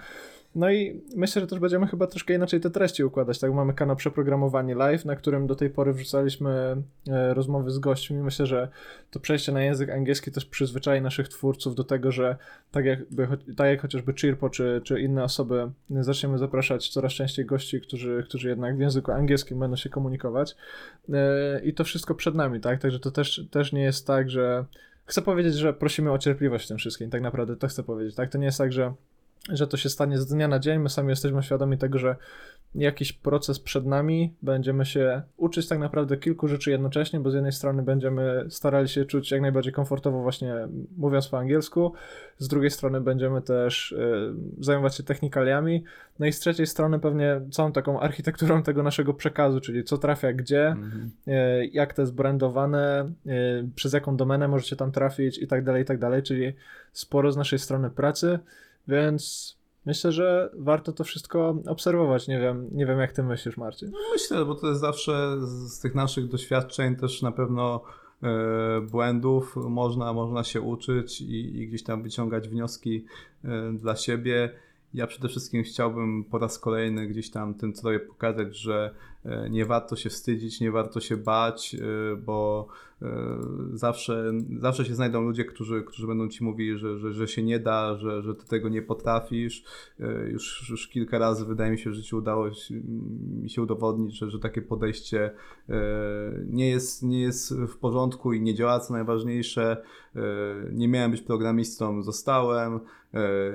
No 0.56 0.70
i 0.70 1.02
myślę, 1.16 1.40
że 1.40 1.46
też 1.46 1.58
będziemy 1.58 1.86
chyba 1.86 2.06
troszkę 2.06 2.34
inaczej 2.34 2.60
te 2.60 2.70
treści 2.70 3.04
układać. 3.04 3.38
Tak, 3.38 3.52
mamy 3.52 3.74
kanał 3.74 3.96
Przeprogramowanie 3.96 4.74
Live, 4.74 5.04
na 5.04 5.16
którym 5.16 5.46
do 5.46 5.56
tej 5.56 5.70
pory 5.70 5.92
wrzucaliśmy 5.92 6.76
e, 7.08 7.34
rozmowy 7.34 7.70
z 7.70 7.78
gośćmi. 7.78 8.16
Myślę, 8.16 8.46
że 8.46 8.68
to 9.10 9.20
przejście 9.20 9.52
na 9.52 9.62
język 9.62 9.90
angielski 9.90 10.30
też 10.30 10.44
przyzwyczai 10.44 11.02
naszych 11.02 11.28
twórców 11.28 11.74
do 11.74 11.84
tego, 11.84 12.12
że 12.12 12.36
tak, 12.70 12.84
jakby, 12.84 13.28
tak 13.56 13.66
jak 13.66 13.80
chociażby 13.80 14.12
Chirpo 14.14 14.50
czy, 14.50 14.80
czy 14.84 15.00
inne 15.00 15.24
osoby, 15.24 15.70
zaczniemy 15.90 16.38
zapraszać 16.38 16.88
coraz 16.88 17.12
częściej 17.12 17.44
gości, 17.44 17.80
którzy, 17.80 18.24
którzy 18.28 18.48
jednak 18.48 18.76
w 18.76 18.80
języku 18.80 19.12
angielskim 19.12 19.58
będą 19.58 19.76
się 19.76 19.90
komunikować. 19.90 20.56
E, 21.12 21.60
I 21.64 21.74
to 21.74 21.84
wszystko 21.84 22.14
przed 22.14 22.34
nami, 22.34 22.60
tak? 22.60 22.80
Także 22.80 23.00
to 23.00 23.10
też, 23.10 23.46
też 23.50 23.72
nie 23.72 23.82
jest 23.82 24.06
tak, 24.06 24.30
że. 24.30 24.64
Chcę 25.06 25.22
powiedzieć, 25.22 25.54
że 25.54 25.72
prosimy 25.72 26.12
o 26.12 26.18
cierpliwość 26.18 26.64
w 26.64 26.68
tym 26.68 26.78
wszystkim. 26.78 27.10
Tak 27.10 27.22
naprawdę 27.22 27.56
to 27.56 27.68
chcę 27.68 27.82
powiedzieć, 27.82 28.14
tak? 28.14 28.30
To 28.30 28.38
nie 28.38 28.46
jest 28.46 28.58
tak, 28.58 28.72
że 28.72 28.94
że 29.48 29.66
to 29.66 29.76
się 29.76 29.88
stanie 29.88 30.18
z 30.18 30.26
dnia 30.26 30.48
na 30.48 30.58
dzień. 30.58 30.78
My 30.78 30.88
sami 30.88 31.08
jesteśmy 31.08 31.42
świadomi 31.42 31.78
tego, 31.78 31.98
że 31.98 32.16
jakiś 32.74 33.12
proces 33.12 33.60
przed 33.60 33.86
nami, 33.86 34.34
będziemy 34.42 34.86
się 34.86 35.22
uczyć 35.36 35.68
tak 35.68 35.78
naprawdę 35.78 36.16
kilku 36.16 36.48
rzeczy 36.48 36.70
jednocześnie, 36.70 37.20
bo 37.20 37.30
z 37.30 37.34
jednej 37.34 37.52
strony 37.52 37.82
będziemy 37.82 38.46
starali 38.48 38.88
się 38.88 39.04
czuć 39.04 39.30
jak 39.30 39.40
najbardziej 39.40 39.72
komfortowo 39.72 40.22
właśnie 40.22 40.54
mówiąc 40.96 41.28
po 41.28 41.38
angielsku, 41.38 41.92
z 42.38 42.48
drugiej 42.48 42.70
strony 42.70 43.00
będziemy 43.00 43.42
też 43.42 43.92
y, 43.92 44.34
zajmować 44.60 44.96
się 44.96 45.02
technikaliami, 45.02 45.84
no 46.18 46.26
i 46.26 46.32
z 46.32 46.40
trzeciej 46.40 46.66
strony 46.66 46.98
pewnie 46.98 47.40
całą 47.50 47.72
taką 47.72 48.00
architekturą 48.00 48.62
tego 48.62 48.82
naszego 48.82 49.14
przekazu, 49.14 49.60
czyli 49.60 49.84
co 49.84 49.98
trafia 49.98 50.32
gdzie, 50.32 50.76
-hmm. 50.76 51.30
y, 51.32 51.66
jak 51.72 51.94
to 51.94 52.02
jest 52.02 52.14
brandowane, 52.14 53.12
y, 53.26 53.68
przez 53.74 53.92
jaką 53.92 54.16
domenę 54.16 54.48
możecie 54.48 54.76
tam 54.76 54.92
trafić 54.92 55.38
i 55.38 55.46
tak 55.46 55.64
dalej, 55.64 55.82
i 55.82 55.86
tak 55.86 55.98
dalej, 55.98 56.22
czyli 56.22 56.52
sporo 56.92 57.32
z 57.32 57.36
naszej 57.36 57.58
strony 57.58 57.90
pracy, 57.90 58.38
więc 58.88 59.56
myślę, 59.86 60.12
że 60.12 60.50
warto 60.54 60.92
to 60.92 61.04
wszystko 61.04 61.62
obserwować. 61.66 62.28
Nie 62.28 62.40
wiem, 62.40 62.68
nie 62.72 62.86
wiem 62.86 62.98
jak 62.98 63.12
ty 63.12 63.22
myślisz, 63.22 63.56
Marcin. 63.56 63.90
No 63.90 63.98
myślę, 64.12 64.44
bo 64.44 64.54
to 64.54 64.68
jest 64.68 64.80
zawsze 64.80 65.36
z 65.40 65.80
tych 65.80 65.94
naszych 65.94 66.28
doświadczeń 66.28 66.96
też 66.96 67.22
na 67.22 67.32
pewno 67.32 67.82
e, 68.22 68.80
błędów 68.80 69.56
można, 69.56 70.12
można 70.12 70.44
się 70.44 70.60
uczyć 70.60 71.20
i, 71.20 71.58
i 71.58 71.68
gdzieś 71.68 71.82
tam 71.82 72.02
wyciągać 72.02 72.48
wnioski 72.48 73.04
e, 73.44 73.72
dla 73.72 73.96
siebie. 73.96 74.50
Ja 74.94 75.06
przede 75.06 75.28
wszystkim 75.28 75.62
chciałbym 75.62 76.24
po 76.24 76.38
raz 76.38 76.58
kolejny 76.58 77.06
gdzieś 77.06 77.30
tam 77.30 77.54
tym 77.54 77.72
troje 77.72 78.00
pokazać, 78.00 78.56
że 78.56 78.94
nie 79.50 79.64
warto 79.64 79.96
się 79.96 80.10
wstydzić, 80.10 80.60
nie 80.60 80.70
warto 80.70 81.00
się 81.00 81.16
bać, 81.16 81.76
bo 82.24 82.68
E, 83.02 83.38
zawsze, 83.72 84.32
zawsze 84.58 84.84
się 84.84 84.94
znajdą 84.94 85.20
ludzie, 85.20 85.44
którzy, 85.44 85.82
którzy 85.82 86.06
będą 86.06 86.28
ci 86.28 86.44
mówili, 86.44 86.78
że, 86.78 86.98
że, 86.98 87.12
że 87.12 87.28
się 87.28 87.42
nie 87.42 87.58
da, 87.60 87.96
że, 87.96 88.22
że 88.22 88.34
ty 88.34 88.46
tego 88.46 88.68
nie 88.68 88.82
potrafisz. 88.82 89.64
E, 90.00 90.30
już, 90.30 90.68
już 90.70 90.88
kilka 90.88 91.18
razy 91.18 91.44
wydaje 91.44 91.70
mi 91.70 91.78
się, 91.78 91.90
że 91.90 91.96
życiu 91.96 92.16
udało 92.16 92.50
mi 93.42 93.50
się 93.50 93.62
udowodnić, 93.62 94.18
że, 94.18 94.30
że 94.30 94.38
takie 94.38 94.62
podejście 94.62 95.30
e, 95.68 95.74
nie 96.50 96.70
jest, 96.70 97.02
nie 97.02 97.20
jest 97.20 97.54
w 97.54 97.76
porządku 97.76 98.32
i 98.32 98.40
nie 98.40 98.54
działa, 98.54 98.80
co 98.80 98.92
najważniejsze. 98.92 99.82
Nie 100.72 100.88
miałem 100.88 101.10
być 101.10 101.20
programistą, 101.20 102.02
zostałem. 102.02 102.80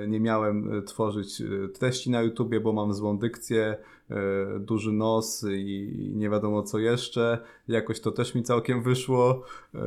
Nie 0.08 0.20
miałem 0.20 0.82
tworzyć 0.86 1.42
treści 1.74 2.10
na 2.10 2.22
YouTubie, 2.22 2.60
bo 2.60 2.72
mam 2.72 2.94
złą 2.94 3.18
dykcję. 3.18 3.76
E, 4.12 4.58
duży 4.60 4.92
nos 4.92 5.44
i 5.50 6.12
nie 6.14 6.30
wiadomo 6.30 6.62
co 6.62 6.78
jeszcze. 6.78 7.38
Jakoś 7.68 8.00
to 8.00 8.12
też 8.12 8.34
mi 8.34 8.42
całkiem 8.42 8.82
wyszło, 8.82 9.42
e, 9.74 9.78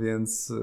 więc, 0.00 0.50
e, 0.50 0.54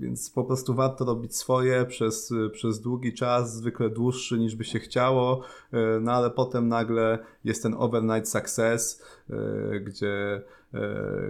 więc 0.00 0.30
po 0.30 0.44
prostu 0.44 0.74
warto 0.74 1.04
robić 1.04 1.36
swoje 1.36 1.84
przez, 1.84 2.32
przez 2.52 2.80
długi 2.80 3.12
czas, 3.12 3.56
zwykle 3.56 3.90
dłuższy 3.90 4.38
niż 4.38 4.56
by 4.56 4.64
się 4.64 4.78
chciało, 4.78 5.42
no 6.00 6.12
ale 6.12 6.30
potem 6.30 6.68
nagle 6.68 7.18
jest 7.44 7.62
ten 7.62 7.74
overnight 7.78 8.28
success, 8.28 9.02
gdzie 9.80 10.42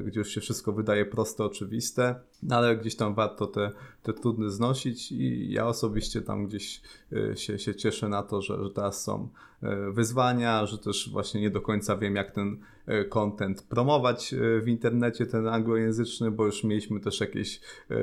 gdzie 0.05 0.21
już 0.21 0.29
się 0.29 0.41
wszystko 0.41 0.73
wydaje 0.73 1.07
proste, 1.07 1.45
oczywiste, 1.45 2.15
no 2.43 2.57
ale 2.57 2.77
gdzieś 2.77 2.97
tam 2.97 3.15
warto 3.15 3.47
te, 3.47 3.71
te 4.09 4.21
trudne 4.21 4.51
znosić 4.51 5.13
i 5.13 5.53
ja 5.53 5.67
osobiście 5.67 6.23
tam 6.23 6.47
gdzieś 6.47 6.81
e, 7.13 7.37
się, 7.37 7.59
się 7.59 7.75
cieszę 7.75 8.09
na 8.09 8.23
to, 8.23 8.43
że, 8.43 8.65
że 8.65 8.71
teraz 8.71 9.03
są 9.03 9.29
e, 9.63 9.91
wyzwania, 9.93 10.67
że 10.67 10.79
też 10.79 11.11
właśnie 11.13 11.41
nie 11.41 11.51
do 11.51 11.61
końca 11.61 11.97
wiem, 11.97 12.17
jak 12.17 12.31
ten 12.31 12.59
content 13.09 13.63
promować 13.63 14.35
w 14.63 14.69
internecie, 14.69 15.27
ten 15.27 15.49
anglojęzyczny, 15.49 16.31
bo 16.31 16.47
już 16.47 16.65
mieliśmy 16.65 17.01
też 17.01 17.21
jakieś 17.21 17.61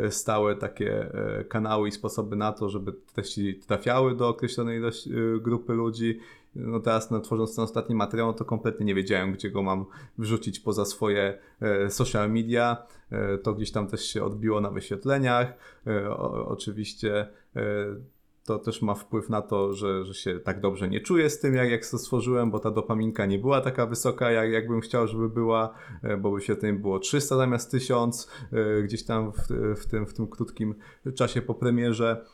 stałe 0.10 0.56
takie 0.56 1.12
kanały 1.50 1.88
i 1.88 1.92
sposoby 1.92 2.36
na 2.36 2.52
to, 2.52 2.70
żeby 2.70 2.94
treści 3.14 3.56
trafiały 3.56 4.16
do 4.16 4.30
określonej 4.30 4.82
grupy 5.42 5.74
ludzi 5.74 6.20
no 6.56 6.80
teraz 6.80 7.12
no, 7.12 7.20
tworząc 7.20 7.56
ten 7.56 7.64
ostatni 7.64 7.96
materiał, 7.96 8.28
no 8.28 8.34
to 8.34 8.46
kompletnie 8.46 8.86
nie 8.86 8.96
wiedziałem, 8.96 9.34
gdzie 9.34 9.52
go 9.52 9.64
mam 9.64 9.86
wrzucić 10.18 10.60
poza 10.60 10.86
swoje 10.86 11.38
e, 11.62 11.90
social 11.90 12.32
media. 12.32 12.78
E, 13.12 13.38
to 13.38 13.54
gdzieś 13.54 13.72
tam 13.72 13.88
też 13.88 14.06
się 14.06 14.24
odbiło 14.24 14.62
na 14.62 14.72
wyświetleniach. 14.72 15.54
E, 15.88 16.10
oczywiście 16.46 17.28
e, 17.56 17.62
to 18.46 18.60
też 18.60 18.82
ma 18.82 18.96
wpływ 18.96 19.30
na 19.30 19.42
to, 19.42 19.74
że, 19.74 20.06
że 20.06 20.14
się 20.14 20.40
tak 20.40 20.62
dobrze 20.62 20.90
nie 20.90 21.02
czuję 21.02 21.30
z 21.30 21.40
tym, 21.40 21.56
jak, 21.56 21.70
jak 21.70 21.86
to 21.86 21.98
stworzyłem, 21.98 22.52
bo 22.52 22.60
ta 22.60 22.72
dopaminka 22.72 23.26
nie 23.26 23.40
była 23.40 23.62
taka 23.62 23.86
wysoka, 23.86 24.32
jak, 24.32 24.52
jakbym 24.52 24.82
chciał, 24.82 25.08
żeby 25.08 25.30
była, 25.30 25.74
bo 26.20 26.32
wyświetleń 26.32 26.78
było 26.78 27.00
300 27.00 27.38
zamiast 27.38 27.72
1000, 27.72 28.32
e, 28.52 28.84
gdzieś 28.84 29.06
tam 29.06 29.32
w, 29.32 29.38
w, 29.82 29.86
tym, 29.86 30.06
w 30.06 30.14
tym 30.14 30.28
krótkim 30.28 30.76
czasie 31.16 31.42
po 31.42 31.54
premierze. 31.54 32.26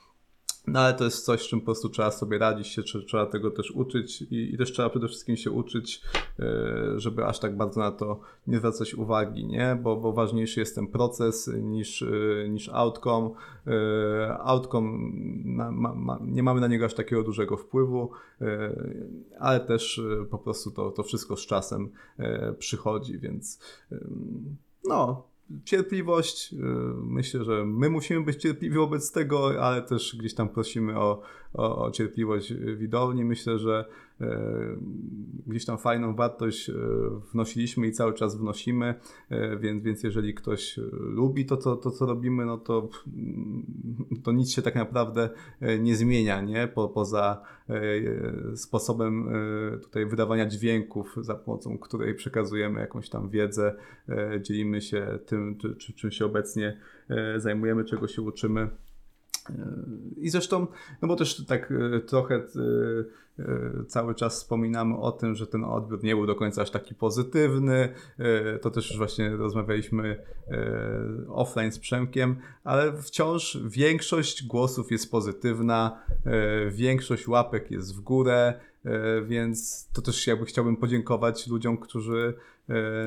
No 0.68 0.80
ale 0.80 0.93
to 0.93 1.03
jest 1.03 1.26
coś, 1.26 1.41
z 1.41 1.47
czym 1.47 1.59
po 1.59 1.66
prostu 1.66 1.89
trzeba 1.89 2.12
sobie 2.12 2.38
radzić 2.38 2.68
się, 2.68 2.84
trzeba 2.84 3.26
tego 3.26 3.51
też 3.51 3.72
uczyć 3.72 4.22
i, 4.22 4.53
i 4.53 4.57
też 4.57 4.72
trzeba 4.72 4.89
przede 4.89 5.07
wszystkim 5.07 5.38
się 5.38 5.51
uczyć, 5.51 6.01
e, 6.39 6.99
żeby 6.99 7.26
aż 7.26 7.39
tak 7.39 7.57
bardzo 7.57 7.80
na 7.80 7.91
to 7.91 8.20
nie 8.47 8.57
zwracać 8.57 8.95
uwagi, 8.95 9.45
nie? 9.45 9.78
Bo, 9.84 9.95
bo 9.97 10.14
ważniejszy 10.14 10.59
jest 10.59 10.76
ten 10.76 10.88
proces 10.88 11.51
niż, 11.62 12.01
e, 12.01 12.49
niż 12.49 12.70
outcome. 12.70 13.30
E, 13.68 14.38
outcome, 14.39 15.12
ma, 15.45 15.72
ma, 15.93 16.20
nie 16.22 16.43
mamy 16.43 16.62
na 16.62 16.68
niego 16.68 16.86
aż 16.86 16.93
takiego 16.93 17.24
dużego 17.24 17.57
wpływu, 17.57 18.12
ale 19.39 19.59
też 19.59 20.01
po 20.30 20.38
prostu 20.38 20.72
to, 20.72 20.91
to 20.91 21.03
wszystko 21.03 21.38
z 21.38 21.45
czasem 21.45 21.89
przychodzi, 22.59 23.20
więc 23.20 23.59
no, 24.84 25.31
cierpliwość. 25.66 26.54
Y, 26.54 26.58
myślę, 26.95 27.43
że 27.43 27.66
my 27.66 27.89
musimy 27.89 28.22
być 28.22 28.41
cierpliwi 28.41 28.76
wobec 28.76 29.12
tego, 29.12 29.64
ale 29.64 29.82
też 29.82 30.16
gdzieś 30.20 30.34
tam 30.34 30.49
prosimy 30.49 30.99
o, 30.99 31.22
o, 31.54 31.86
o 31.86 31.91
cierpliwość 31.91 32.54
widowni. 32.54 33.26
Myślę, 33.26 33.60
że 33.60 33.86
gdzieś 35.47 35.65
tam 35.65 35.78
fajną 35.78 36.15
wartość 36.15 36.69
e, 36.69 36.74
wnosiliśmy 37.34 37.88
i 37.88 37.91
cały 37.91 38.13
czas 38.13 38.38
wnosimy, 38.38 38.95
e, 39.30 39.57
więc, 39.57 39.84
więc 39.84 40.03
jeżeli 40.03 40.34
ktoś 40.34 40.80
lubi 40.91 41.45
to, 41.45 41.57
to, 41.57 41.76
to 41.76 41.91
co 41.91 42.05
robimy, 42.05 42.45
no 42.45 42.57
to, 42.57 42.89
to 44.24 44.32
nic 44.32 44.51
się 44.51 44.61
tak 44.61 44.76
naprawdę 44.76 45.30
nie 45.80 45.95
zmienia, 45.95 46.41
nie? 46.41 46.67
Po, 46.67 46.89
poza 46.89 47.41
sposobem 48.55 49.30
tutaj 49.84 50.05
wydawania 50.05 50.45
dźwięków, 50.45 51.15
za 51.22 51.36
pomocą 51.36 51.78
której 51.78 52.15
przekazujemy 52.15 52.80
jakąś 52.80 53.09
tam 53.09 53.30
wiedzę, 53.30 53.76
dzielimy 54.41 54.82
się 54.82 55.19
tym, 55.26 55.57
czy, 55.78 55.93
czym 55.93 56.11
się 56.11 56.26
obecnie 56.26 56.78
zajmujemy, 57.38 57.86
czego 57.86 58.07
się 58.07 58.22
uczymy. 58.22 58.69
I 60.22 60.30
zresztą, 60.30 60.67
no 61.01 61.07
bo 61.07 61.15
też 61.15 61.45
tak 61.45 61.74
trochę 62.07 62.43
E, 63.39 63.86
cały 63.86 64.15
czas 64.15 64.36
wspominamy 64.36 64.97
o 64.97 65.11
tym, 65.11 65.36
że 65.36 65.47
ten 65.47 65.63
odbiór 65.63 66.03
nie 66.03 66.15
był 66.15 66.28
do 66.28 66.36
końca 66.36 66.61
aż 66.61 66.72
taki 66.72 66.95
pozytywny. 66.95 67.89
E, 68.19 68.59
to 68.59 68.72
też 68.72 68.89
już 68.89 68.97
właśnie 68.97 69.36
rozmawialiśmy 69.36 70.24
e, 70.47 71.28
offline 71.28 71.72
z 71.72 71.80
Przemkiem, 71.80 72.36
ale 72.63 72.93
wciąż 72.97 73.57
większość 73.65 74.47
głosów 74.47 74.91
jest 74.91 75.11
pozytywna, 75.11 76.01
większość 76.72 77.28
łapek 77.28 77.72
jest 77.72 77.95
w 77.95 77.99
górę, 77.99 78.53
więc 79.26 79.89
to 79.93 80.01
też 80.01 80.28
jakby 80.28 80.45
chciałbym 80.45 80.78
podziękować 80.78 81.47
ludziom, 81.47 81.78
którzy 81.78 82.34
E, 82.61 82.61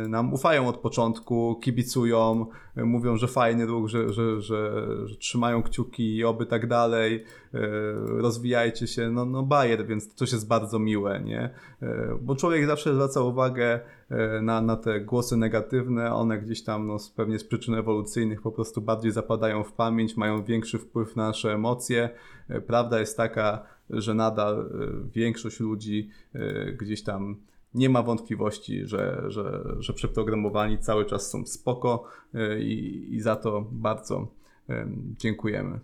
nam 0.09 0.33
ufają 0.33 0.69
od 0.69 0.77
początku, 0.77 1.61
kibicują, 1.63 2.47
e, 2.77 2.85
mówią, 2.85 3.17
że 3.17 3.29
fajny 3.29 3.67
ruch, 3.67 3.89
że, 3.89 4.13
że, 4.13 4.41
że, 4.41 4.87
że 5.09 5.17
trzymają 5.17 5.63
kciuki 5.63 6.17
i 6.17 6.25
oby 6.25 6.47
tak 6.47 6.67
dalej, 6.67 7.25
e, 7.55 7.61
rozwijajcie 8.07 8.87
się, 8.87 9.11
no, 9.11 9.25
no 9.25 9.43
bajer, 9.43 9.87
więc 9.87 10.15
też 10.15 10.33
jest 10.33 10.49
bardzo 10.49 10.79
miłe, 10.79 11.21
nie? 11.25 11.51
Bo 12.21 12.37
człowiek 12.37 12.67
zawsze 12.67 12.95
zwraca 12.95 13.21
uwagę 13.21 13.81
na, 14.43 14.61
na 14.61 14.77
te 14.77 15.01
głosy 15.01 15.37
negatywne, 15.37 16.15
one 16.15 16.39
gdzieś 16.39 16.65
tam 16.65 16.87
no, 16.87 16.97
pewnie 17.17 17.39
z 17.39 17.45
przyczyn 17.45 17.75
ewolucyjnych 17.75 18.43
po 18.43 18.53
prostu 18.53 18.81
bardziej 18.81 19.13
zapadają 19.13 19.65
w 19.65 19.73
pamięć, 19.73 20.17
mają 20.17 20.45
większy 20.45 20.79
wpływ 20.79 21.17
na 21.17 21.27
nasze 21.27 21.53
emocje. 21.53 22.11
Prawda 22.67 23.01
jest 23.01 23.17
taka, 23.17 23.63
że 23.91 24.15
nadal 24.15 24.71
większość 25.15 25.61
ludzi 25.61 26.11
gdzieś 26.79 27.03
tam 27.03 27.37
nie 27.75 27.89
ma 27.89 28.03
wątpliwości, 28.03 28.87
że, 28.87 29.23
że, 29.29 29.65
że 29.79 29.93
przeprogramowani 29.93 30.79
cały 30.79 31.05
czas 31.05 31.31
są 31.31 31.47
spoko 31.47 32.05
e, 32.35 32.61
i, 32.61 33.15
i 33.15 33.21
za 33.21 33.37
to 33.37 33.67
bardzo 33.71 34.29
dziękujemy. 35.19 35.81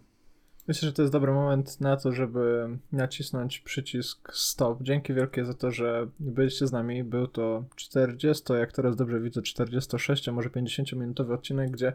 Myślę, 0.69 0.89
że 0.89 0.93
to 0.93 1.03
jest 1.03 1.13
dobry 1.13 1.33
moment 1.33 1.81
na 1.81 1.97
to, 1.97 2.13
żeby 2.13 2.69
nacisnąć 2.93 3.61
przycisk 3.61 4.33
stop. 4.35 4.83
Dzięki 4.83 5.15
wielkie 5.15 5.45
za 5.45 5.55
to, 5.55 5.71
że 5.71 6.09
byliście 6.21 6.67
z 6.67 6.73
nami. 6.73 7.05
Był 7.05 7.27
to 7.27 7.65
40, 7.77 8.53
jak 8.53 8.73
teraz 8.73 8.97
dobrze 8.97 9.21
widzę, 9.21 9.43
46, 9.43 10.29
a 10.29 10.33
może 10.33 10.49
50-minutowy 10.49 11.33
odcinek, 11.35 11.71
gdzie 11.71 11.93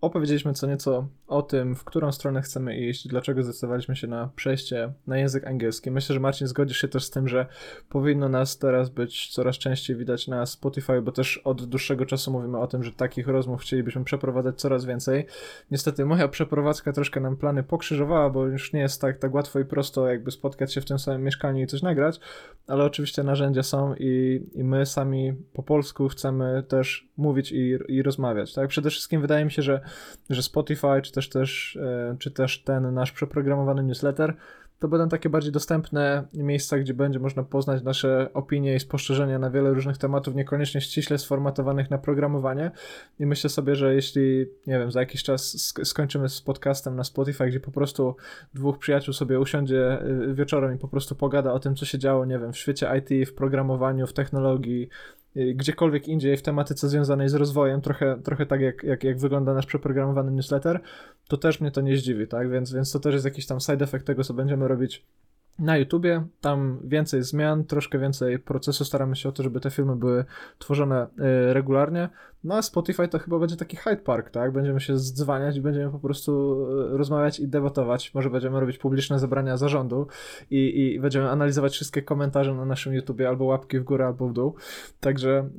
opowiedzieliśmy 0.00 0.52
co 0.52 0.66
nieco 0.66 1.08
o 1.26 1.42
tym, 1.42 1.74
w 1.74 1.84
którą 1.84 2.12
stronę 2.12 2.42
chcemy 2.42 2.76
iść, 2.76 3.08
dlaczego 3.08 3.42
zdecydowaliśmy 3.42 3.96
się 3.96 4.06
na 4.06 4.30
przejście 4.36 4.92
na 5.06 5.18
język 5.18 5.46
angielski. 5.46 5.90
Myślę, 5.90 6.14
że 6.14 6.20
Marcin 6.20 6.46
zgodzisz 6.46 6.78
się 6.78 6.88
też 6.88 7.04
z 7.04 7.10
tym, 7.10 7.28
że 7.28 7.46
powinno 7.88 8.28
nas 8.28 8.58
teraz 8.58 8.90
być 8.90 9.28
coraz 9.32 9.56
częściej 9.56 9.96
widać 9.96 10.28
na 10.28 10.46
Spotify, 10.46 11.02
bo 11.02 11.12
też 11.12 11.38
od 11.38 11.64
dłuższego 11.64 12.06
czasu 12.06 12.30
mówimy 12.30 12.58
o 12.58 12.66
tym, 12.66 12.84
że 12.84 12.92
takich 12.92 13.28
rozmów 13.28 13.60
chcielibyśmy 13.60 14.04
przeprowadzać 14.04 14.60
coraz 14.60 14.84
więcej. 14.84 15.26
Niestety 15.70 16.04
moja 16.04 16.28
przeprowadzka 16.28 16.92
troszkę 16.92 17.20
nam 17.20 17.36
plany 17.36 17.62
pokrzyżowała, 17.62 18.30
bo 18.30 18.46
już 18.46 18.72
nie 18.72 18.80
jest 18.80 19.00
tak, 19.00 19.18
tak 19.18 19.34
łatwo 19.34 19.60
i 19.60 19.64
prosto 19.64 20.08
jakby 20.08 20.30
spotkać 20.30 20.74
się 20.74 20.80
w 20.80 20.84
tym 20.84 20.98
samym 20.98 21.24
mieszkaniu 21.24 21.62
i 21.62 21.66
coś 21.66 21.82
nagrać, 21.82 22.20
ale 22.66 22.84
oczywiście 22.84 23.22
narzędzia 23.22 23.62
są 23.62 23.94
i, 23.94 24.42
i 24.54 24.64
my 24.64 24.86
sami 24.86 25.34
po 25.52 25.62
polsku 25.62 26.08
chcemy 26.08 26.64
też 26.68 27.08
mówić 27.16 27.52
i, 27.52 27.78
i 27.88 28.02
rozmawiać. 28.02 28.54
Tak? 28.54 28.68
Przede 28.68 28.90
wszystkim 28.90 29.20
wydaje 29.20 29.44
mi 29.44 29.50
się, 29.50 29.62
że, 29.62 29.80
że 30.30 30.42
Spotify, 30.42 31.02
czy 31.02 31.12
też, 31.12 31.28
też, 31.28 31.78
e, 31.82 32.16
czy 32.18 32.30
też 32.30 32.62
ten 32.62 32.94
nasz 32.94 33.12
przeprogramowany 33.12 33.82
newsletter 33.82 34.36
to 34.80 34.88
będą 34.88 35.08
takie 35.08 35.28
bardziej 35.28 35.52
dostępne 35.52 36.24
miejsca, 36.34 36.78
gdzie 36.78 36.94
będzie 36.94 37.18
można 37.18 37.42
poznać 37.42 37.82
nasze 37.82 38.30
opinie 38.34 38.74
i 38.74 38.80
spostrzeżenia 38.80 39.38
na 39.38 39.50
wiele 39.50 39.74
różnych 39.74 39.98
tematów, 39.98 40.34
niekoniecznie 40.34 40.80
ściśle 40.80 41.18
sformatowanych 41.18 41.90
na 41.90 41.98
programowanie. 41.98 42.70
I 43.18 43.26
myślę 43.26 43.50
sobie, 43.50 43.74
że 43.74 43.94
jeśli, 43.94 44.46
nie 44.66 44.78
wiem, 44.78 44.90
za 44.90 45.00
jakiś 45.00 45.22
czas 45.22 45.72
skończymy 45.84 46.28
z 46.28 46.42
podcastem 46.42 46.96
na 46.96 47.04
Spotify, 47.04 47.46
gdzie 47.46 47.60
po 47.60 47.70
prostu 47.70 48.16
dwóch 48.54 48.78
przyjaciół 48.78 49.14
sobie 49.14 49.40
usiądzie 49.40 50.02
y, 50.02 50.34
wieczorem 50.34 50.74
i 50.74 50.78
po 50.78 50.88
prostu 50.88 51.14
pogada 51.14 51.52
o 51.52 51.58
tym, 51.58 51.74
co 51.76 51.86
się 51.86 51.98
działo, 51.98 52.24
nie 52.24 52.38
wiem, 52.38 52.52
w 52.52 52.56
świecie 52.56 52.90
IT, 52.98 53.28
w 53.28 53.34
programowaniu, 53.34 54.06
w 54.06 54.12
technologii, 54.12 54.88
gdziekolwiek 55.36 56.08
indziej 56.08 56.36
w 56.36 56.42
tematyce 56.42 56.88
związanej 56.88 57.28
z 57.28 57.34
rozwojem, 57.34 57.80
trochę, 57.80 58.22
trochę 58.24 58.46
tak 58.46 58.60
jak, 58.60 58.82
jak, 58.82 59.04
jak 59.04 59.18
wygląda 59.18 59.54
nasz 59.54 59.66
przeprogramowany 59.66 60.32
newsletter, 60.32 60.80
to 61.28 61.36
też 61.36 61.60
mnie 61.60 61.70
to 61.70 61.80
nie 61.80 61.96
zdziwi, 61.96 62.26
tak? 62.26 62.50
Więc, 62.50 62.72
więc 62.72 62.92
to 62.92 63.00
też 63.00 63.12
jest 63.12 63.24
jakiś 63.24 63.46
tam 63.46 63.60
side 63.60 63.84
effect 63.84 64.06
tego, 64.06 64.24
co 64.24 64.34
będziemy 64.34 64.68
robić 64.68 65.04
na 65.60 65.76
YouTubie. 65.76 66.26
Tam 66.40 66.80
więcej 66.84 67.22
zmian, 67.22 67.64
troszkę 67.64 67.98
więcej 67.98 68.38
procesu. 68.38 68.84
Staramy 68.84 69.16
się 69.16 69.28
o 69.28 69.32
to, 69.32 69.42
żeby 69.42 69.60
te 69.60 69.70
filmy 69.70 69.96
były 69.96 70.24
tworzone 70.58 71.06
y, 71.06 71.52
regularnie. 71.54 72.08
No 72.44 72.54
a 72.54 72.62
Spotify 72.62 73.08
to 73.08 73.18
chyba 73.18 73.38
będzie 73.38 73.56
taki 73.56 73.76
Hyde 73.76 74.02
Park, 74.02 74.30
tak? 74.30 74.52
Będziemy 74.52 74.80
się 74.80 74.98
zdzwaniać 74.98 75.56
i 75.56 75.60
będziemy 75.60 75.90
po 75.92 75.98
prostu 75.98 76.62
y, 76.94 76.96
rozmawiać 76.96 77.40
i 77.40 77.48
debatować. 77.48 78.14
Może 78.14 78.30
będziemy 78.30 78.60
robić 78.60 78.78
publiczne 78.78 79.18
zebrania 79.18 79.56
zarządu 79.56 80.06
i, 80.50 80.92
i 80.94 81.00
będziemy 81.00 81.30
analizować 81.30 81.72
wszystkie 81.72 82.02
komentarze 82.02 82.54
na 82.54 82.64
naszym 82.64 82.94
YouTubie, 82.94 83.28
albo 83.28 83.44
łapki 83.44 83.78
w 83.78 83.84
górę, 83.84 84.06
albo 84.06 84.28
w 84.28 84.32
dół. 84.32 84.54
Także 85.00 85.50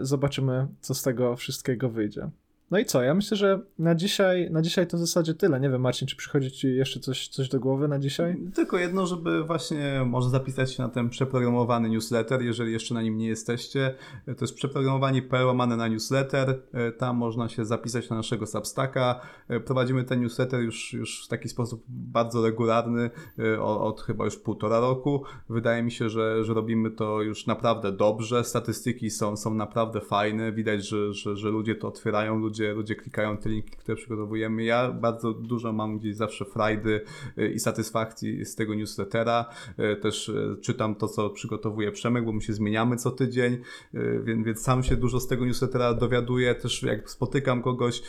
y, 0.00 0.04
zobaczymy, 0.04 0.66
co 0.80 0.94
z 0.94 1.02
tego 1.02 1.36
wszystkiego 1.36 1.88
wyjdzie. 1.88 2.30
No 2.70 2.78
i 2.78 2.84
co? 2.84 3.02
Ja 3.02 3.14
myślę, 3.14 3.36
że 3.36 3.60
na 3.78 3.94
dzisiaj, 3.94 4.50
na 4.50 4.62
dzisiaj 4.62 4.86
to 4.86 4.96
w 4.96 5.00
zasadzie 5.00 5.34
tyle. 5.34 5.60
Nie 5.60 5.70
wiem, 5.70 5.80
Marcin, 5.80 6.08
czy 6.08 6.16
przychodzi 6.16 6.50
ci 6.50 6.76
jeszcze 6.76 7.00
coś, 7.00 7.28
coś 7.28 7.48
do 7.48 7.60
głowy 7.60 7.88
na 7.88 7.98
dzisiaj? 7.98 8.36
Tylko 8.54 8.78
jedno, 8.78 9.06
żeby 9.06 9.44
właśnie 9.44 10.02
może 10.06 10.28
zapisać 10.28 10.72
się 10.72 10.82
na 10.82 10.88
ten 10.88 11.10
przeprogramowany 11.10 11.88
newsletter, 11.88 12.42
jeżeli 12.42 12.72
jeszcze 12.72 12.94
na 12.94 13.02
nim 13.02 13.18
nie 13.18 13.28
jesteście. 13.28 13.94
To 14.26 14.44
jest 14.44 14.54
przeprogramowani.pl 14.54 15.46
łamane 15.46 15.76
na 15.76 15.88
newsletter. 15.88 16.62
Tam 16.98 17.16
można 17.16 17.48
się 17.48 17.64
zapisać 17.64 18.10
na 18.10 18.16
naszego 18.16 18.46
Substacka. 18.46 19.20
Prowadzimy 19.64 20.04
ten 20.04 20.20
newsletter 20.20 20.60
już, 20.60 20.92
już 20.92 21.24
w 21.24 21.28
taki 21.28 21.48
sposób 21.48 21.84
bardzo 21.88 22.42
regularny 22.42 23.10
od, 23.60 23.80
od 23.80 24.00
chyba 24.00 24.24
już 24.24 24.36
półtora 24.36 24.80
roku. 24.80 25.24
Wydaje 25.48 25.82
mi 25.82 25.92
się, 25.92 26.08
że, 26.08 26.44
że 26.44 26.54
robimy 26.54 26.90
to 26.90 27.22
już 27.22 27.46
naprawdę 27.46 27.92
dobrze. 27.92 28.44
Statystyki 28.44 29.10
są, 29.10 29.36
są 29.36 29.54
naprawdę 29.54 30.00
fajne. 30.00 30.52
Widać, 30.52 30.88
że, 30.88 31.12
że, 31.12 31.36
że 31.36 31.48
ludzie 31.48 31.74
to 31.74 31.88
otwierają, 31.88 32.38
ludzie 32.38 32.59
ludzie, 32.60 32.74
ludzie 32.74 32.94
klikają 32.94 33.36
te 33.36 33.48
linki, 33.48 33.76
które 33.76 33.96
przygotowujemy. 33.96 34.64
Ja 34.64 34.92
bardzo 34.92 35.32
dużo 35.32 35.72
mam 35.72 35.98
gdzieś 35.98 36.16
zawsze 36.16 36.44
frajdy 36.44 37.00
y, 37.38 37.48
i 37.48 37.58
satysfakcji 37.58 38.44
z 38.44 38.54
tego 38.54 38.74
newslettera. 38.74 39.46
Y, 39.92 39.96
też 39.96 40.28
y, 40.28 40.56
czytam 40.62 40.94
to, 40.94 41.08
co 41.08 41.30
przygotowuje 41.30 41.92
Przemek, 41.92 42.24
bo 42.24 42.32
my 42.32 42.40
się 42.40 42.52
zmieniamy 42.52 42.96
co 42.96 43.10
tydzień, 43.10 43.58
więc, 44.24 44.46
więc 44.46 44.62
sam 44.62 44.82
się 44.82 44.96
dużo 44.96 45.20
z 45.20 45.26
tego 45.26 45.44
newslettera 45.44 45.94
dowiaduję. 45.94 46.54
Też 46.54 46.82
jak 46.82 47.10
spotykam 47.10 47.62
kogoś, 47.62 48.02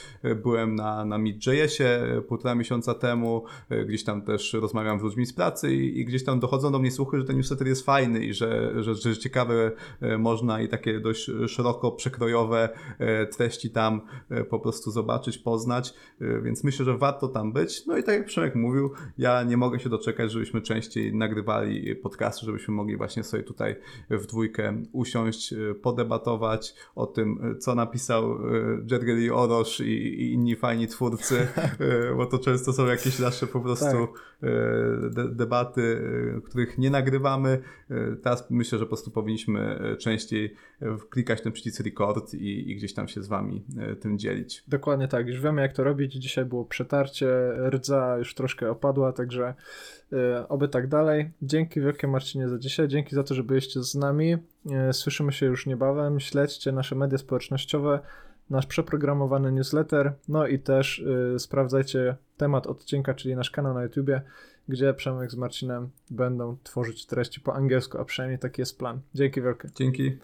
byłem 0.44 0.76
na, 0.76 1.06
na 1.06 1.18
Meet.jsie 1.18 2.22
półtora 2.28 2.56
miesiąca 2.56 2.94
temu, 2.94 3.46
gdzieś 3.86 4.04
tam 4.04 4.22
też 4.22 4.54
rozmawiam 4.54 5.00
z 5.00 5.04
ludźmi 5.04 5.26
z 5.26 5.34
pracy 5.34 5.76
i, 5.76 6.00
i 6.00 6.06
gdzieś 6.06 6.24
tam 6.24 6.40
dochodzą 6.40 6.72
do 6.72 6.80
mnie 6.80 6.92
słuchy, 6.92 7.18
że 7.18 7.26
ten 7.26 7.36
newsletter 7.38 7.68
jest 7.68 7.86
fajny 7.86 8.26
i 8.26 8.34
że, 8.34 8.84
że, 8.84 8.96
że 8.96 9.18
ciekawe 9.18 9.72
można 10.20 10.62
i 10.62 10.68
takie 10.68 11.00
dość 11.00 11.32
szeroko 11.48 11.92
przekrojowe 11.92 12.70
treści 13.38 13.70
tam 13.70 14.02
po 14.44 14.60
prostu 14.60 14.92
zobaczyć, 14.92 15.38
poznać, 15.38 15.94
więc 16.44 16.64
myślę, 16.64 16.86
że 16.86 16.98
warto 16.98 17.28
tam 17.28 17.54
być. 17.54 17.86
No 17.86 17.98
i 17.98 18.04
tak 18.04 18.16
jak 18.16 18.26
Przemek 18.26 18.56
mówił, 18.56 18.92
ja 19.18 19.44
nie 19.44 19.58
mogę 19.58 19.80
się 19.80 19.90
doczekać, 19.90 20.32
żebyśmy 20.32 20.62
częściej 20.62 21.16
nagrywali 21.16 21.96
podcasty, 21.96 22.46
żebyśmy 22.46 22.74
mogli 22.74 22.98
właśnie 22.98 23.24
sobie 23.24 23.44
tutaj 23.44 23.76
w 24.10 24.26
dwójkę 24.26 24.84
usiąść, 24.92 25.54
podebatować 25.82 26.76
o 26.96 27.08
tym, 27.08 27.58
co 27.60 27.76
napisał 27.76 28.38
Jerry 28.92 29.34
Orosz 29.34 29.80
i, 29.80 29.92
i 29.92 30.34
inni 30.34 30.56
fajni 30.56 30.88
twórcy, 30.88 31.48
bo 32.18 32.26
to 32.26 32.40
często 32.40 32.74
są 32.74 32.86
jakieś 32.86 33.20
nasze 33.20 33.48
po 33.48 33.62
prostu 33.62 33.86
tak. 33.86 34.31
De 35.12 35.30
debaty, 35.36 36.02
których 36.46 36.78
nie 36.78 36.90
nagrywamy. 36.90 37.60
Teraz 38.24 38.52
myślę, 38.52 38.78
że 38.80 38.86
po 38.86 38.90
prostu 38.90 39.12
powinniśmy 39.12 39.80
częściej 40.00 40.56
klikać 41.10 41.42
ten 41.42 41.52
przycisk 41.52 41.82
record 41.86 42.34
i, 42.34 42.72
i 42.72 42.76
gdzieś 42.76 42.94
tam 42.94 43.08
się 43.08 43.24
z 43.24 43.28
wami 43.28 43.66
tym 44.00 44.18
dzielić. 44.18 44.64
Dokładnie 44.68 45.08
tak, 45.08 45.28
już 45.28 45.42
wiemy 45.42 45.62
jak 45.62 45.74
to 45.74 45.84
robić. 45.84 46.14
Dzisiaj 46.14 46.46
było 46.46 46.66
przetarcie, 46.66 47.28
rdza 47.70 48.18
już 48.18 48.36
troszkę 48.36 48.70
opadła, 48.70 49.14
także 49.14 49.54
oby 50.50 50.68
tak 50.68 50.88
dalej. 50.88 51.32
Dzięki 51.42 51.82
wielkie 51.82 52.08
Marcinie 52.08 52.50
za 52.50 52.60
dzisiaj, 52.60 52.88
dzięki 52.88 53.16
za 53.16 53.24
to, 53.24 53.34
że 53.36 53.44
byliście 53.44 53.84
z 53.84 53.96
nami. 53.96 54.38
Słyszymy 54.92 55.32
się 55.32 55.46
już 55.46 55.66
niebawem. 55.66 56.20
Śledźcie 56.20 56.72
nasze 56.72 56.96
media 56.96 57.18
społecznościowe 57.18 58.00
nasz 58.52 58.68
przeprogramowany 58.68 59.52
newsletter, 59.52 60.14
no 60.28 60.48
i 60.48 60.60
też 60.60 61.00
y, 61.00 61.40
sprawdzajcie 61.40 62.16
temat 62.38 62.68
odcinka, 62.68 63.14
czyli 63.14 63.36
nasz 63.36 63.52
kanał 63.52 63.74
na 63.74 63.84
YouTubie, 63.84 64.22
gdzie 64.68 64.94
Przemek 64.94 65.32
z 65.32 65.36
Marcinem 65.36 65.90
będą 66.10 66.58
tworzyć 66.64 67.06
treści 67.06 67.42
po 67.42 67.54
angielsku, 67.54 67.98
a 67.98 68.06
przynajmniej 68.06 68.40
taki 68.40 68.62
jest 68.62 68.80
plan. 68.80 69.02
Dzięki 69.14 69.42
wielkie. 69.42 69.70
Dzięki. 69.76 70.18